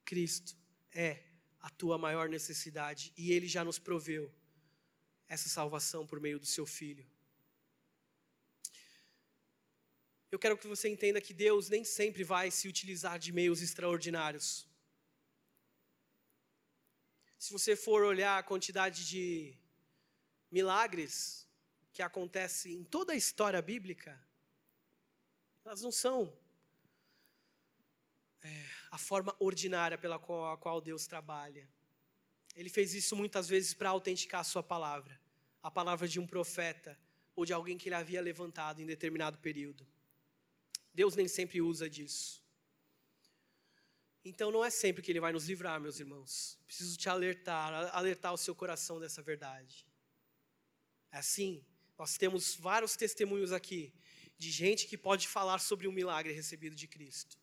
Cristo 0.04 0.56
é 0.92 1.29
a 1.60 1.68
tua 1.70 1.98
maior 1.98 2.28
necessidade 2.28 3.12
e 3.16 3.32
Ele 3.32 3.46
já 3.46 3.64
nos 3.64 3.78
proveu 3.78 4.32
essa 5.28 5.48
salvação 5.48 6.06
por 6.06 6.18
meio 6.20 6.38
do 6.38 6.46
seu 6.46 6.66
Filho. 6.66 7.06
Eu 10.30 10.38
quero 10.38 10.56
que 10.56 10.66
você 10.66 10.88
entenda 10.88 11.20
que 11.20 11.34
Deus 11.34 11.68
nem 11.68 11.84
sempre 11.84 12.22
vai 12.22 12.50
se 12.50 12.68
utilizar 12.68 13.18
de 13.18 13.32
meios 13.32 13.60
extraordinários. 13.60 14.66
Se 17.36 17.52
você 17.52 17.74
for 17.74 18.04
olhar 18.04 18.38
a 18.38 18.42
quantidade 18.42 19.06
de 19.06 19.58
milagres 20.50 21.48
que 21.92 22.02
acontece 22.02 22.72
em 22.72 22.84
toda 22.84 23.12
a 23.12 23.16
história 23.16 23.60
bíblica, 23.60 24.20
elas 25.64 25.82
não 25.82 25.90
são 25.90 26.32
é, 28.42 28.66
a 28.90 28.98
forma 28.98 29.34
ordinária 29.38 29.96
pela 29.96 30.18
qual, 30.18 30.52
a 30.52 30.56
qual 30.56 30.80
Deus 30.80 31.06
trabalha. 31.06 31.68
Ele 32.56 32.68
fez 32.68 32.94
isso 32.94 33.14
muitas 33.14 33.48
vezes 33.48 33.72
para 33.72 33.90
autenticar 33.90 34.40
a 34.40 34.44
sua 34.44 34.62
palavra, 34.62 35.18
a 35.62 35.70
palavra 35.70 36.08
de 36.08 36.18
um 36.18 36.26
profeta 36.26 36.98
ou 37.36 37.44
de 37.44 37.52
alguém 37.52 37.78
que 37.78 37.88
ele 37.88 37.94
havia 37.94 38.20
levantado 38.20 38.82
em 38.82 38.86
determinado 38.86 39.38
período. 39.38 39.86
Deus 40.92 41.14
nem 41.14 41.28
sempre 41.28 41.60
usa 41.60 41.88
disso. 41.88 42.42
Então 44.24 44.50
não 44.50 44.64
é 44.64 44.70
sempre 44.70 45.02
que 45.02 45.10
ele 45.10 45.20
vai 45.20 45.32
nos 45.32 45.46
livrar, 45.48 45.80
meus 45.80 45.98
irmãos. 45.98 46.58
Preciso 46.66 46.98
te 46.98 47.08
alertar, 47.08 47.94
alertar 47.94 48.34
o 48.34 48.36
seu 48.36 48.54
coração 48.54 49.00
dessa 49.00 49.22
verdade. 49.22 49.86
É 51.10 51.18
assim, 51.18 51.64
nós 51.98 52.18
temos 52.18 52.54
vários 52.56 52.96
testemunhos 52.96 53.52
aqui 53.52 53.92
de 54.36 54.50
gente 54.50 54.86
que 54.86 54.96
pode 54.96 55.28
falar 55.28 55.58
sobre 55.58 55.86
um 55.86 55.92
milagre 55.92 56.32
recebido 56.32 56.74
de 56.74 56.86
Cristo. 56.86 57.38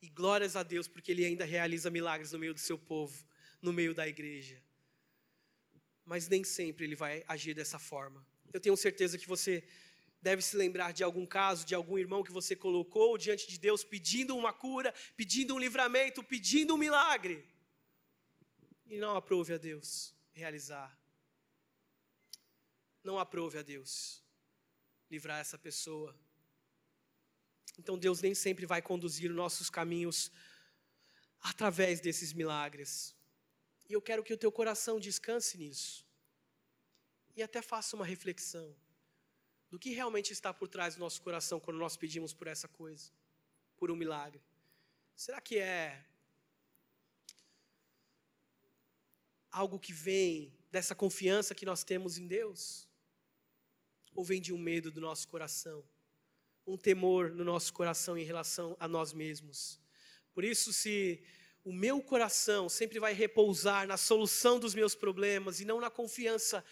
E 0.00 0.08
glórias 0.08 0.56
a 0.56 0.62
Deus, 0.62 0.86
porque 0.86 1.12
Ele 1.12 1.24
ainda 1.24 1.44
realiza 1.44 1.90
milagres 1.90 2.32
no 2.32 2.38
meio 2.38 2.54
do 2.54 2.60
seu 2.60 2.78
povo, 2.78 3.26
no 3.60 3.72
meio 3.72 3.94
da 3.94 4.06
igreja. 4.06 4.62
Mas 6.04 6.28
nem 6.28 6.44
sempre 6.44 6.84
Ele 6.84 6.94
vai 6.94 7.24
agir 7.26 7.54
dessa 7.54 7.78
forma. 7.78 8.26
Eu 8.52 8.60
tenho 8.60 8.76
certeza 8.76 9.18
que 9.18 9.26
você 9.26 9.64
deve 10.20 10.42
se 10.42 10.56
lembrar 10.56 10.92
de 10.92 11.04
algum 11.04 11.26
caso, 11.26 11.64
de 11.64 11.74
algum 11.74 11.98
irmão 11.98 12.22
que 12.22 12.32
você 12.32 12.56
colocou 12.56 13.16
diante 13.18 13.48
de 13.48 13.58
Deus 13.58 13.84
pedindo 13.84 14.36
uma 14.36 14.52
cura, 14.52 14.92
pedindo 15.16 15.54
um 15.54 15.58
livramento, 15.58 16.22
pedindo 16.22 16.74
um 16.74 16.78
milagre. 16.78 17.46
E 18.86 18.98
não 18.98 19.16
aprove 19.16 19.52
a 19.52 19.58
Deus 19.58 20.14
realizar. 20.32 20.96
Não 23.02 23.18
aprove 23.18 23.58
a 23.58 23.62
Deus 23.62 24.22
livrar 25.10 25.40
essa 25.40 25.58
pessoa 25.58 26.14
então 27.78 27.96
Deus 27.96 28.20
nem 28.20 28.34
sempre 28.34 28.66
vai 28.66 28.82
conduzir 28.82 29.30
nossos 29.30 29.70
caminhos 29.70 30.30
através 31.40 32.00
desses 32.00 32.32
milagres. 32.32 33.14
E 33.88 33.92
eu 33.92 34.02
quero 34.02 34.24
que 34.24 34.34
o 34.34 34.36
teu 34.36 34.50
coração 34.50 34.98
descanse 34.98 35.56
nisso. 35.56 36.04
E 37.36 37.42
até 37.42 37.62
faça 37.62 37.94
uma 37.94 38.04
reflexão 38.04 38.74
do 39.70 39.78
que 39.78 39.90
realmente 39.90 40.32
está 40.32 40.52
por 40.52 40.66
trás 40.66 40.96
do 40.96 41.00
nosso 41.00 41.22
coração 41.22 41.60
quando 41.60 41.78
nós 41.78 41.96
pedimos 41.96 42.34
por 42.34 42.48
essa 42.48 42.66
coisa, 42.66 43.10
por 43.76 43.90
um 43.90 43.96
milagre. 43.96 44.42
Será 45.14 45.40
que 45.40 45.58
é 45.58 46.04
algo 49.50 49.78
que 49.78 49.92
vem 49.92 50.52
dessa 50.70 50.94
confiança 50.94 51.54
que 51.54 51.64
nós 51.64 51.84
temos 51.84 52.18
em 52.18 52.26
Deus? 52.26 52.88
Ou 54.14 54.24
vem 54.24 54.40
de 54.40 54.52
um 54.52 54.58
medo 54.58 54.90
do 54.90 55.00
nosso 55.00 55.28
coração? 55.28 55.84
Um 56.68 56.76
temor 56.76 57.30
no 57.30 57.44
nosso 57.44 57.72
coração 57.72 58.16
em 58.18 58.24
relação 58.24 58.76
a 58.78 58.86
nós 58.86 59.14
mesmos. 59.14 59.80
Por 60.34 60.44
isso, 60.44 60.70
se 60.70 61.22
o 61.64 61.72
meu 61.72 62.02
coração 62.02 62.68
sempre 62.68 62.98
vai 62.98 63.14
repousar 63.14 63.86
na 63.86 63.96
solução 63.96 64.60
dos 64.60 64.74
meus 64.74 64.94
problemas 64.94 65.60
e 65.60 65.64
não 65.64 65.80
na 65.80 65.90
confiança 65.90 66.62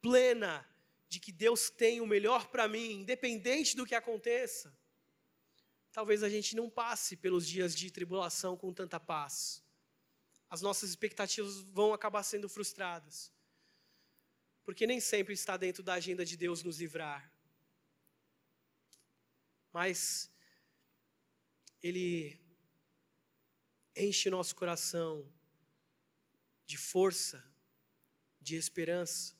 plena 0.00 0.66
de 1.08 1.18
que 1.18 1.32
Deus 1.32 1.68
tem 1.68 2.00
o 2.00 2.06
melhor 2.06 2.48
para 2.48 2.68
mim, 2.68 3.00
independente 3.00 3.76
do 3.76 3.84
que 3.84 3.96
aconteça, 3.96 4.72
talvez 5.92 6.22
a 6.22 6.28
gente 6.28 6.54
não 6.54 6.70
passe 6.70 7.16
pelos 7.16 7.46
dias 7.46 7.74
de 7.74 7.90
tribulação 7.90 8.56
com 8.56 8.72
tanta 8.72 9.00
paz. 9.00 9.62
As 10.48 10.62
nossas 10.62 10.90
expectativas 10.90 11.60
vão 11.62 11.92
acabar 11.92 12.22
sendo 12.22 12.48
frustradas. 12.48 13.32
Porque 14.64 14.86
nem 14.86 15.00
sempre 15.00 15.34
está 15.34 15.56
dentro 15.56 15.82
da 15.82 15.94
agenda 15.94 16.24
de 16.24 16.36
Deus 16.36 16.62
nos 16.62 16.78
livrar 16.78 17.31
mas 19.72 20.30
Ele 21.82 22.38
enche 23.96 24.30
nosso 24.30 24.54
coração 24.54 25.26
de 26.66 26.76
força, 26.76 27.44
de 28.40 28.56
esperança 28.56 29.34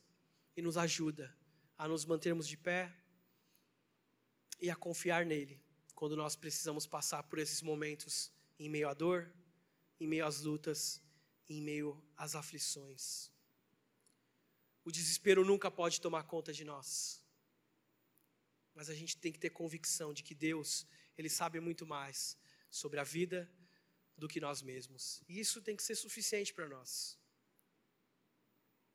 e 0.57 0.63
nos 0.63 0.77
ajuda 0.77 1.35
a 1.79 1.89
nos 1.89 2.05
mantermos 2.05 2.47
de 2.47 2.57
pé 2.57 2.95
e 4.61 4.71
a 4.71 4.77
confiar 4.77 5.25
nele 5.25 5.61
quando 5.95 6.17
nós 6.17 6.37
precisamos 6.37 6.87
passar 6.87 7.23
por 7.23 7.39
esses 7.39 7.63
momentos 7.63 8.33
em 8.59 8.69
meio 8.69 8.89
à 8.89 8.95
dor, 8.95 9.33
em 10.01 10.07
meio 10.07 10.27
às 10.27 10.41
lutas, 10.41 11.01
em 11.49 11.63
meio 11.63 12.03
às 12.17 12.35
aflições. 12.35 13.31
O 14.85 14.91
desespero 14.91 15.45
nunca 15.45 15.71
pode 15.71 16.01
tomar 16.01 16.25
conta 16.25 16.53
de 16.53 16.65
nós. 16.65 17.22
Mas 18.75 18.89
a 18.89 18.95
gente 18.95 19.17
tem 19.17 19.33
que 19.33 19.39
ter 19.39 19.51
convicção 19.51 20.13
de 20.13 20.23
que 20.23 20.35
Deus, 20.35 20.87
Ele 21.17 21.29
sabe 21.29 21.61
muito 21.61 21.87
mais 21.87 22.37
sobre 22.71 22.99
a 22.99 23.05
vida 23.05 23.51
do 24.17 24.29
que 24.29 24.41
nós 24.41 24.63
mesmos. 24.63 25.23
E 25.29 25.39
isso 25.39 25.61
tem 25.61 25.77
que 25.77 25.83
ser 25.83 25.95
suficiente 25.95 26.53
para 26.55 26.69
nós. 26.69 27.19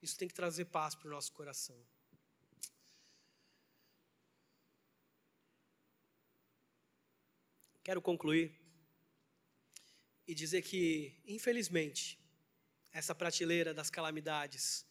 Isso 0.01 0.17
tem 0.17 0.27
que 0.27 0.33
trazer 0.33 0.65
paz 0.65 0.95
para 0.95 1.07
o 1.07 1.11
nosso 1.11 1.31
coração. 1.31 1.79
Quero 7.83 8.01
concluir 8.01 8.53
e 10.27 10.35
dizer 10.35 10.61
que, 10.61 11.21
infelizmente, 11.25 12.19
essa 12.91 13.15
prateleira 13.15 13.73
das 13.73 13.89
calamidades 13.89 14.85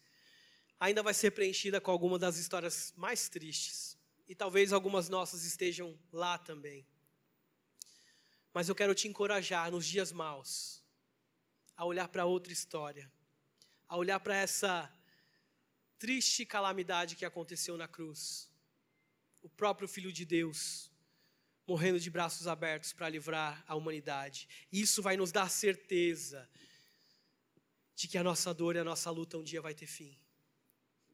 ainda 0.80 1.02
vai 1.02 1.12
ser 1.12 1.32
preenchida 1.32 1.80
com 1.80 1.90
alguma 1.90 2.18
das 2.18 2.36
histórias 2.38 2.94
mais 2.96 3.28
tristes 3.28 3.98
e 4.28 4.34
talvez 4.34 4.72
algumas 4.72 5.08
nossas 5.08 5.44
estejam 5.44 5.98
lá 6.12 6.38
também. 6.38 6.86
Mas 8.52 8.68
eu 8.68 8.74
quero 8.74 8.94
te 8.94 9.06
encorajar 9.06 9.70
nos 9.70 9.86
dias 9.86 10.12
maus 10.12 10.82
a 11.76 11.84
olhar 11.84 12.08
para 12.08 12.24
outra 12.24 12.52
história, 12.52 13.10
a 13.88 13.96
olhar 13.96 14.18
para 14.18 14.34
essa 14.34 14.90
triste 15.98 16.44
calamidade 16.44 17.16
que 17.16 17.24
aconteceu 17.24 17.76
na 17.76 17.86
cruz. 17.86 18.50
O 19.42 19.48
próprio 19.48 19.86
Filho 19.86 20.12
de 20.12 20.24
Deus 20.24 20.90
morrendo 21.66 21.98
de 21.98 22.10
braços 22.10 22.46
abertos 22.46 22.92
para 22.92 23.08
livrar 23.08 23.62
a 23.66 23.74
humanidade. 23.74 24.48
Isso 24.70 25.02
vai 25.02 25.16
nos 25.16 25.32
dar 25.32 25.50
certeza 25.50 26.48
de 27.94 28.06
que 28.06 28.18
a 28.18 28.22
nossa 28.22 28.54
dor 28.54 28.76
e 28.76 28.78
a 28.78 28.84
nossa 28.84 29.10
luta 29.10 29.36
um 29.36 29.42
dia 29.42 29.60
vai 29.60 29.74
ter 29.74 29.86
fim. 29.86 30.16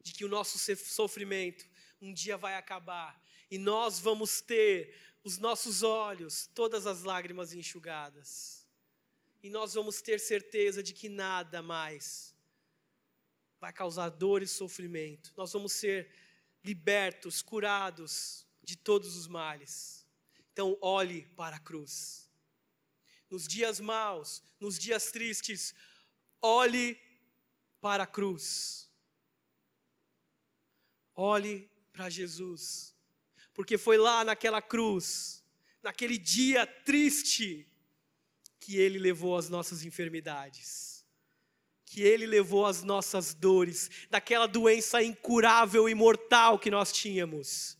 De 0.01 0.13
que 0.13 0.25
o 0.25 0.29
nosso 0.29 0.59
sofrimento 0.77 1.65
um 2.03 2.13
dia 2.13 2.37
vai 2.37 2.55
acabar 2.55 3.19
e 3.49 3.57
nós 3.57 3.99
vamos 3.99 4.41
ter 4.41 4.93
os 5.23 5.37
nossos 5.37 5.83
olhos, 5.83 6.49
todas 6.53 6.85
as 6.85 7.03
lágrimas 7.03 7.53
enxugadas. 7.53 8.67
E 9.41 9.49
nós 9.49 9.73
vamos 9.73 10.01
ter 10.01 10.19
certeza 10.19 10.83
de 10.83 10.93
que 10.93 11.07
nada 11.07 11.61
mais 11.61 12.35
vai 13.59 13.71
causar 13.71 14.09
dor 14.09 14.41
e 14.41 14.47
sofrimento. 14.47 15.33
Nós 15.37 15.53
vamos 15.53 15.71
ser 15.71 16.11
libertos, 16.63 17.41
curados 17.41 18.45
de 18.61 18.75
todos 18.75 19.15
os 19.15 19.27
males. 19.27 20.05
Então, 20.51 20.77
olhe 20.81 21.25
para 21.35 21.55
a 21.55 21.59
cruz. 21.59 22.29
Nos 23.29 23.47
dias 23.47 23.79
maus, 23.79 24.43
nos 24.59 24.77
dias 24.77 25.11
tristes, 25.11 25.73
olhe 26.41 26.99
para 27.79 28.03
a 28.03 28.07
cruz. 28.07 28.89
Olhe 31.15 31.69
para 31.93 32.09
Jesus, 32.09 32.93
porque 33.53 33.77
foi 33.77 33.97
lá 33.97 34.25
naquela 34.25 34.61
cruz, 34.61 35.43
naquele 35.81 36.17
dia 36.17 36.65
triste, 36.65 37.69
que 38.59 38.77
Ele 38.77 38.97
levou 38.97 39.37
as 39.37 39.47
nossas 39.47 39.85
enfermidades, 39.85 41.05
que 41.85 42.01
Ele 42.01 42.25
levou 42.25 42.65
as 42.65 42.81
nossas 42.81 43.33
dores, 43.33 43.89
daquela 44.09 44.47
doença 44.47 45.03
incurável 45.03 45.87
e 45.87 45.93
mortal 45.93 46.57
que 46.57 46.71
nós 46.71 46.91
tínhamos. 46.91 47.77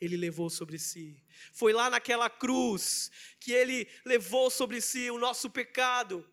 Ele 0.00 0.16
levou 0.16 0.48
sobre 0.48 0.78
si. 0.78 1.22
Foi 1.52 1.72
lá 1.72 1.90
naquela 1.90 2.30
cruz 2.30 3.10
que 3.40 3.52
Ele 3.52 3.88
levou 4.04 4.48
sobre 4.48 4.80
si 4.80 5.10
o 5.10 5.18
nosso 5.18 5.50
pecado 5.50 6.24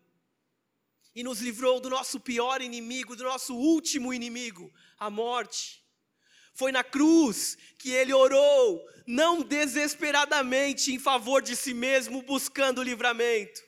e 1.14 1.24
nos 1.24 1.40
livrou 1.40 1.80
do 1.80 1.90
nosso 1.90 2.20
pior 2.20 2.62
inimigo, 2.62 3.16
do 3.16 3.24
nosso 3.24 3.56
último 3.56 4.14
inimigo, 4.14 4.72
a 4.96 5.10
morte. 5.10 5.82
Foi 6.58 6.72
na 6.72 6.82
cruz 6.82 7.56
que 7.78 7.92
ele 7.92 8.12
orou, 8.12 8.84
não 9.06 9.42
desesperadamente 9.42 10.92
em 10.92 10.98
favor 10.98 11.40
de 11.40 11.54
si 11.54 11.72
mesmo, 11.72 12.20
buscando 12.20 12.82
livramento, 12.82 13.62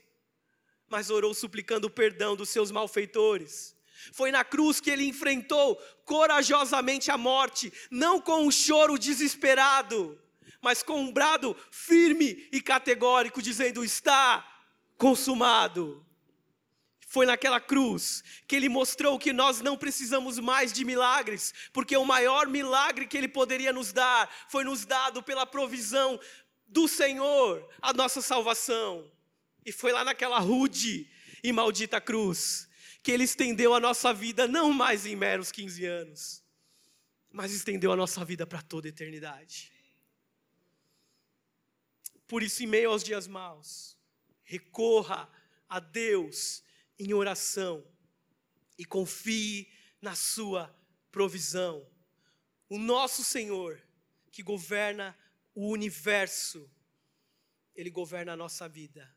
mas 0.89 1.09
orou 1.09 1.33
suplicando 1.33 1.85
o 1.85 1.91
perdão 1.91 2.35
dos 2.35 2.49
seus 2.49 2.73
malfeitores. 2.73 3.77
Foi 4.13 4.33
na 4.33 4.43
cruz 4.43 4.81
que 4.81 4.91
ele 4.91 5.05
enfrentou 5.05 5.77
corajosamente 6.05 7.13
a 7.13 7.17
morte, 7.17 7.73
não 7.93 8.21
com 8.21 8.45
um 8.45 8.51
choro 8.51 8.99
desesperado, 8.99 10.21
mas 10.61 10.83
com 10.83 11.01
um 11.01 11.13
brado 11.13 11.57
firme 11.71 12.49
e 12.51 12.61
categórico, 12.61 13.41
dizendo: 13.41 13.85
Está 13.85 14.45
consumado. 14.99 16.05
Foi 17.11 17.27
naquela 17.27 17.61
cruz 17.61 18.23
que 18.47 18.55
ele 18.55 18.69
mostrou 18.69 19.19
que 19.19 19.33
nós 19.33 19.61
não 19.61 19.77
precisamos 19.77 20.39
mais 20.39 20.73
de 20.73 20.85
milagres, 20.85 21.53
porque 21.73 21.97
o 21.97 22.05
maior 22.05 22.47
milagre 22.47 23.05
que 23.05 23.19
ele 23.19 23.27
poderia 23.27 23.73
nos 23.73 23.93
dar 23.93 24.33
foi 24.49 24.63
nos 24.63 24.85
dado 24.85 25.21
pela 25.21 25.45
provisão 25.45 26.21
do 26.69 26.87
Senhor, 26.87 27.69
a 27.83 27.93
nossa 27.93 28.23
salvação. 28.23 29.11
E 29.67 29.73
foi 29.73 29.91
lá 29.91 30.05
naquela 30.05 30.39
rude 30.39 31.11
e 31.43 31.53
maldita 31.53 32.01
cruz 32.01 32.69
que 33.03 33.11
Ele 33.11 33.25
estendeu 33.25 33.75
a 33.75 33.81
nossa 33.81 34.15
vida 34.15 34.47
não 34.47 34.73
mais 34.73 35.05
em 35.05 35.17
meros 35.17 35.51
15 35.51 35.85
anos, 35.85 36.45
mas 37.29 37.51
estendeu 37.51 37.91
a 37.91 37.97
nossa 37.97 38.25
vida 38.25 38.47
para 38.47 38.63
toda 38.63 38.87
a 38.87 38.91
eternidade. 38.91 39.73
Por 42.29 42.41
isso, 42.41 42.63
em 42.63 42.69
meio 42.69 42.93
aos 42.93 43.03
dias 43.03 43.27
maus, 43.27 43.99
recorra 44.45 45.29
a 45.69 45.81
Deus 45.81 46.63
em 47.01 47.15
oração 47.15 47.83
e 48.77 48.85
confie 48.85 49.73
na 50.03 50.15
Sua 50.15 50.69
provisão. 51.11 51.91
O 52.69 52.79
nosso 52.79 53.25
Senhor, 53.25 53.83
que 54.31 54.43
governa 54.43 55.19
o 55.55 55.71
universo, 55.71 56.71
Ele 57.75 57.91
governa 57.91 58.35
a 58.35 58.37
nossa 58.37 58.69
vida, 58.69 59.11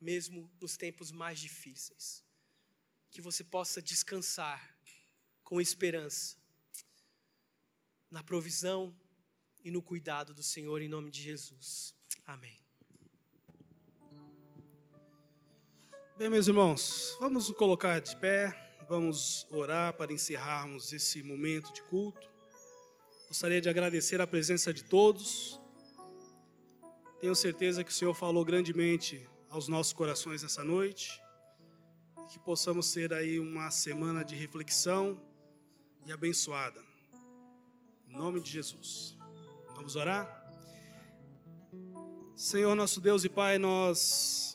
mesmo 0.00 0.50
nos 0.60 0.76
tempos 0.76 1.12
mais 1.12 1.38
difíceis. 1.38 2.24
Que 3.12 3.20
você 3.20 3.44
possa 3.44 3.80
descansar 3.80 4.76
com 5.44 5.60
esperança 5.60 6.36
na 8.10 8.24
provisão 8.24 8.96
e 9.62 9.70
no 9.70 9.80
cuidado 9.80 10.34
do 10.34 10.42
Senhor, 10.42 10.82
em 10.82 10.88
nome 10.88 11.12
de 11.12 11.22
Jesus. 11.22 11.94
Amém. 12.26 12.69
Bem, 16.20 16.28
meus 16.28 16.48
irmãos, 16.48 17.16
vamos 17.18 17.48
nos 17.48 17.56
colocar 17.56 17.98
de 17.98 18.14
pé, 18.14 18.54
vamos 18.86 19.46
orar 19.50 19.94
para 19.94 20.12
encerrarmos 20.12 20.92
esse 20.92 21.22
momento 21.22 21.72
de 21.72 21.80
culto. 21.84 22.28
Gostaria 23.26 23.58
de 23.58 23.70
agradecer 23.70 24.20
a 24.20 24.26
presença 24.26 24.70
de 24.70 24.84
todos. 24.84 25.58
Tenho 27.22 27.34
certeza 27.34 27.82
que 27.82 27.90
o 27.90 27.94
Senhor 27.94 28.12
falou 28.12 28.44
grandemente 28.44 29.26
aos 29.48 29.66
nossos 29.66 29.94
corações 29.94 30.44
essa 30.44 30.62
noite. 30.62 31.18
Que 32.30 32.38
possamos 32.38 32.92
ter 32.92 33.14
aí 33.14 33.40
uma 33.40 33.70
semana 33.70 34.22
de 34.22 34.34
reflexão 34.34 35.18
e 36.04 36.12
abençoada. 36.12 36.84
Em 38.06 38.12
nome 38.12 38.42
de 38.42 38.50
Jesus. 38.50 39.16
Vamos 39.74 39.96
orar? 39.96 40.28
Senhor 42.36 42.74
nosso 42.74 43.00
Deus 43.00 43.24
e 43.24 43.30
Pai, 43.30 43.56
nós 43.56 44.49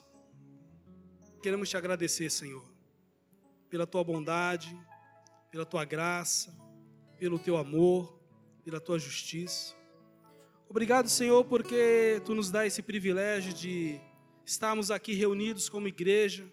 queremos 1.45 1.69
te 1.69 1.77
agradecer, 1.77 2.31
Senhor, 2.31 2.65
pela 3.69 3.85
tua 3.85 4.03
bondade, 4.03 4.75
pela 5.51 5.63
tua 5.63 5.85
graça, 5.85 6.51
pelo 7.19 7.37
teu 7.37 7.55
amor, 7.55 8.19
pela 8.63 8.79
tua 8.79 8.97
justiça. 8.97 9.75
Obrigado, 10.67 11.07
Senhor, 11.07 11.45
porque 11.45 12.19
tu 12.25 12.33
nos 12.33 12.49
dá 12.49 12.65
esse 12.65 12.81
privilégio 12.81 13.53
de 13.53 14.01
estarmos 14.43 14.89
aqui 14.89 15.13
reunidos 15.13 15.69
como 15.69 15.87
igreja, 15.87 16.51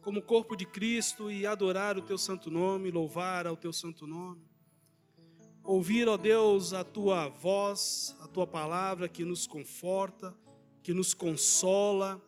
como 0.00 0.22
corpo 0.22 0.54
de 0.54 0.66
Cristo 0.66 1.28
e 1.28 1.44
adorar 1.44 1.98
o 1.98 2.02
teu 2.02 2.16
santo 2.16 2.48
nome, 2.48 2.92
louvar 2.92 3.44
ao 3.44 3.56
teu 3.56 3.72
santo 3.72 4.06
nome. 4.06 4.40
Ouvir, 5.64 6.06
ó 6.08 6.16
Deus, 6.16 6.72
a 6.72 6.84
tua 6.84 7.26
voz, 7.26 8.16
a 8.20 8.28
tua 8.28 8.46
palavra 8.46 9.08
que 9.08 9.24
nos 9.24 9.48
conforta, 9.48 10.32
que 10.80 10.94
nos 10.94 11.12
consola, 11.12 12.22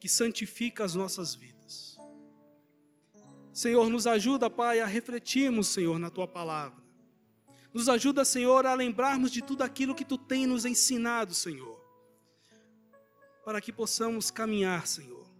que 0.00 0.08
santifica 0.08 0.84
as 0.84 0.94
nossas 0.94 1.34
vidas. 1.34 1.98
Senhor, 3.52 3.88
nos 3.90 4.06
ajuda, 4.06 4.48
Pai, 4.48 4.80
a 4.80 4.86
refletirmos, 4.86 5.68
Senhor, 5.68 5.98
na 5.98 6.10
tua 6.10 6.26
palavra. 6.26 6.82
Nos 7.72 7.88
ajuda, 7.88 8.24
Senhor, 8.24 8.66
a 8.66 8.74
lembrarmos 8.74 9.30
de 9.30 9.42
tudo 9.42 9.62
aquilo 9.62 9.94
que 9.94 10.04
tu 10.04 10.18
tem 10.18 10.46
nos 10.46 10.64
ensinado, 10.64 11.34
Senhor. 11.34 11.78
Para 13.44 13.60
que 13.60 13.72
possamos 13.72 14.30
caminhar, 14.30 14.86
Senhor, 14.86 15.30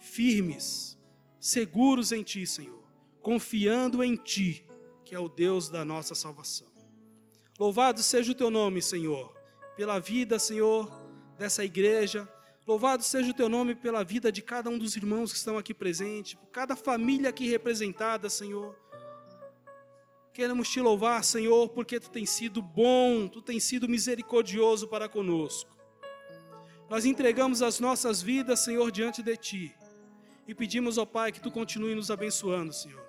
firmes, 0.00 0.98
seguros 1.40 2.12
em 2.12 2.22
ti, 2.22 2.46
Senhor, 2.46 2.84
confiando 3.22 4.02
em 4.02 4.16
ti 4.16 4.68
que 5.08 5.14
é 5.14 5.18
o 5.18 5.28
Deus 5.28 5.70
da 5.70 5.86
nossa 5.86 6.14
salvação. 6.14 6.68
Louvado 7.58 8.02
seja 8.02 8.32
o 8.32 8.34
teu 8.34 8.50
nome, 8.50 8.82
Senhor, 8.82 9.34
pela 9.74 9.98
vida, 9.98 10.38
Senhor, 10.38 10.86
dessa 11.38 11.64
igreja. 11.64 12.28
Louvado 12.68 13.02
seja 13.02 13.30
o 13.30 13.34
teu 13.34 13.48
nome 13.48 13.74
pela 13.74 14.04
vida 14.04 14.30
de 14.30 14.42
cada 14.42 14.68
um 14.68 14.76
dos 14.76 14.94
irmãos 14.94 15.32
que 15.32 15.38
estão 15.38 15.56
aqui 15.56 15.72
presentes, 15.72 16.34
por 16.34 16.48
cada 16.48 16.76
família 16.76 17.30
aqui 17.30 17.48
representada, 17.48 18.28
Senhor. 18.28 18.76
Queremos 20.34 20.68
te 20.68 20.78
louvar, 20.78 21.24
Senhor, 21.24 21.70
porque 21.70 21.98
tu 21.98 22.10
tens 22.10 22.28
sido 22.28 22.60
bom, 22.60 23.26
tu 23.26 23.40
tens 23.40 23.64
sido 23.64 23.88
misericordioso 23.88 24.86
para 24.86 25.08
conosco. 25.08 25.74
Nós 26.90 27.06
entregamos 27.06 27.62
as 27.62 27.80
nossas 27.80 28.20
vidas, 28.20 28.60
Senhor, 28.60 28.90
diante 28.90 29.22
de 29.22 29.36
ti. 29.38 29.74
E 30.46 30.54
pedimos, 30.54 30.98
ó 30.98 31.06
Pai, 31.06 31.32
que 31.32 31.40
tu 31.40 31.50
continue 31.50 31.94
nos 31.94 32.10
abençoando, 32.10 32.74
Senhor 32.74 33.08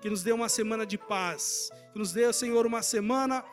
que 0.00 0.10
nos 0.10 0.24
dê 0.24 0.32
uma 0.32 0.48
semana 0.48 0.84
de 0.84 0.98
paz, 0.98 1.70
que 1.92 1.98
nos 2.00 2.12
dê, 2.12 2.32
Senhor, 2.32 2.66
uma 2.66 2.82
semana 2.82 3.44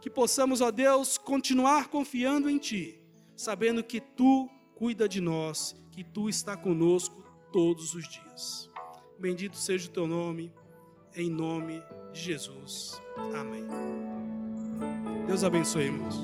que 0.00 0.08
possamos, 0.08 0.62
ó 0.62 0.70
Deus, 0.70 1.18
continuar 1.18 1.88
confiando 1.88 2.48
em 2.48 2.56
Ti, 2.56 2.98
sabendo 3.36 3.84
que 3.84 4.00
Tu 4.00 4.48
cuida 4.80 5.06
de 5.06 5.20
nós, 5.20 5.76
que 5.92 6.02
Tu 6.02 6.30
está 6.30 6.56
conosco 6.56 7.22
todos 7.52 7.92
os 7.92 8.08
dias. 8.08 8.70
Bendito 9.18 9.58
seja 9.58 9.86
o 9.86 9.92
Teu 9.92 10.06
nome, 10.06 10.50
em 11.14 11.28
nome 11.28 11.82
de 12.14 12.18
Jesus. 12.18 12.98
Amém. 13.38 13.66
Deus 15.26 15.44
abençoe, 15.44 15.84
irmãos. 15.84 16.16